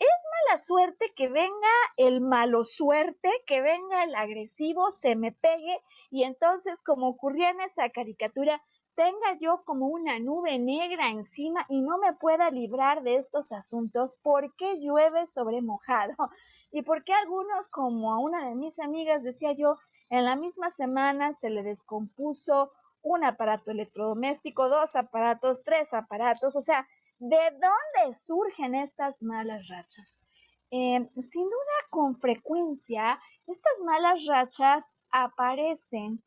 es 0.00 0.26
mala 0.46 0.58
suerte 0.58 1.12
que 1.14 1.28
venga 1.28 1.68
el 1.96 2.22
malo 2.22 2.64
suerte, 2.64 3.30
que 3.46 3.60
venga 3.60 4.02
el 4.02 4.14
agresivo, 4.14 4.90
se 4.90 5.14
me 5.14 5.30
pegue 5.30 5.78
y 6.10 6.24
entonces, 6.24 6.82
como 6.82 7.08
ocurría 7.08 7.50
en 7.50 7.60
esa 7.60 7.90
caricatura, 7.90 8.62
tenga 8.94 9.38
yo 9.38 9.62
como 9.64 9.88
una 9.88 10.18
nube 10.18 10.58
negra 10.58 11.08
encima 11.08 11.66
y 11.68 11.82
no 11.82 11.98
me 11.98 12.14
pueda 12.14 12.50
librar 12.50 13.02
de 13.02 13.16
estos 13.16 13.52
asuntos, 13.52 14.16
¿por 14.16 14.54
qué 14.56 14.80
llueve 14.80 15.26
sobre 15.26 15.62
mojado? 15.62 16.14
Y 16.72 16.82
por 16.82 17.04
qué 17.04 17.12
algunos, 17.12 17.68
como 17.68 18.12
a 18.12 18.18
una 18.18 18.48
de 18.48 18.54
mis 18.54 18.78
amigas 18.78 19.22
decía 19.22 19.52
yo, 19.52 19.76
en 20.08 20.24
la 20.24 20.34
misma 20.34 20.70
semana 20.70 21.32
se 21.32 21.50
le 21.50 21.62
descompuso 21.62 22.72
un 23.02 23.24
aparato 23.24 23.70
electrodoméstico, 23.70 24.68
dos 24.68 24.96
aparatos, 24.96 25.62
tres 25.62 25.94
aparatos, 25.94 26.56
o 26.56 26.62
sea, 26.62 26.86
¿de 27.20 27.36
dónde 27.52 28.14
surgen 28.14 28.74
estas 28.74 29.22
malas 29.22 29.68
rachas? 29.68 30.22
Eh, 30.70 31.06
sin 31.18 31.44
duda, 31.44 31.76
con 31.90 32.14
frecuencia, 32.14 33.20
estas 33.46 33.82
malas 33.84 34.24
rachas 34.26 34.96
aparecen 35.10 36.22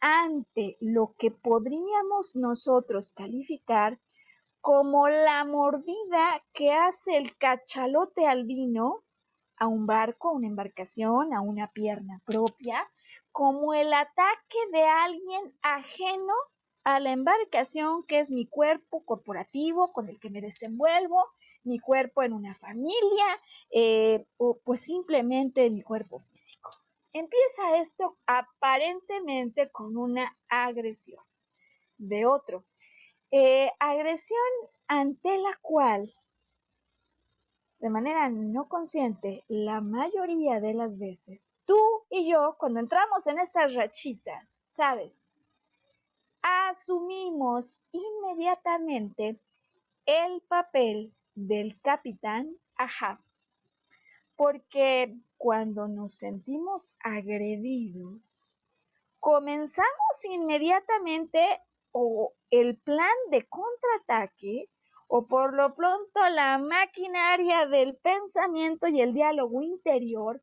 ante 0.00 0.78
lo 0.80 1.14
que 1.18 1.30
podríamos 1.30 2.34
nosotros 2.34 3.12
calificar 3.12 4.00
como 4.60 5.08
la 5.08 5.44
mordida 5.44 6.42
que 6.52 6.72
hace 6.72 7.16
el 7.18 7.36
cachalote 7.36 8.26
al 8.26 8.44
vino 8.44 9.04
a 9.56 9.66
un 9.66 9.86
barco, 9.86 10.28
a 10.28 10.32
una 10.32 10.46
embarcación, 10.46 11.34
a 11.34 11.40
una 11.42 11.70
pierna 11.72 12.22
propia, 12.24 12.88
como 13.32 13.74
el 13.74 13.92
ataque 13.92 14.58
de 14.72 14.84
alguien 14.84 15.58
ajeno 15.62 16.34
a 16.84 17.00
la 17.00 17.12
embarcación 17.12 18.04
que 18.04 18.20
es 18.20 18.30
mi 18.30 18.46
cuerpo 18.46 19.04
corporativo 19.04 19.92
con 19.92 20.08
el 20.08 20.18
que 20.18 20.30
me 20.30 20.40
desenvuelvo, 20.40 21.24
mi 21.64 21.78
cuerpo 21.78 22.22
en 22.22 22.32
una 22.32 22.54
familia 22.54 23.26
eh, 23.70 24.24
o 24.36 24.58
pues 24.58 24.80
simplemente 24.80 25.68
mi 25.70 25.82
cuerpo 25.82 26.18
físico. 26.18 26.70
Empieza 27.12 27.76
esto 27.78 28.16
aparentemente 28.26 29.70
con 29.70 29.96
una 29.96 30.36
agresión 30.48 31.22
de 31.98 32.26
otro. 32.26 32.64
Eh, 33.30 33.70
agresión 33.78 34.40
ante 34.86 35.36
la 35.38 35.50
cual, 35.60 36.10
de 37.80 37.90
manera 37.90 38.30
no 38.30 38.68
consciente, 38.68 39.44
la 39.48 39.80
mayoría 39.80 40.60
de 40.60 40.74
las 40.74 40.98
veces, 40.98 41.56
tú 41.64 41.76
y 42.08 42.30
yo, 42.30 42.56
cuando 42.58 42.80
entramos 42.80 43.26
en 43.26 43.38
estas 43.38 43.74
rachitas, 43.74 44.58
sabes, 44.62 45.32
asumimos 46.42 47.78
inmediatamente 47.92 49.40
el 50.06 50.40
papel 50.48 51.14
del 51.34 51.80
capitán 51.80 52.56
Ahab 52.76 53.18
porque 54.38 55.16
cuando 55.36 55.88
nos 55.88 56.18
sentimos 56.18 56.94
agredidos 57.00 58.68
comenzamos 59.18 60.24
inmediatamente 60.30 61.60
o 61.90 62.32
el 62.50 62.78
plan 62.78 63.16
de 63.30 63.46
contraataque 63.48 64.70
o 65.08 65.26
por 65.26 65.54
lo 65.54 65.74
pronto 65.74 66.28
la 66.30 66.58
maquinaria 66.58 67.66
del 67.66 67.96
pensamiento 67.96 68.86
y 68.86 69.00
el 69.00 69.14
diálogo 69.14 69.62
interior, 69.62 70.42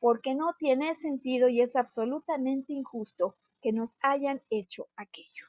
porque 0.00 0.34
no 0.34 0.54
tiene 0.58 0.94
sentido 0.94 1.48
y 1.48 1.60
es 1.60 1.76
absolutamente 1.76 2.72
injusto 2.72 3.36
que 3.60 3.72
nos 3.72 3.98
hayan 4.00 4.42
hecho 4.50 4.88
aquello. 4.96 5.46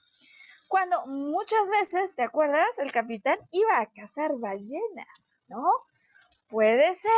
Cuando 0.67 1.05
muchas 1.07 1.69
veces, 1.69 2.15
¿te 2.15 2.23
acuerdas? 2.23 2.79
El 2.79 2.91
capitán 2.91 3.37
iba 3.51 3.79
a 3.79 3.85
cazar 3.91 4.33
ballenas, 4.35 5.45
¿no? 5.49 5.69
Puede 6.49 6.93
ser 6.95 7.11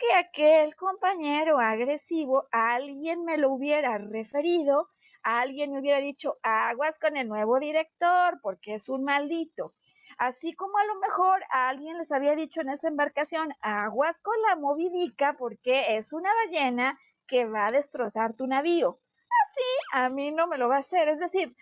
que 0.00 0.14
aquel 0.14 0.74
compañero 0.76 1.58
agresivo 1.58 2.46
alguien 2.50 3.24
me 3.24 3.38
lo 3.38 3.52
hubiera 3.52 3.98
referido 3.98 4.90
alguien 5.26 5.72
me 5.72 5.80
hubiera 5.80 5.98
dicho 5.98 6.38
aguas 6.44 7.00
con 7.00 7.16
el 7.16 7.26
nuevo 7.26 7.58
director 7.58 8.38
porque 8.42 8.74
es 8.74 8.88
un 8.88 9.02
maldito. 9.02 9.74
Así 10.18 10.54
como 10.54 10.78
a 10.78 10.84
lo 10.84 11.00
mejor 11.00 11.42
alguien 11.50 11.98
les 11.98 12.12
había 12.12 12.36
dicho 12.36 12.60
en 12.60 12.70
esa 12.70 12.86
embarcación 12.86 13.52
aguas 13.60 14.20
con 14.20 14.40
la 14.48 14.54
movidica 14.54 15.34
porque 15.36 15.96
es 15.96 16.12
una 16.12 16.30
ballena 16.32 16.96
que 17.26 17.44
va 17.44 17.66
a 17.66 17.72
destrozar 17.72 18.34
tu 18.34 18.46
navío. 18.46 19.00
Así 19.44 19.62
a 19.92 20.08
mí 20.08 20.30
no 20.30 20.46
me 20.46 20.58
lo 20.58 20.68
va 20.68 20.76
a 20.76 20.80
hacer. 20.80 21.08
Es 21.08 21.20
decir, 21.20 21.56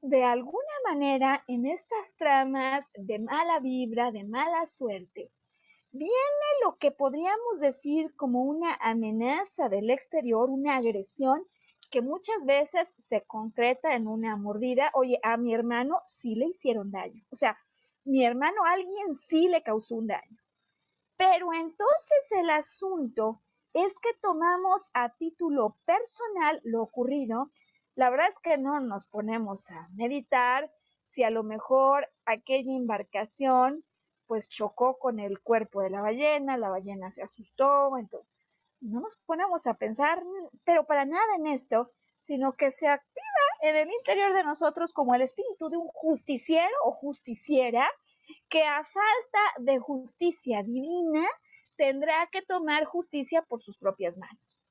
de 0.00 0.24
alguna 0.24 0.74
manera 0.88 1.42
en 1.48 1.66
estas 1.66 2.14
tramas 2.16 2.86
de 2.94 3.18
mala 3.18 3.58
vibra, 3.60 4.12
de 4.12 4.24
mala 4.24 4.66
suerte, 4.66 5.32
viene 5.90 6.12
lo 6.62 6.76
que 6.76 6.90
podríamos 6.90 7.60
decir 7.60 8.14
como 8.14 8.42
una 8.42 8.74
amenaza 8.80 9.68
del 9.68 9.90
exterior, 9.90 10.50
una 10.50 10.76
agresión 10.76 11.44
que 11.90 12.02
muchas 12.02 12.44
veces 12.44 12.94
se 12.98 13.22
concreta 13.22 13.94
en 13.94 14.06
una 14.06 14.36
mordida. 14.36 14.90
Oye, 14.94 15.18
a 15.22 15.36
mi 15.36 15.54
hermano 15.54 16.02
sí 16.06 16.34
le 16.34 16.46
hicieron 16.46 16.90
daño. 16.90 17.24
O 17.30 17.36
sea, 17.36 17.58
mi 18.04 18.24
hermano 18.24 18.64
alguien 18.64 19.16
sí 19.16 19.48
le 19.48 19.62
causó 19.62 19.96
un 19.96 20.06
daño. 20.06 20.38
Pero 21.16 21.52
entonces 21.52 22.32
el 22.32 22.50
asunto 22.50 23.42
es 23.72 23.98
que 23.98 24.14
tomamos 24.20 24.90
a 24.94 25.10
título 25.14 25.76
personal 25.84 26.60
lo 26.64 26.82
ocurrido. 26.82 27.50
La 27.94 28.10
verdad 28.10 28.28
es 28.28 28.38
que 28.38 28.58
no 28.58 28.80
nos 28.80 29.06
ponemos 29.06 29.70
a 29.70 29.88
meditar 29.94 30.70
si 31.02 31.24
a 31.24 31.30
lo 31.30 31.42
mejor 31.42 32.08
aquella 32.26 32.72
embarcación 32.72 33.84
pues 34.26 34.48
chocó 34.48 34.98
con 34.98 35.20
el 35.20 35.40
cuerpo 35.40 35.80
de 35.80 35.90
la 35.90 36.02
ballena, 36.02 36.58
la 36.58 36.68
ballena 36.68 37.10
se 37.10 37.22
asustó, 37.22 37.90
no 38.80 39.00
nos 39.00 39.16
ponemos 39.24 39.66
a 39.66 39.74
pensar, 39.74 40.22
pero 40.64 40.84
para 40.84 41.06
nada 41.06 41.36
en 41.36 41.46
esto, 41.46 41.90
sino 42.18 42.52
que 42.52 42.70
se 42.70 42.88
activa 42.88 43.24
en 43.62 43.74
el 43.74 43.90
interior 43.90 44.34
de 44.34 44.44
nosotros 44.44 44.92
como 44.92 45.14
el 45.14 45.22
espíritu 45.22 45.70
de 45.70 45.78
un 45.78 45.88
justiciero 45.88 46.74
o 46.84 46.92
justiciera 46.92 47.90
que 48.48 48.64
a 48.64 48.84
falta 48.84 49.40
de 49.58 49.78
justicia 49.78 50.62
divina 50.62 51.26
tendrá 51.78 52.28
que 52.30 52.42
tomar 52.42 52.84
justicia 52.84 53.40
por 53.42 53.62
sus 53.62 53.78
propias 53.78 54.18
manos. 54.18 54.64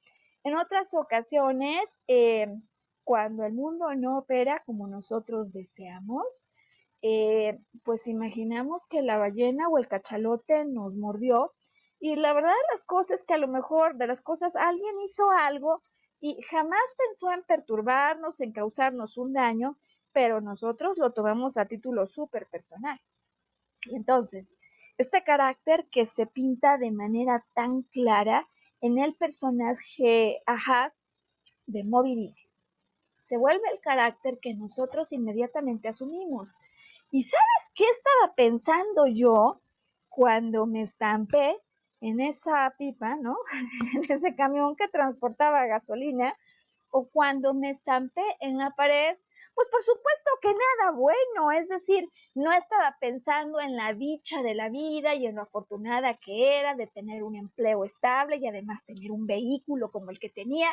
En 0.43 0.55
otras 0.55 0.93
ocasiones, 0.93 2.01
eh, 2.07 2.47
cuando 3.03 3.45
el 3.45 3.53
mundo 3.53 3.95
no 3.95 4.19
opera 4.19 4.61
como 4.65 4.87
nosotros 4.87 5.53
deseamos, 5.53 6.51
eh, 7.01 7.59
pues 7.83 8.07
imaginamos 8.07 8.85
que 8.85 9.01
la 9.01 9.17
ballena 9.17 9.69
o 9.69 9.77
el 9.77 9.87
cachalote 9.87 10.65
nos 10.65 10.95
mordió 10.95 11.53
y 11.99 12.15
la 12.15 12.33
verdad 12.33 12.49
de 12.49 12.71
las 12.71 12.83
cosas 12.83 13.21
es 13.21 13.25
que 13.25 13.33
a 13.33 13.37
lo 13.39 13.47
mejor 13.47 13.95
de 13.95 14.07
las 14.07 14.21
cosas 14.21 14.55
alguien 14.55 14.99
hizo 15.03 15.31
algo 15.31 15.81
y 16.19 16.41
jamás 16.43 16.93
pensó 16.97 17.31
en 17.31 17.43
perturbarnos, 17.43 18.41
en 18.41 18.51
causarnos 18.51 19.17
un 19.17 19.33
daño, 19.33 19.77
pero 20.11 20.41
nosotros 20.41 20.97
lo 20.97 21.13
tomamos 21.13 21.57
a 21.57 21.65
título 21.65 22.07
súper 22.07 22.47
personal. 22.47 22.99
Entonces, 23.91 24.59
este 24.97 25.23
carácter 25.23 25.87
que 25.91 26.05
se 26.05 26.25
pinta 26.25 26.77
de 26.77 26.91
manera 26.91 27.45
tan 27.53 27.83
clara 27.83 28.47
en 28.81 28.97
el 28.97 29.15
personaje 29.15 30.41
Ahad 30.45 30.91
de 31.65 31.83
Moby 31.83 32.15
Dick, 32.15 32.47
se 33.17 33.37
vuelve 33.37 33.63
el 33.73 33.81
carácter 33.81 34.39
que 34.41 34.53
nosotros 34.53 35.11
inmediatamente 35.11 35.89
asumimos. 35.89 36.59
¿Y 37.11 37.23
sabes 37.23 37.71
qué 37.75 37.83
estaba 37.83 38.33
pensando 38.35 39.05
yo 39.07 39.61
cuando 40.07 40.65
me 40.65 40.81
estampé 40.81 41.57
en 41.99 42.21
esa 42.21 42.73
pipa, 42.77 43.15
¿no? 43.17 43.35
en 43.95 44.11
ese 44.11 44.35
camión 44.35 44.75
que 44.75 44.87
transportaba 44.87 45.65
gasolina, 45.65 46.37
o 46.97 47.07
cuando 47.09 47.53
me 47.53 47.69
estampé 47.69 48.23
en 48.39 48.57
la 48.57 48.71
pared, 48.71 49.15
pues 49.53 49.69
por 49.69 49.83
supuesto 49.83 50.31
que 50.41 50.49
nada 50.49 50.91
bueno, 50.93 51.51
es 51.51 51.69
decir, 51.69 52.09
no 52.33 52.51
estaba 52.51 52.97
pensando 52.99 53.59
en 53.59 53.75
la 53.75 53.93
dicha 53.93 54.41
de 54.41 54.55
la 54.55 54.69
vida 54.69 55.13
y 55.13 55.27
en 55.27 55.35
lo 55.35 55.43
afortunada 55.43 56.15
que 56.15 56.57
era 56.59 56.73
de 56.73 56.87
tener 56.87 57.21
un 57.21 57.35
empleo 57.35 57.85
estable 57.85 58.37
y 58.37 58.47
además 58.47 58.83
tener 58.83 59.11
un 59.11 59.27
vehículo 59.27 59.91
como 59.91 60.09
el 60.09 60.19
que 60.19 60.29
tenía. 60.29 60.69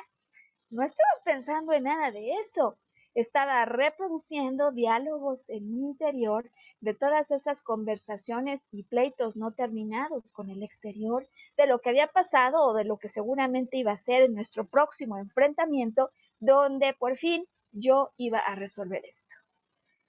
No 0.70 0.83
estaba 0.83 1.11
pensando 1.27 1.75
en 1.75 1.85
nada 1.85 2.11
de 2.11 2.33
eso 2.33 2.79
estaba 3.14 3.64
reproduciendo 3.64 4.72
diálogos 4.72 5.48
en 5.50 5.70
mi 5.70 5.82
interior 5.82 6.50
de 6.80 6.94
todas 6.94 7.30
esas 7.30 7.62
conversaciones 7.62 8.68
y 8.72 8.82
pleitos 8.82 9.36
no 9.36 9.52
terminados 9.52 10.32
con 10.32 10.50
el 10.50 10.62
exterior, 10.62 11.28
de 11.56 11.66
lo 11.66 11.80
que 11.80 11.90
había 11.90 12.08
pasado 12.08 12.64
o 12.66 12.74
de 12.74 12.84
lo 12.84 12.98
que 12.98 13.08
seguramente 13.08 13.76
iba 13.76 13.92
a 13.92 13.96
ser 13.96 14.22
en 14.22 14.34
nuestro 14.34 14.64
próximo 14.64 15.18
enfrentamiento, 15.18 16.10
donde 16.40 16.94
por 16.94 17.16
fin 17.16 17.46
yo 17.72 18.12
iba 18.16 18.38
a 18.38 18.54
resolver 18.54 19.04
esto. 19.04 19.34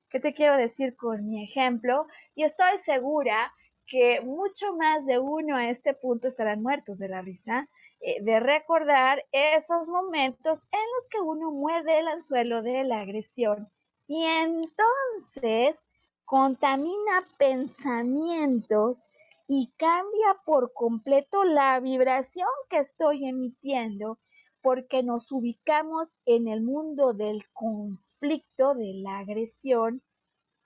¿Qué 0.09 0.19
te 0.19 0.33
quiero 0.33 0.55
decir 0.55 0.95
con 0.95 1.27
mi 1.27 1.43
ejemplo? 1.43 2.07
Y 2.35 2.43
estoy 2.43 2.77
segura 2.77 3.53
que 3.87 4.21
mucho 4.21 4.73
más 4.73 5.05
de 5.05 5.19
uno 5.19 5.55
a 5.55 5.69
este 5.69 5.93
punto 5.93 6.27
estarán 6.27 6.61
muertos 6.63 6.97
de 6.97 7.07
la 7.07 7.21
risa, 7.21 7.69
eh, 7.99 8.21
de 8.23 8.39
recordar 8.39 9.23
esos 9.31 9.87
momentos 9.87 10.67
en 10.71 10.79
los 10.95 11.09
que 11.09 11.19
uno 11.19 11.51
muerde 11.51 11.99
el 11.99 12.07
anzuelo 12.07 12.63
de 12.63 12.83
la 12.83 13.01
agresión. 13.01 13.69
Y 14.07 14.23
entonces 14.23 15.89
contamina 16.25 17.27
pensamientos 17.37 19.11
y 19.47 19.71
cambia 19.77 20.35
por 20.45 20.73
completo 20.73 21.43
la 21.43 21.79
vibración 21.79 22.49
que 22.69 22.79
estoy 22.79 23.25
emitiendo 23.27 24.17
porque 24.61 25.03
nos 25.03 25.31
ubicamos 25.31 26.19
en 26.25 26.47
el 26.47 26.61
mundo 26.61 27.13
del 27.13 27.47
conflicto, 27.53 28.73
de 28.73 28.95
la 28.95 29.19
agresión 29.19 30.01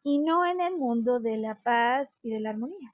y 0.04 0.20
no 0.20 0.46
en 0.46 0.62
el 0.62 0.78
mundo 0.78 1.20
de 1.20 1.36
la 1.36 1.62
paz 1.62 2.22
y 2.24 2.30
de 2.30 2.40
la 2.40 2.52
armonía 2.52 2.94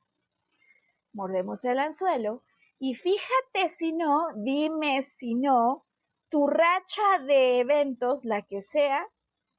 mordemos 1.16 1.64
el 1.66 1.80
anzuelo 1.80 2.44
y 2.78 2.94
fíjate 2.94 3.70
si 3.70 3.94
no, 3.94 4.28
dime 4.36 5.02
si 5.02 5.34
no, 5.34 5.86
tu 6.30 6.48
racha 6.48 7.20
de 7.26 7.60
eventos, 7.60 8.26
la 8.26 8.42
que 8.42 8.62
sea, 8.62 9.08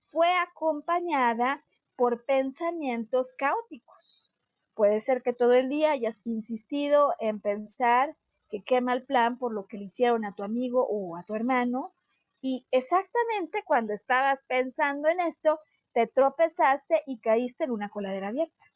fue 0.05 0.29
acompañada 0.37 1.65
por 1.97 2.25
pensamientos 2.27 3.35
caóticos. 3.35 4.31
Puede 4.75 5.01
ser 5.01 5.23
que 5.23 5.33
todo 5.33 5.55
el 5.55 5.71
día 5.71 5.93
hayas 5.93 6.21
insistido 6.27 7.15
en 7.19 7.41
pensar 7.41 8.15
que 8.51 8.63
qué 8.63 8.83
mal 8.83 9.05
plan 9.05 9.39
por 9.39 9.53
lo 9.53 9.67
que 9.67 9.79
le 9.79 9.85
hicieron 9.85 10.25
a 10.27 10.35
tu 10.35 10.43
amigo 10.43 10.87
o 10.87 11.17
a 11.17 11.25
tu 11.25 11.35
hermano 11.35 11.95
y 12.43 12.67
exactamente 12.71 13.65
cuando 13.65 13.95
estabas 13.95 14.43
pensando 14.47 15.09
en 15.09 15.21
esto, 15.21 15.59
te 15.95 16.07
tropezaste 16.07 17.03
y 17.07 17.19
caíste 17.19 17.65
en 17.65 17.71
una 17.71 17.89
coladera 17.89 18.29
abierta. 18.29 18.67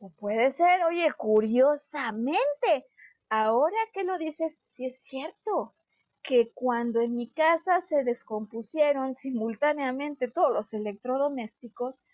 O 0.00 0.10
puede 0.10 0.50
ser, 0.50 0.84
oye, 0.84 1.12
curiosamente, 1.16 2.86
ahora 3.28 3.76
que 3.92 4.04
lo 4.04 4.16
dices, 4.16 4.60
sí 4.62 4.86
es 4.86 5.02
cierto 5.02 5.74
que 6.22 6.50
cuando 6.52 7.00
en 7.00 7.16
mi 7.16 7.28
casa 7.28 7.80
se 7.80 8.04
descompusieron 8.04 9.14
simultáneamente 9.14 10.28
todos 10.28 10.52
los 10.52 10.72
electrodomésticos, 10.72 12.04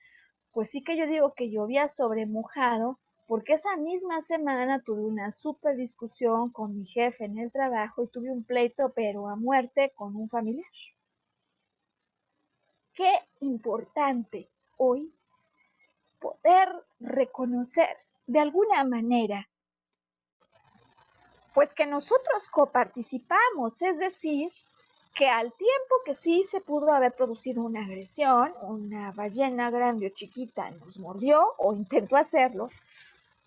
pues 0.52 0.70
sí 0.70 0.82
que 0.82 0.96
yo 0.96 1.06
digo 1.06 1.34
que 1.34 1.50
llovía 1.50 1.88
sobre 1.88 2.26
mojado, 2.26 3.00
porque 3.26 3.54
esa 3.54 3.76
misma 3.76 4.20
semana 4.20 4.82
tuve 4.82 5.02
una 5.02 5.30
súper 5.30 5.76
discusión 5.76 6.50
con 6.50 6.78
mi 6.78 6.86
jefe 6.86 7.24
en 7.24 7.38
el 7.38 7.50
trabajo 7.50 8.04
y 8.04 8.08
tuve 8.08 8.30
un 8.30 8.44
pleito, 8.44 8.92
pero 8.94 9.28
a 9.28 9.36
muerte, 9.36 9.92
con 9.94 10.14
un 10.16 10.28
familiar. 10.28 10.64
Qué 12.94 13.12
importante 13.40 14.48
hoy 14.76 15.12
poder 16.24 16.68
reconocer 17.00 17.94
de 18.26 18.40
alguna 18.40 18.82
manera, 18.84 19.46
pues 21.52 21.74
que 21.74 21.84
nosotros 21.84 22.48
coparticipamos, 22.48 23.82
es 23.82 23.98
decir, 23.98 24.50
que 25.14 25.28
al 25.28 25.52
tiempo 25.52 25.94
que 26.06 26.14
sí 26.14 26.42
se 26.44 26.62
pudo 26.62 26.92
haber 26.92 27.12
producido 27.12 27.62
una 27.62 27.84
agresión, 27.84 28.54
una 28.62 29.12
ballena 29.12 29.70
grande 29.70 30.06
o 30.06 30.10
chiquita 30.10 30.70
nos 30.70 30.98
mordió 30.98 31.54
o 31.58 31.74
intentó 31.74 32.16
hacerlo, 32.16 32.70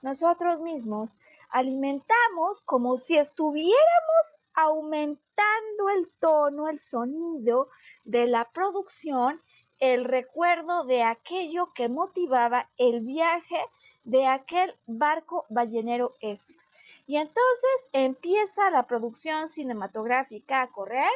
nosotros 0.04 0.62
mismos 0.62 1.18
alimentamos 1.50 2.64
como 2.64 3.00
si 3.00 3.18
estuviéramos 3.18 4.38
aumentando 4.54 5.90
el 5.96 6.10
tono, 6.20 6.70
el 6.70 6.78
sonido 6.78 7.70
de 8.04 8.28
la 8.28 8.46
producción, 8.52 9.42
el 9.80 10.06
recuerdo 10.06 10.84
de 10.84 11.04
aquello 11.04 11.74
que 11.74 11.90
motivaba 11.90 12.70
el 12.78 13.02
viaje 13.02 13.60
de 14.04 14.26
aquel 14.26 14.74
barco 14.88 15.46
ballenero 15.50 16.14
Essex. 16.22 16.74
Y 17.08 17.18
entonces 17.18 17.90
empieza 17.92 18.70
la 18.70 18.88
producción 18.88 19.48
cinematográfica 19.48 20.62
a 20.62 20.68
correr 20.68 21.12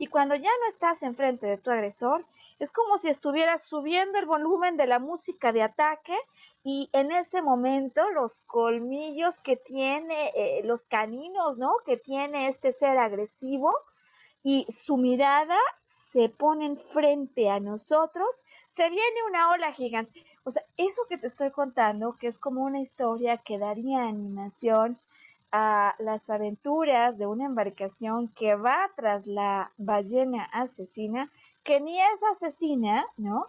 y 0.00 0.06
cuando 0.06 0.34
ya 0.34 0.48
no 0.62 0.68
estás 0.68 1.02
enfrente 1.02 1.46
de 1.46 1.58
tu 1.58 1.70
agresor, 1.70 2.24
es 2.58 2.72
como 2.72 2.96
si 2.96 3.10
estuvieras 3.10 3.62
subiendo 3.62 4.18
el 4.18 4.24
volumen 4.24 4.78
de 4.78 4.86
la 4.86 4.98
música 4.98 5.52
de 5.52 5.62
ataque 5.62 6.16
y 6.64 6.88
en 6.94 7.12
ese 7.12 7.42
momento 7.42 8.08
los 8.10 8.40
colmillos 8.40 9.40
que 9.40 9.56
tiene, 9.56 10.32
eh, 10.34 10.62
los 10.64 10.86
caninos, 10.86 11.58
¿no? 11.58 11.74
Que 11.84 11.98
tiene 11.98 12.48
este 12.48 12.72
ser 12.72 12.96
agresivo 12.96 13.74
y 14.42 14.66
su 14.68 14.96
mirada 14.96 15.58
se 15.84 16.28
pone 16.28 16.76
frente 16.76 17.50
a 17.50 17.60
nosotros, 17.60 18.44
se 18.66 18.88
viene 18.88 19.22
una 19.28 19.50
ola 19.50 19.72
gigante. 19.72 20.24
O 20.44 20.50
sea, 20.50 20.62
eso 20.76 21.02
que 21.08 21.18
te 21.18 21.26
estoy 21.26 21.50
contando, 21.50 22.16
que 22.18 22.28
es 22.28 22.38
como 22.38 22.64
una 22.64 22.80
historia 22.80 23.38
que 23.38 23.58
daría 23.58 24.04
animación, 24.04 24.98
a 25.52 25.96
las 25.98 26.30
aventuras 26.30 27.18
de 27.18 27.26
una 27.26 27.46
embarcación 27.46 28.28
que 28.28 28.54
va 28.54 28.90
tras 28.94 29.26
la 29.26 29.72
ballena 29.78 30.44
asesina, 30.52 31.30
que 31.64 31.80
ni 31.80 32.00
es 32.00 32.22
asesina, 32.30 33.06
¿no? 33.16 33.48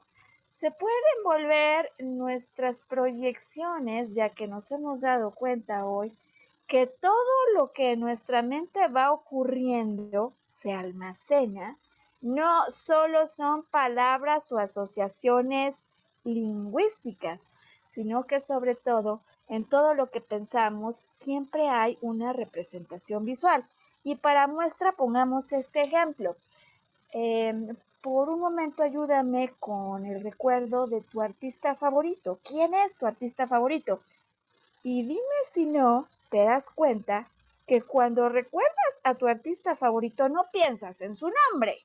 Se 0.49 0.71
pueden 0.71 1.23
volver 1.23 1.91
nuestras 1.99 2.79
proyecciones, 2.79 4.15
ya 4.15 4.29
que 4.29 4.47
nos 4.47 4.71
hemos 4.71 5.01
dado 5.01 5.31
cuenta 5.31 5.85
hoy 5.85 6.11
que 6.71 6.87
todo 6.87 7.35
lo 7.53 7.73
que 7.73 7.91
en 7.91 7.99
nuestra 7.99 8.41
mente 8.41 8.87
va 8.87 9.11
ocurriendo 9.11 10.31
se 10.47 10.71
almacena, 10.71 11.77
no 12.21 12.63
solo 12.69 13.27
son 13.27 13.63
palabras 13.63 14.53
o 14.53 14.57
asociaciones 14.57 15.89
lingüísticas, 16.23 17.51
sino 17.89 18.25
que 18.25 18.39
sobre 18.39 18.75
todo 18.75 19.19
en 19.49 19.65
todo 19.65 19.95
lo 19.95 20.11
que 20.11 20.21
pensamos 20.21 21.01
siempre 21.03 21.67
hay 21.67 21.97
una 21.99 22.31
representación 22.31 23.25
visual. 23.25 23.65
Y 24.05 24.15
para 24.15 24.47
muestra 24.47 24.93
pongamos 24.93 25.51
este 25.51 25.81
ejemplo. 25.81 26.37
Em, 27.11 27.75
por 28.01 28.29
un 28.29 28.39
momento 28.39 28.81
ayúdame 28.81 29.53
con 29.59 30.05
el 30.05 30.23
recuerdo 30.23 30.87
de 30.87 31.01
tu 31.01 31.21
artista 31.21 31.75
favorito. 31.75 32.39
¿Quién 32.45 32.73
es 32.73 32.95
tu 32.95 33.05
artista 33.05 33.45
favorito? 33.45 33.99
Y 34.83 35.03
dime 35.03 35.37
si 35.43 35.65
no 35.65 36.07
te 36.31 36.45
das 36.45 36.71
cuenta 36.71 37.27
que 37.67 37.81
cuando 37.81 38.29
recuerdas 38.29 39.01
a 39.03 39.15
tu 39.15 39.27
artista 39.27 39.75
favorito 39.75 40.29
no 40.29 40.45
piensas 40.51 41.01
en 41.01 41.13
su 41.13 41.29
nombre, 41.51 41.77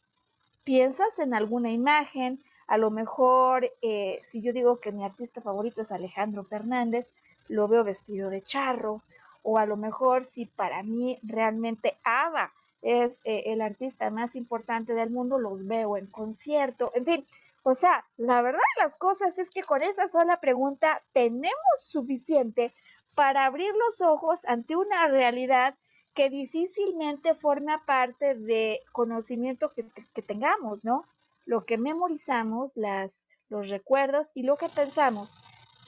piensas 0.65 1.19
en 1.19 1.35
alguna 1.35 1.71
imagen, 1.71 2.41
a 2.69 2.79
lo 2.79 2.91
mejor 2.91 3.71
eh, 3.83 4.19
si 4.23 4.41
yo 4.41 4.53
digo 4.53 4.79
que 4.81 4.93
mi 4.93 5.05
artista 5.05 5.41
favorito 5.41 5.83
es 5.83 5.93
Alejandro 5.93 6.45
Fernández, 6.45 7.13
lo 7.49 7.69
veo 7.69 7.85
vestido 7.85 8.31
de 8.31 8.41
charro, 8.41 9.03
o 9.43 9.59
a 9.59 9.67
lo 9.67 9.77
mejor 9.77 10.25
si 10.25 10.47
para 10.47 10.83
mí 10.83 11.19
realmente 11.23 11.97
Ava 12.05 12.53
es 12.83 13.23
eh, 13.25 13.45
el 13.47 13.61
artista 13.61 14.11
más 14.11 14.37
importante 14.37 14.95
del 14.95 15.11
mundo, 15.11 15.39
los 15.39 15.67
veo 15.67 15.97
en 15.97 16.07
concierto, 16.07 16.93
en 16.95 17.05
fin, 17.05 17.27
o 17.65 17.75
sea, 17.75 18.05
la 18.17 18.43
verdad 18.43 18.61
de 18.77 18.83
las 18.85 18.95
cosas 18.95 19.41
es 19.41 19.51
que 19.51 19.65
con 19.65 19.83
esa 19.83 20.07
sola 20.07 20.39
pregunta 20.39 21.03
tenemos 21.13 21.57
suficiente 21.77 22.73
para 23.17 23.47
abrir 23.47 23.73
los 23.87 24.03
ojos 24.03 24.45
ante 24.45 24.77
una 24.77 25.09
realidad 25.09 25.75
que 26.15 26.31
difícilmente 26.31 27.35
forma 27.35 27.85
parte 27.85 28.35
de 28.35 28.81
conocimiento 28.93 29.73
que, 29.73 29.85
tengamos, 30.23 30.85
¿no? 30.85 31.05
Lo 31.47 31.65
que 31.65 31.79
memorizamos, 31.79 32.77
las, 32.77 33.27
los 33.49 33.71
recuerdos 33.71 34.33
y 34.35 34.43
lo 34.43 34.57
que 34.57 34.69
pensamos 34.69 35.39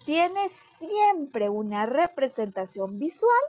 tiene 0.07 0.49
siempre 0.49 1.51
una 1.51 1.85
representación 1.85 2.99
visual, 2.99 3.45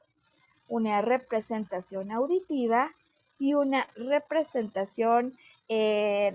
una 0.67 1.01
representación 1.01 2.11
auditiva 2.11 2.91
y 3.39 3.53
una 3.53 3.87
representación 3.95 5.37
eh, 5.69 6.33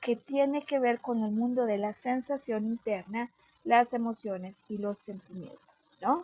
que 0.00 0.14
tiene 0.14 0.64
que 0.64 0.78
ver 0.78 1.00
con 1.00 1.24
el 1.24 1.32
mundo 1.32 1.66
de 1.66 1.78
la 1.78 1.92
sensación 1.92 2.66
interna, 2.66 3.30
las 3.64 3.94
emociones 3.94 4.64
y 4.68 4.78
los 4.78 4.98
sentimientos, 4.98 5.96
¿no? 6.00 6.22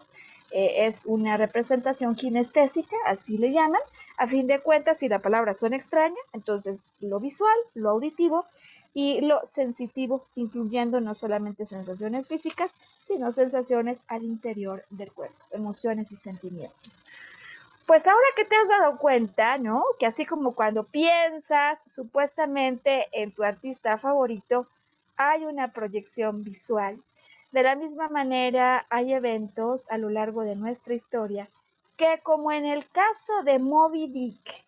Eh, 0.52 0.86
es 0.86 1.06
una 1.06 1.36
representación 1.36 2.14
kinestésica, 2.14 2.96
así 3.06 3.38
le 3.38 3.50
llaman. 3.50 3.80
A 4.16 4.26
fin 4.26 4.46
de 4.46 4.60
cuentas, 4.60 4.98
si 4.98 5.08
la 5.08 5.20
palabra 5.20 5.54
suena 5.54 5.76
extraña, 5.76 6.16
entonces 6.32 6.90
lo 7.00 7.20
visual, 7.20 7.56
lo 7.74 7.90
auditivo 7.90 8.46
y 8.92 9.20
lo 9.20 9.40
sensitivo, 9.44 10.26
incluyendo 10.34 11.00
no 11.00 11.14
solamente 11.14 11.64
sensaciones 11.64 12.26
físicas, 12.26 12.78
sino 13.00 13.30
sensaciones 13.32 14.04
al 14.08 14.24
interior 14.24 14.84
del 14.90 15.12
cuerpo, 15.12 15.44
emociones 15.52 16.10
y 16.12 16.16
sentimientos. 16.16 17.04
Pues 17.86 18.06
ahora 18.06 18.26
que 18.36 18.44
te 18.44 18.56
has 18.56 18.68
dado 18.68 18.98
cuenta, 18.98 19.58
¿no? 19.58 19.84
Que 19.98 20.06
así 20.06 20.24
como 20.24 20.54
cuando 20.54 20.84
piensas 20.84 21.82
supuestamente 21.86 23.08
en 23.12 23.32
tu 23.32 23.42
artista 23.42 23.98
favorito, 23.98 24.66
hay 25.16 25.44
una 25.44 25.72
proyección 25.72 26.44
visual 26.44 27.02
de 27.52 27.62
la 27.62 27.74
misma 27.74 28.08
manera, 28.08 28.86
hay 28.90 29.12
eventos 29.12 29.90
a 29.90 29.98
lo 29.98 30.08
largo 30.08 30.42
de 30.42 30.54
nuestra 30.54 30.94
historia 30.94 31.48
que, 31.96 32.20
como 32.22 32.52
en 32.52 32.64
el 32.64 32.88
caso 32.88 33.42
de 33.44 33.58
Moby 33.58 34.06
Dick, 34.06 34.64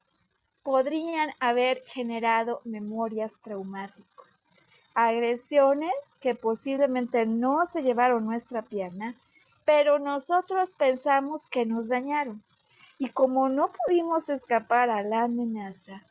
podrían 0.62 1.30
haber 1.40 1.82
generado 1.86 2.60
memorias 2.64 3.40
traumáticas, 3.40 4.50
agresiones 4.94 6.18
que 6.20 6.34
posiblemente 6.34 7.24
no 7.24 7.66
se 7.66 7.82
llevaron 7.82 8.24
nuestra 8.24 8.62
pierna, 8.62 9.14
pero 9.64 9.98
nosotros 9.98 10.72
pensamos 10.72 11.46
que 11.48 11.64
nos 11.64 11.88
dañaron. 11.88 12.42
Y 12.98 13.10
como 13.10 13.48
no 13.48 13.70
pudimos 13.72 14.28
escapar 14.28 14.90
a 14.90 15.02
la 15.02 15.22
amenaza, 15.22 16.02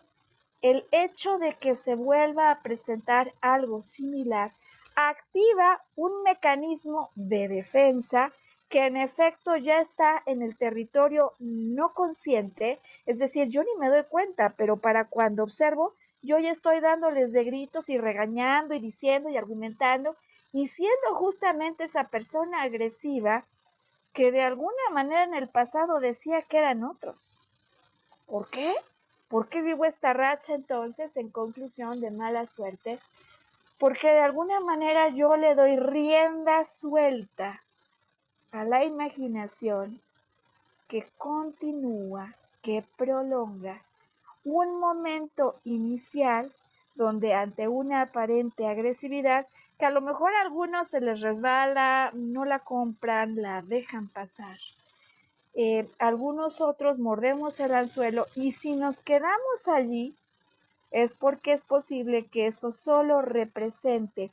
el 0.61 0.85
hecho 0.91 1.37
de 1.37 1.55
que 1.55 1.75
se 1.75 1.95
vuelva 1.95 2.51
a 2.51 2.61
presentar 2.61 3.33
algo 3.41 3.81
similar 3.81 4.53
activa 4.95 5.81
un 5.95 6.23
mecanismo 6.23 7.09
de 7.15 7.47
defensa 7.47 8.31
que 8.69 8.85
en 8.85 8.95
efecto 8.95 9.57
ya 9.57 9.79
está 9.79 10.23
en 10.25 10.41
el 10.41 10.55
territorio 10.55 11.33
no 11.39 11.93
consciente, 11.93 12.79
es 13.05 13.19
decir, 13.19 13.49
yo 13.49 13.63
ni 13.63 13.75
me 13.77 13.89
doy 13.89 14.03
cuenta, 14.05 14.53
pero 14.55 14.77
para 14.77 15.05
cuando 15.05 15.43
observo, 15.43 15.93
yo 16.21 16.39
ya 16.39 16.51
estoy 16.51 16.79
dándoles 16.79 17.33
de 17.33 17.43
gritos 17.43 17.89
y 17.89 17.97
regañando 17.97 18.73
y 18.73 18.79
diciendo 18.79 19.29
y 19.29 19.37
argumentando 19.37 20.15
y 20.53 20.67
siendo 20.67 21.15
justamente 21.15 21.83
esa 21.83 22.05
persona 22.05 22.61
agresiva 22.61 23.45
que 24.13 24.31
de 24.31 24.41
alguna 24.41 24.89
manera 24.91 25.23
en 25.23 25.33
el 25.33 25.49
pasado 25.49 25.99
decía 25.99 26.41
que 26.41 26.57
eran 26.57 26.83
otros. 26.83 27.39
¿Por 28.25 28.49
qué? 28.49 28.73
¿Por 29.27 29.47
qué 29.47 29.61
vivo 29.61 29.85
esta 29.85 30.13
racha 30.13 30.53
entonces 30.53 31.15
en 31.17 31.29
conclusión 31.29 31.99
de 31.99 32.11
mala 32.11 32.45
suerte? 32.47 32.99
Porque 33.81 34.09
de 34.09 34.19
alguna 34.19 34.59
manera 34.59 35.09
yo 35.09 35.35
le 35.37 35.55
doy 35.55 35.75
rienda 35.75 36.63
suelta 36.65 37.63
a 38.51 38.63
la 38.63 38.83
imaginación 38.83 39.99
que 40.87 41.07
continúa, 41.17 42.35
que 42.61 42.85
prolonga 42.95 43.81
un 44.43 44.79
momento 44.79 45.59
inicial 45.63 46.53
donde 46.93 47.33
ante 47.33 47.67
una 47.67 48.01
aparente 48.03 48.67
agresividad 48.67 49.47
que 49.79 49.87
a 49.87 49.89
lo 49.89 50.01
mejor 50.01 50.31
a 50.35 50.41
algunos 50.41 50.89
se 50.89 51.01
les 51.01 51.21
resbala, 51.21 52.11
no 52.13 52.45
la 52.45 52.59
compran, 52.59 53.41
la 53.41 53.63
dejan 53.63 54.09
pasar. 54.09 54.57
Eh, 55.55 55.89
algunos 55.97 56.61
otros 56.61 56.99
mordemos 56.99 57.59
el 57.59 57.73
anzuelo 57.73 58.27
y 58.35 58.51
si 58.51 58.75
nos 58.75 59.01
quedamos 59.01 59.67
allí, 59.67 60.15
es 60.91 61.13
porque 61.13 61.53
es 61.53 61.63
posible 61.63 62.27
que 62.27 62.47
eso 62.47 62.71
solo 62.71 63.21
represente 63.21 64.31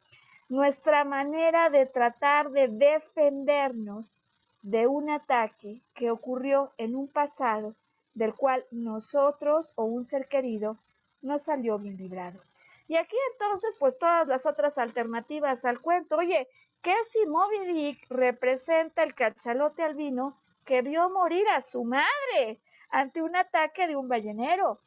nuestra 0.49 1.05
manera 1.05 1.71
de 1.71 1.87
tratar 1.87 2.51
de 2.51 2.69
defendernos 2.69 4.25
de 4.63 4.87
un 4.87 5.09
ataque 5.11 5.81
que 5.95 6.11
ocurrió 6.11 6.73
en 6.79 6.97
un 6.97 7.09
pasado 7.09 7.75
del 8.15 8.35
cual 8.35 8.65
nosotros 8.71 9.73
o 9.77 9.85
un 9.85 10.03
ser 10.03 10.27
querido 10.29 10.77
no 11.23 11.39
salió 11.39 11.79
bien 11.79 11.97
librado. 11.97 12.41
Y 12.89 12.97
aquí 12.97 13.17
entonces, 13.33 13.77
pues 13.79 13.99
todas 13.99 14.27
las 14.27 14.47
otras 14.47 14.79
alternativas 14.79 15.65
al 15.65 15.81
cuento. 15.81 16.17
Oye, 16.17 16.49
¿qué 16.83 16.95
si 17.05 17.25
Moby 17.27 17.73
Dick 17.73 18.07
representa 18.09 19.03
el 19.03 19.15
cachalote 19.15 19.83
albino 19.83 20.39
que 20.65 20.83
vio 20.83 21.11
morir 21.11 21.47
a 21.51 21.61
su 21.61 21.85
madre 21.85 22.59
ante 22.89 23.23
un 23.23 23.37
ataque 23.37 23.87
de 23.87 23.97
un 23.97 24.09
ballenero? 24.09 24.81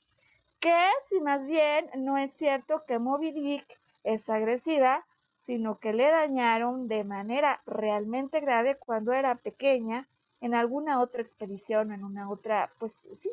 Que 0.62 0.78
si 1.00 1.20
más 1.20 1.48
bien 1.48 1.90
no 1.96 2.18
es 2.18 2.32
cierto 2.32 2.86
que 2.86 3.00
Moby 3.00 3.32
Dick 3.32 3.82
es 4.04 4.30
agresiva, 4.30 5.06
sino 5.36 5.80
que 5.80 5.92
le 5.92 6.08
dañaron 6.08 6.88
de 6.88 7.04
manera 7.04 7.62
realmente 7.66 8.40
grave 8.40 8.78
cuando 8.78 9.12
era 9.12 9.36
pequeña 9.36 10.08
en 10.40 10.54
alguna 10.54 11.02
otra 11.02 11.22
expedición, 11.22 11.92
en 11.92 12.04
una 12.04 12.30
otra, 12.30 12.72
pues 12.80 13.10
sí, 13.12 13.32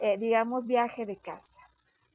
eh, 0.00 0.16
digamos, 0.16 0.66
viaje 0.66 1.04
de 1.04 1.18
casa. 1.18 1.60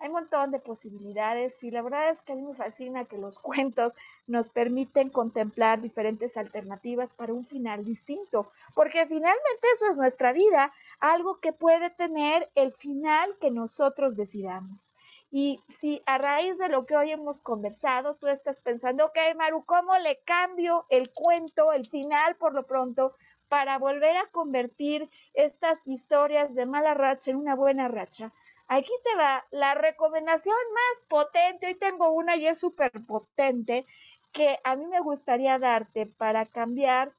Hay 0.01 0.07
un 0.07 0.13
montón 0.13 0.51
de 0.51 0.59
posibilidades 0.59 1.61
y 1.61 1.71
la 1.71 1.81
verdad 1.81 2.09
es 2.09 2.21
que 2.21 2.31
a 2.31 2.35
mí 2.35 2.41
me 2.41 2.55
fascina 2.55 3.03
que 3.03 3.17
los 3.17 3.37
cuentos 3.39 3.95
nos 4.27 4.47
permiten 4.47 5.09
contemplar 5.09 5.81
diferentes 5.81 6.37
alternativas 6.37 7.11
para 7.11 7.33
un 7.33 7.43
final 7.43 7.83
distinto, 7.83 8.47
porque 8.73 9.05
finalmente 9.07 9.67
eso 9.73 9.89
es 9.89 9.97
nuestra 9.97 10.31
vida, 10.31 10.71
algo 11.01 11.41
que 11.41 11.51
puede 11.51 11.89
tener 11.89 12.49
el 12.55 12.71
final 12.71 13.37
que 13.41 13.51
nosotros 13.51 14.15
decidamos. 14.15 14.95
Y 15.31 15.61
si 15.67 16.01
a 16.05 16.17
raíz 16.17 16.57
de 16.57 16.69
lo 16.69 16.85
que 16.85 16.95
hoy 16.95 17.11
hemos 17.11 17.41
conversado, 17.41 18.15
tú 18.15 18.27
estás 18.27 18.61
pensando, 18.61 19.05
ok, 19.05 19.17
Maru, 19.35 19.65
¿cómo 19.65 19.97
le 19.97 20.19
cambio 20.23 20.85
el 20.89 21.11
cuento, 21.11 21.73
el 21.73 21.85
final 21.85 22.37
por 22.37 22.53
lo 22.53 22.65
pronto, 22.65 23.15
para 23.49 23.77
volver 23.77 24.15
a 24.15 24.27
convertir 24.31 25.09
estas 25.33 25.85
historias 25.87 26.55
de 26.55 26.65
mala 26.65 26.93
racha 26.93 27.31
en 27.31 27.37
una 27.37 27.55
buena 27.55 27.89
racha? 27.89 28.31
Aquí 28.71 28.91
te 29.03 29.15
va 29.15 29.43
la 29.49 29.73
recomendación 29.73 30.55
más 30.73 31.03
potente. 31.05 31.65
Hoy 31.65 31.75
tengo 31.75 32.11
una 32.11 32.35
y 32.35 32.45
es 32.45 32.59
súper 32.59 32.91
potente 33.07 33.87
que 34.31 34.59
a 34.63 34.75
mí 34.75 34.85
me 34.85 34.99
gustaría 34.99 35.57
darte 35.57 36.05
para 36.05 36.45
cambiar 36.45 37.11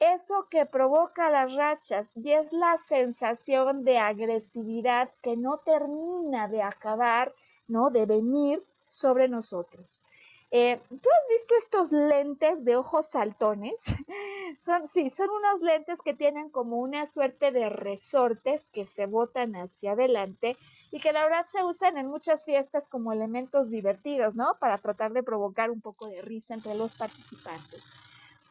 eso 0.00 0.48
que 0.50 0.66
provoca 0.66 1.30
las 1.30 1.54
rachas 1.54 2.10
y 2.16 2.32
es 2.32 2.52
la 2.52 2.76
sensación 2.76 3.84
de 3.84 3.98
agresividad 3.98 5.08
que 5.22 5.36
no 5.36 5.58
termina 5.58 6.48
de 6.48 6.62
acabar, 6.62 7.32
¿no? 7.68 7.90
De 7.90 8.04
venir 8.04 8.60
sobre 8.84 9.28
nosotros. 9.28 10.04
Eh, 10.50 10.80
¿Tú 10.88 11.08
has 11.08 11.28
visto 11.28 11.54
estos 11.56 11.92
lentes 11.92 12.64
de 12.64 12.76
ojos 12.76 13.08
saltones? 13.08 13.84
son, 14.58 14.86
sí, 14.86 15.10
son 15.10 15.28
unos 15.30 15.60
lentes 15.60 16.02
que 16.02 16.14
tienen 16.14 16.50
como 16.50 16.78
una 16.78 17.06
suerte 17.06 17.50
de 17.50 17.68
resortes 17.68 18.68
que 18.68 18.86
se 18.86 19.06
botan 19.06 19.54
hacia 19.54 19.92
adelante 19.92 20.56
y 20.96 20.98
que 20.98 21.12
la 21.12 21.24
verdad 21.24 21.44
se 21.44 21.62
usan 21.62 21.98
en 21.98 22.06
muchas 22.06 22.46
fiestas 22.46 22.88
como 22.88 23.12
elementos 23.12 23.68
divertidos, 23.68 24.34
¿no? 24.34 24.56
Para 24.58 24.78
tratar 24.78 25.12
de 25.12 25.22
provocar 25.22 25.70
un 25.70 25.82
poco 25.82 26.08
de 26.08 26.22
risa 26.22 26.54
entre 26.54 26.74
los 26.74 26.94
participantes. 26.94 27.84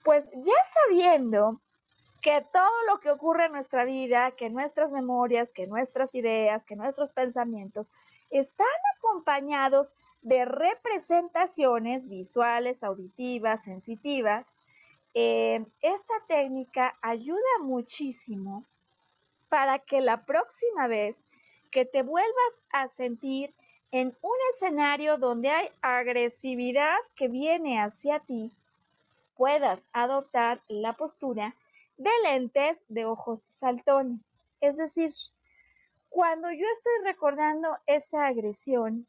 Pues 0.04 0.30
ya 0.32 0.54
sabiendo 0.64 1.60
que 2.22 2.46
todo 2.54 2.84
lo 2.88 3.00
que 3.00 3.10
ocurre 3.10 3.46
en 3.46 3.54
nuestra 3.54 3.84
vida, 3.84 4.30
que 4.30 4.52
nuestras 4.52 4.91
memorias, 4.91 5.54
que 5.54 5.66
nuestras 5.66 6.14
ideas, 6.14 6.68
que 6.68 6.76
nuestros 6.76 7.12
pensamientos 7.12 7.91
están 8.30 8.68
acompañados 9.00 9.96
de 10.22 10.46
representaciones 10.46 12.08
visuales, 12.08 12.84
auditivas, 12.84 13.64
sensitivas, 13.64 14.62
eh, 15.16 15.66
esta 15.82 16.14
técnica 16.28 16.96
ayuda 17.02 17.39
muchísimo 17.64 18.66
para 19.50 19.80
que 19.80 20.00
la 20.02 20.26
próxima 20.26 20.86
vez 20.86 21.26
que 21.76 21.84
te 21.84 22.03
vuelvas 22.03 22.63
a 22.69 22.88
sentir 22.88 23.53
en 23.91 24.15
un 24.21 24.38
escenario 24.51 25.17
donde 25.17 25.49
hay 25.49 25.67
agresividad 25.82 26.95
que 27.17 27.28
viene 27.28 27.82
hacia 27.82 28.21
ti, 28.21 28.53
puedas 29.36 29.89
adoptar 29.91 30.61
la 30.69 30.93
postura 30.93 31.53
de 31.97 32.11
lentes 32.23 32.86
de 32.88 33.03
ojos 33.03 33.45
saltones. 33.49 34.45
Es 34.61 34.78
decir, 34.78 35.11
cuando 36.07 36.49
yo 36.49 36.65
estoy 36.65 36.93
recordando 37.03 37.78
esa 37.88 38.28
agresión, 38.28 39.05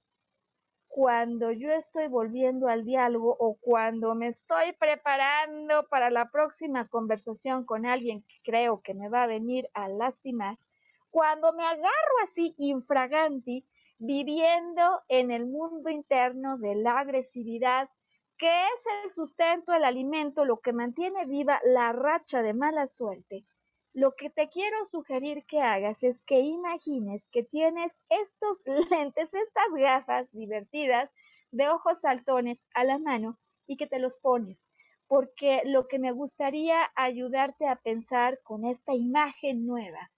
cuando 0.88 1.52
yo 1.52 1.70
estoy 1.70 2.08
volviendo 2.08 2.66
al 2.66 2.84
diálogo 2.84 3.36
o 3.38 3.54
cuando 3.60 4.16
me 4.16 4.26
estoy 4.26 4.72
preparando 4.72 5.86
para 5.86 6.10
la 6.10 6.32
próxima 6.32 6.88
conversación 6.88 7.64
con 7.64 7.86
alguien 7.86 8.22
que 8.22 8.38
creo 8.42 8.80
que 8.80 8.92
me 8.92 9.08
va 9.08 9.22
a 9.22 9.28
venir 9.28 9.70
a 9.72 9.88
lastimar, 9.88 10.56
cuando 11.10 11.52
me 11.52 11.64
agarro 11.64 12.16
así 12.22 12.54
infraganti, 12.58 13.66
viviendo 13.98 15.02
en 15.08 15.30
el 15.30 15.46
mundo 15.46 15.88
interno 15.88 16.58
de 16.58 16.74
la 16.74 16.98
agresividad, 16.98 17.88
que 18.36 18.46
es 18.46 18.86
el 19.02 19.08
sustento, 19.08 19.72
el 19.72 19.84
alimento, 19.84 20.44
lo 20.44 20.60
que 20.60 20.72
mantiene 20.72 21.24
viva 21.24 21.60
la 21.64 21.92
racha 21.92 22.42
de 22.42 22.52
mala 22.52 22.86
suerte, 22.86 23.46
lo 23.94 24.14
que 24.14 24.28
te 24.28 24.50
quiero 24.50 24.84
sugerir 24.84 25.46
que 25.46 25.62
hagas 25.62 26.02
es 26.02 26.22
que 26.22 26.40
imagines 26.40 27.28
que 27.28 27.42
tienes 27.42 28.02
estos 28.10 28.62
lentes, 28.90 29.32
estas 29.32 29.74
gafas 29.74 30.30
divertidas 30.32 31.14
de 31.50 31.70
ojos 31.70 32.02
saltones 32.02 32.68
a 32.74 32.84
la 32.84 32.98
mano 32.98 33.38
y 33.66 33.78
que 33.78 33.86
te 33.86 33.98
los 33.98 34.18
pones, 34.18 34.70
porque 35.06 35.62
lo 35.64 35.88
que 35.88 35.98
me 35.98 36.12
gustaría 36.12 36.90
ayudarte 36.94 37.66
a 37.66 37.76
pensar 37.76 38.38
con 38.42 38.66
esta 38.66 38.92
imagen 38.92 39.66
nueva 39.66 40.10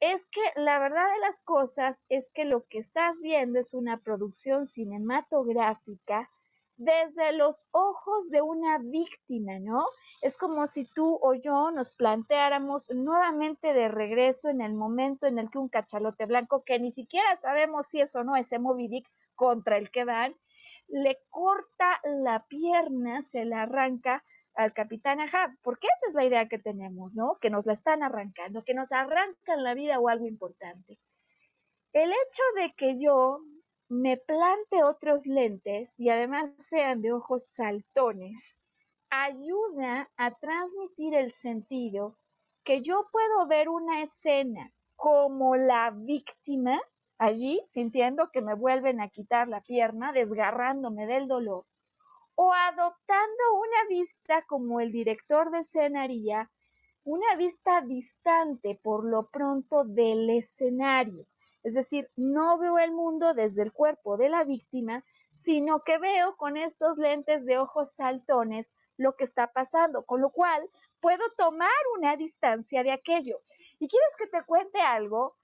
es 0.00 0.28
que 0.28 0.40
la 0.56 0.78
verdad 0.78 1.04
de 1.12 1.20
las 1.20 1.40
cosas 1.42 2.04
es 2.08 2.30
que 2.30 2.44
lo 2.44 2.64
que 2.66 2.78
estás 2.78 3.20
viendo 3.20 3.58
es 3.58 3.74
una 3.74 3.98
producción 3.98 4.66
cinematográfica 4.66 6.30
desde 6.78 7.32
los 7.32 7.68
ojos 7.72 8.30
de 8.30 8.40
una 8.40 8.78
víctima, 8.78 9.58
¿no? 9.60 9.84
Es 10.22 10.38
como 10.38 10.66
si 10.66 10.86
tú 10.86 11.18
o 11.20 11.34
yo 11.34 11.70
nos 11.70 11.90
planteáramos 11.90 12.88
nuevamente 12.90 13.74
de 13.74 13.88
regreso 13.88 14.48
en 14.48 14.62
el 14.62 14.72
momento 14.72 15.26
en 15.26 15.38
el 15.38 15.50
que 15.50 15.58
un 15.58 15.68
cachalote 15.68 16.24
blanco, 16.24 16.64
que 16.64 16.78
ni 16.78 16.90
siquiera 16.90 17.36
sabemos 17.36 17.88
si 17.88 18.00
eso 18.00 18.24
no 18.24 18.34
es 18.34 18.50
Moby 18.58 18.88
Dick 18.88 19.06
contra 19.34 19.76
el 19.76 19.90
que 19.90 20.06
van, 20.06 20.34
le 20.88 21.18
corta 21.28 22.00
la 22.04 22.46
pierna, 22.46 23.20
se 23.20 23.44
la 23.44 23.62
arranca 23.62 24.24
al 24.60 24.74
capitán 24.74 25.20
Ahab, 25.20 25.50
porque 25.62 25.88
esa 25.96 26.08
es 26.08 26.14
la 26.14 26.24
idea 26.24 26.48
que 26.48 26.58
tenemos, 26.58 27.14
¿no? 27.14 27.38
Que 27.40 27.50
nos 27.50 27.66
la 27.66 27.72
están 27.72 28.02
arrancando, 28.02 28.62
que 28.62 28.74
nos 28.74 28.92
arrancan 28.92 29.62
la 29.62 29.74
vida 29.74 29.98
o 29.98 30.08
algo 30.08 30.26
importante. 30.26 30.98
El 31.92 32.10
hecho 32.10 32.42
de 32.56 32.74
que 32.74 33.00
yo 33.00 33.40
me 33.88 34.16
plante 34.18 34.84
otros 34.84 35.26
lentes 35.26 35.98
y 35.98 36.10
además 36.10 36.50
sean 36.58 37.00
de 37.00 37.12
ojos 37.12 37.48
saltones, 37.48 38.60
ayuda 39.08 40.10
a 40.16 40.30
transmitir 40.34 41.14
el 41.14 41.30
sentido 41.30 42.16
que 42.62 42.82
yo 42.82 43.08
puedo 43.10 43.48
ver 43.48 43.68
una 43.68 44.02
escena 44.02 44.72
como 44.94 45.56
la 45.56 45.90
víctima 45.90 46.80
allí, 47.18 47.60
sintiendo 47.64 48.30
que 48.30 48.42
me 48.42 48.54
vuelven 48.54 49.00
a 49.00 49.08
quitar 49.08 49.48
la 49.48 49.62
pierna, 49.62 50.12
desgarrándome 50.12 51.06
del 51.06 51.26
dolor, 51.26 51.64
o 52.42 52.54
adoptando 52.54 53.54
una 53.54 53.84
vista 53.90 54.40
como 54.46 54.80
el 54.80 54.92
director 54.92 55.50
de 55.50 55.58
escena 55.58 56.08
una 57.04 57.34
vista 57.36 57.82
distante 57.82 58.80
por 58.82 59.04
lo 59.04 59.28
pronto 59.28 59.84
del 59.84 60.30
escenario. 60.30 61.26
Es 61.62 61.74
decir, 61.74 62.10
no 62.16 62.56
veo 62.56 62.78
el 62.78 62.92
mundo 62.92 63.34
desde 63.34 63.62
el 63.62 63.74
cuerpo 63.74 64.16
de 64.16 64.30
la 64.30 64.44
víctima, 64.44 65.04
sino 65.34 65.80
que 65.84 65.98
veo 65.98 66.34
con 66.38 66.56
estos 66.56 66.96
lentes 66.96 67.44
de 67.44 67.58
ojos 67.58 67.92
saltones 67.92 68.72
lo 68.96 69.16
que 69.16 69.24
está 69.24 69.52
pasando, 69.52 70.06
con 70.06 70.22
lo 70.22 70.30
cual 70.30 70.66
puedo 71.00 71.24
tomar 71.36 71.68
una 71.98 72.16
distancia 72.16 72.82
de 72.82 72.92
aquello. 72.92 73.42
¿Y 73.78 73.86
quieres 73.86 74.16
que 74.16 74.28
te 74.28 74.42
cuente 74.44 74.80
algo? 74.80 75.36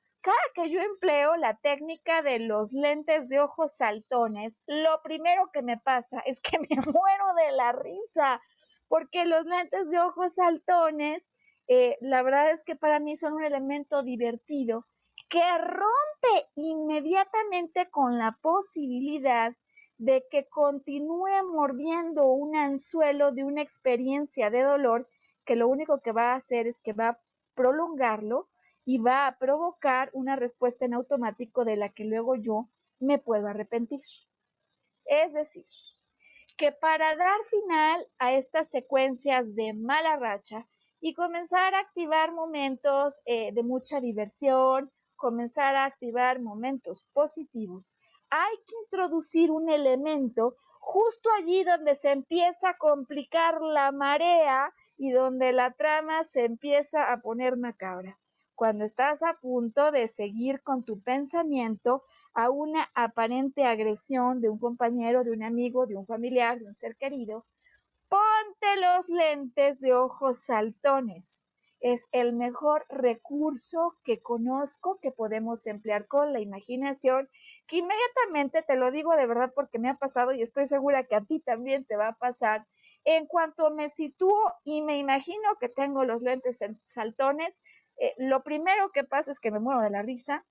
Que 0.55 0.71
yo 0.71 0.81
empleo 0.81 1.37
la 1.37 1.55
técnica 1.55 2.23
de 2.23 2.39
los 2.39 2.73
lentes 2.73 3.29
de 3.29 3.41
ojos 3.41 3.77
saltones, 3.77 4.61
lo 4.67 5.01
primero 5.03 5.51
que 5.53 5.63
me 5.63 5.79
pasa 5.79 6.21
es 6.25 6.41
que 6.41 6.59
me 6.61 6.77
muero 6.77 7.35
de 7.37 7.53
la 7.53 7.73
risa, 7.73 8.41
porque 8.89 9.27
los 9.27 9.45
lentes 9.45 9.91
de 9.91 9.99
ojos 9.99 10.35
saltones, 10.35 11.35
eh, 11.69 11.97
la 12.01 12.23
verdad 12.23 12.51
es 12.51 12.63
que 12.63 12.77
para 12.77 13.01
mí 13.01 13.17
son 13.17 13.35
un 13.35 13.45
elemento 13.45 14.03
divertido 14.03 14.87
que 15.29 15.59
rompe 15.59 16.49
inmediatamente 16.55 17.91
con 17.91 18.19
la 18.19 18.39
posibilidad 18.41 19.55
de 19.99 20.25
que 20.31 20.47
continúe 20.49 21.43
mordiendo 21.51 22.27
un 22.27 22.55
anzuelo 22.55 23.33
de 23.33 23.45
una 23.45 23.63
experiencia 23.63 24.51
de 24.51 24.63
dolor 24.63 25.09
que 25.45 25.57
lo 25.57 25.69
único 25.69 26.01
que 26.01 26.13
va 26.13 26.33
a 26.33 26.37
hacer 26.37 26.67
es 26.67 26.81
que 26.81 26.93
va 26.93 27.09
a 27.09 27.21
prolongarlo 27.55 28.49
y 28.89 28.99
va 28.99 29.27
a 29.27 29.37
provocar 29.37 30.11
una 30.13 30.37
respuesta 30.37 30.85
en 30.85 30.95
automático 30.95 31.65
de 31.65 31.77
la 31.77 31.89
que 31.89 32.05
luego 32.05 32.37
yo 32.37 32.69
me 33.01 33.19
puedo 33.19 33.49
arrepentir. 33.49 34.01
Es 35.05 35.35
decir, 35.35 35.65
que 36.57 36.71
para 36.71 37.17
dar 37.17 37.39
final 37.51 38.07
a 38.19 38.35
estas 38.35 38.71
secuencias 38.71 39.57
de 39.57 39.73
mala 39.75 40.17
racha 40.17 40.69
y 41.01 41.15
comenzar 41.15 41.75
a 41.75 41.81
activar 41.81 42.33
momentos 42.33 43.23
eh, 43.27 43.51
de 43.53 43.63
mucha 43.65 44.01
diversión, 44.01 44.93
comenzar 45.17 45.75
a 45.75 45.85
activar 45.85 46.41
momentos 46.41 47.11
positivos, 47.13 47.99
hay 48.31 48.57
que 48.69 48.75
introducir 48.85 49.51
un 49.51 49.69
elemento 49.69 50.57
justo 50.79 51.29
allí 51.37 51.65
donde 51.65 51.97
se 51.97 52.13
empieza 52.13 52.71
a 52.71 52.79
complicar 52.79 53.61
la 53.61 53.91
marea 53.91 54.73
y 54.97 55.11
donde 55.11 55.53
la 55.53 55.73
trama 55.73 56.23
se 56.23 56.45
empieza 56.45 57.13
a 57.13 57.21
poner 57.21 57.57
macabra 57.57 58.17
cuando 58.57 58.85
estás 58.85 59.23
a 59.23 59.35
punto 59.35 59.93
de 59.93 60.09
seguir 60.09 60.63
con 60.63 60.83
tu 60.85 61.01
pensamiento 61.01 62.03
a 62.35 62.51
una 62.51 62.89
aparente 62.95 63.65
agresión 63.65 64.41
de 64.41 64.49
un 64.49 64.59
compañero, 64.59 65.23
de 65.23 65.31
un 65.31 65.45
amigo, 65.45 65.87
de 65.87 65.97
un 65.97 66.05
familiar, 66.05 66.59
de 66.59 66.67
un 66.67 66.75
ser 66.75 66.97
querido, 66.97 67.47
ponte 68.09 68.81
los 68.81 69.09
lentes 69.09 69.81
de 69.81 69.95
ojos 69.95 70.41
saltones 70.41 71.49
es 71.81 72.09
el 72.13 72.33
mejor 72.33 72.87
recurso 72.89 73.95
que 74.03 74.21
conozco 74.21 74.99
que 75.01 75.13
podemos 75.13 75.67
emplear 75.67 76.07
con 76.07 76.33
la 76.33 76.41
imaginación, 76.41 77.29
que 77.67 77.77
inmediatamente 77.77 78.63
te 78.63 78.77
lo 78.77 78.91
digo 78.91 79.15
de 79.15 79.27
verdad 79.27 79.53
porque 79.55 79.79
me 79.79 79.89
ha 79.89 79.95
pasado 79.95 80.33
y 80.33 80.43
estoy 80.43 80.67
segura 80.67 81.05
que 81.05 81.17
a 81.17 81.21
ti 81.25 81.41
también 81.41 81.85
te 81.85 81.97
va 81.97 82.09
a 82.09 82.17
pasar. 82.17 82.67
En 83.05 83.27
cuanto 83.27 83.71
me 83.71 83.89
sitúo 83.89 84.53
y 84.65 84.83
me 84.83 84.99
imagino 84.99 85.57
que 85.61 85.69
tengo 85.69 86.05
los 86.05 86.23
lentes 86.23 86.59
saltones, 86.83 87.63
eh, 87.99 88.15
lo 88.19 88.43
primero 88.43 88.91
que 88.93 89.05
pasa 89.05 89.31
es 89.31 89.41
que 89.41 89.51
me 89.51 89.61
muero 89.61 89.81
de 89.81 89.91
la 89.91 90.03
risa. 90.03 90.45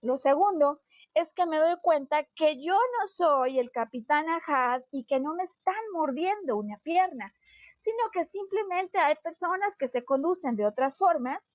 Lo 0.00 0.18
segundo 0.18 0.80
es 1.14 1.32
que 1.32 1.46
me 1.46 1.58
doy 1.58 1.76
cuenta 1.80 2.24
que 2.34 2.60
yo 2.60 2.74
no 2.74 3.06
soy 3.06 3.60
el 3.60 3.70
capitán 3.70 4.26
Ahad 4.28 4.82
y 4.90 5.04
que 5.04 5.20
no 5.20 5.34
me 5.34 5.44
están 5.44 5.80
mordiendo 5.92 6.56
una 6.56 6.78
pierna, 6.78 7.32
sino 7.76 8.10
que 8.12 8.24
simplemente 8.24 8.98
hay 8.98 9.14
personas 9.22 9.76
que 9.76 9.86
se 9.86 10.04
conducen 10.04 10.56
de 10.56 10.66
otras 10.66 10.98
formas, 10.98 11.54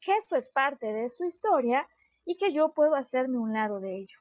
que 0.00 0.16
eso 0.16 0.36
es 0.36 0.48
parte 0.48 0.92
de 0.92 1.08
su 1.08 1.24
historia 1.24 1.88
y 2.24 2.36
que 2.36 2.52
yo 2.52 2.72
puedo 2.72 2.94
hacerme 2.94 3.38
un 3.38 3.52
lado 3.52 3.80
de 3.80 3.96
ello. 3.96 4.18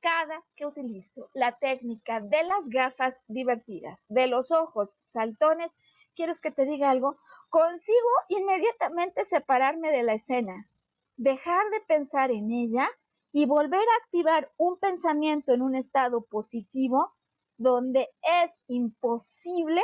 Cada 0.00 0.42
que 0.56 0.64
utilizo 0.64 1.28
la 1.34 1.58
técnica 1.58 2.20
de 2.20 2.42
las 2.42 2.70
gafas 2.70 3.22
divertidas, 3.28 4.06
de 4.08 4.28
los 4.28 4.50
ojos 4.50 4.96
saltones, 4.98 5.78
¿quieres 6.14 6.40
que 6.40 6.50
te 6.50 6.64
diga 6.64 6.90
algo? 6.90 7.18
Consigo 7.48 8.10
inmediatamente 8.28 9.24
separarme 9.24 9.90
de 9.90 10.02
la 10.02 10.14
escena, 10.14 10.68
dejar 11.16 11.68
de 11.70 11.80
pensar 11.82 12.30
en 12.30 12.50
ella 12.50 12.88
y 13.32 13.46
volver 13.46 13.80
a 13.80 14.04
activar 14.04 14.52
un 14.56 14.78
pensamiento 14.78 15.52
en 15.52 15.62
un 15.62 15.74
estado 15.74 16.22
positivo 16.24 17.12
donde 17.56 18.08
es 18.44 18.64
imposible 18.66 19.82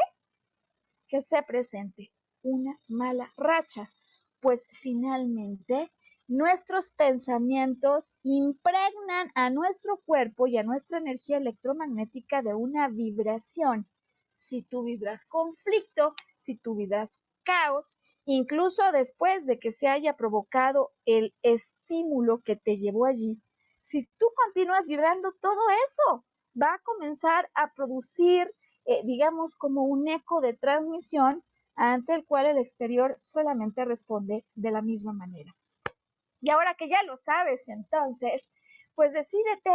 que 1.08 1.22
se 1.22 1.42
presente 1.42 2.12
una 2.42 2.78
mala 2.88 3.32
racha, 3.36 3.90
pues 4.40 4.68
finalmente 4.72 5.90
nuestros 6.28 6.90
pensamientos 6.90 8.14
impregnan 8.22 9.30
a 9.34 9.48
nuestro 9.48 9.98
cuerpo 10.04 10.46
y 10.46 10.58
a 10.58 10.62
nuestra 10.62 10.98
energía 10.98 11.38
electromagnética 11.38 12.42
de 12.42 12.54
una 12.54 12.88
vibración. 12.88 13.88
Si 14.38 14.62
tú 14.62 14.84
vibras 14.84 15.26
conflicto, 15.26 16.14
si 16.36 16.56
tú 16.56 16.76
vibras 16.76 17.20
caos, 17.42 17.98
incluso 18.24 18.92
después 18.92 19.46
de 19.46 19.58
que 19.58 19.72
se 19.72 19.88
haya 19.88 20.16
provocado 20.16 20.92
el 21.04 21.34
estímulo 21.42 22.40
que 22.42 22.54
te 22.54 22.76
llevó 22.76 23.06
allí, 23.06 23.42
si 23.80 24.08
tú 24.16 24.26
continúas 24.36 24.86
vibrando 24.86 25.32
todo 25.40 25.60
eso, 25.84 26.24
va 26.54 26.74
a 26.74 26.78
comenzar 26.84 27.50
a 27.54 27.72
producir, 27.74 28.54
eh, 28.84 29.02
digamos, 29.04 29.56
como 29.56 29.82
un 29.82 30.06
eco 30.06 30.40
de 30.40 30.54
transmisión 30.54 31.42
ante 31.74 32.14
el 32.14 32.24
cual 32.24 32.46
el 32.46 32.58
exterior 32.58 33.18
solamente 33.20 33.84
responde 33.84 34.46
de 34.54 34.70
la 34.70 34.82
misma 34.82 35.12
manera. 35.12 35.52
Y 36.40 36.50
ahora 36.50 36.76
que 36.78 36.88
ya 36.88 37.02
lo 37.02 37.16
sabes, 37.16 37.68
entonces, 37.68 38.52
pues 38.98 39.12
decídete 39.12 39.70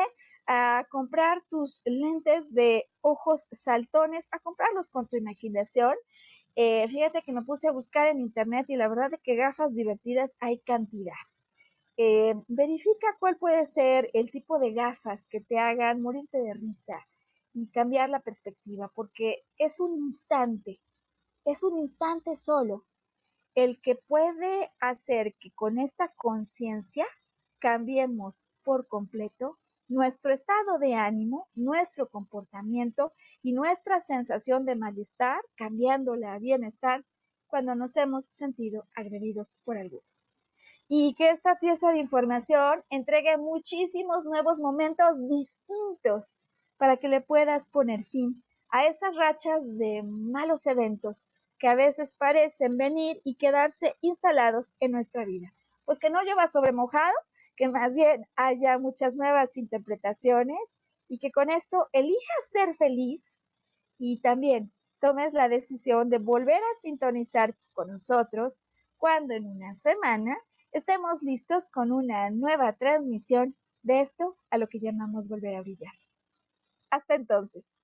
a 0.47 0.86
comprar 0.89 1.41
tus 1.49 1.82
lentes 1.86 2.53
de 2.53 2.89
ojos 2.99 3.47
saltones, 3.53 4.28
a 4.34 4.39
comprarlos 4.39 4.89
con 4.91 5.07
tu 5.07 5.15
imaginación 5.15 5.95
eh, 6.55 6.88
fíjate 6.88 7.24
que 7.24 7.32
me 7.32 7.41
puse 7.41 7.67
a 7.67 7.71
buscar 7.71 8.07
en 8.07 8.19
internet 8.19 8.65
y 8.69 8.76
la 8.76 8.88
verdad 8.88 9.13
es 9.13 9.21
que 9.24 9.36
gafas 9.36 9.74
divertidas 9.74 10.38
hay 10.39 10.59
cantidad. 10.59 11.13
Eh, 11.97 12.36
verifica 12.47 13.15
cuál 13.19 13.38
puede 13.38 13.65
ser 13.65 14.09
el 14.13 14.30
tipo 14.30 14.59
de 14.59 14.74
gafas 14.74 15.28
que 15.28 15.41
te 15.41 15.57
hagan 15.57 16.01
morirte 16.01 16.39
de 16.39 16.53
risa 16.53 16.99
y 17.53 17.69
cambiar 17.69 18.09
la 18.09 18.19
perspectiva, 18.19 18.91
porque 18.93 19.45
es 19.57 19.80
un 19.80 19.95
instante, 19.97 20.82
es 21.45 21.63
un 21.63 21.78
instante 21.78 22.36
solo 22.36 22.86
el 23.55 23.80
que 23.82 23.95
puede 23.95 24.71
hacer 24.80 25.36
que 25.39 25.51
con 25.51 25.80
esta 25.80 26.09
conciencia 26.15 27.05
cambiemos 27.59 28.45
por 28.64 28.88
completo 28.88 29.59
nuestro 29.88 30.34
estado 30.34 30.80
de 30.80 30.95
ánimo, 30.95 31.47
nuestro 31.55 32.09
comportamiento 32.09 33.14
y 33.41 33.53
nuestra 33.53 33.99
sensación 33.99 34.66
de 34.66 34.76
malestar, 34.76 35.41
cambiándola 35.55 36.34
a 36.34 36.39
bienestar 36.39 37.03
cuando 37.47 37.76
nos 37.76 37.95
hemos 37.97 38.26
sentido 38.26 38.88
agredidos 38.95 39.59
por 39.64 39.78
alguno. 39.78 40.03
Y 40.88 41.14
que 41.16 41.30
esta 41.30 41.59
pieza 41.59 41.91
de 41.91 41.99
información 41.99 42.84
entregue 42.89 43.38
muchísimos 43.38 44.26
nuevos 44.26 44.59
momentos 44.61 45.28
distintos 45.28 46.41
para 46.78 46.97
que 46.97 47.09
le 47.09 47.22
puedas 47.22 47.68
poner 47.68 48.05
fin 48.05 48.43
a 48.70 48.86
esas 48.88 49.16
rachas 49.18 49.78
de 49.78 50.01
malos 50.03 50.66
eventos 50.66 51.30
que 51.59 51.68
a 51.68 51.76
veces 51.76 52.14
parecen 52.14 52.78
venir 52.78 53.22
y 53.24 53.36
quedarse 53.36 53.95
instalados 54.01 54.76
en 54.80 54.91
nuestra 54.91 55.26
vida. 55.26 55.53
Pues 55.86 55.99
que 55.99 56.09
no 56.09 56.22
lleva 56.24 56.47
sobre 56.47 56.72
mojado 56.72 57.14
que 57.55 57.69
más 57.69 57.95
bien 57.95 58.25
haya 58.35 58.77
muchas 58.77 59.15
nuevas 59.15 59.57
interpretaciones 59.57 60.81
y 61.07 61.19
que 61.19 61.31
con 61.31 61.49
esto 61.49 61.87
elijas 61.91 62.49
ser 62.49 62.75
feliz 62.75 63.51
y 63.97 64.19
también 64.19 64.71
tomes 64.99 65.33
la 65.33 65.49
decisión 65.49 66.09
de 66.09 66.19
volver 66.19 66.61
a 66.61 66.75
sintonizar 66.79 67.55
con 67.73 67.89
nosotros 67.89 68.63
cuando 68.97 69.33
en 69.33 69.45
una 69.45 69.73
semana 69.73 70.37
estemos 70.71 71.21
listos 71.21 71.69
con 71.69 71.91
una 71.91 72.29
nueva 72.31 72.73
transmisión 72.73 73.55
de 73.81 74.01
esto 74.01 74.37
a 74.49 74.57
lo 74.57 74.67
que 74.67 74.79
llamamos 74.79 75.27
volver 75.27 75.55
a 75.55 75.61
brillar. 75.61 75.93
Hasta 76.89 77.15
entonces. 77.15 77.83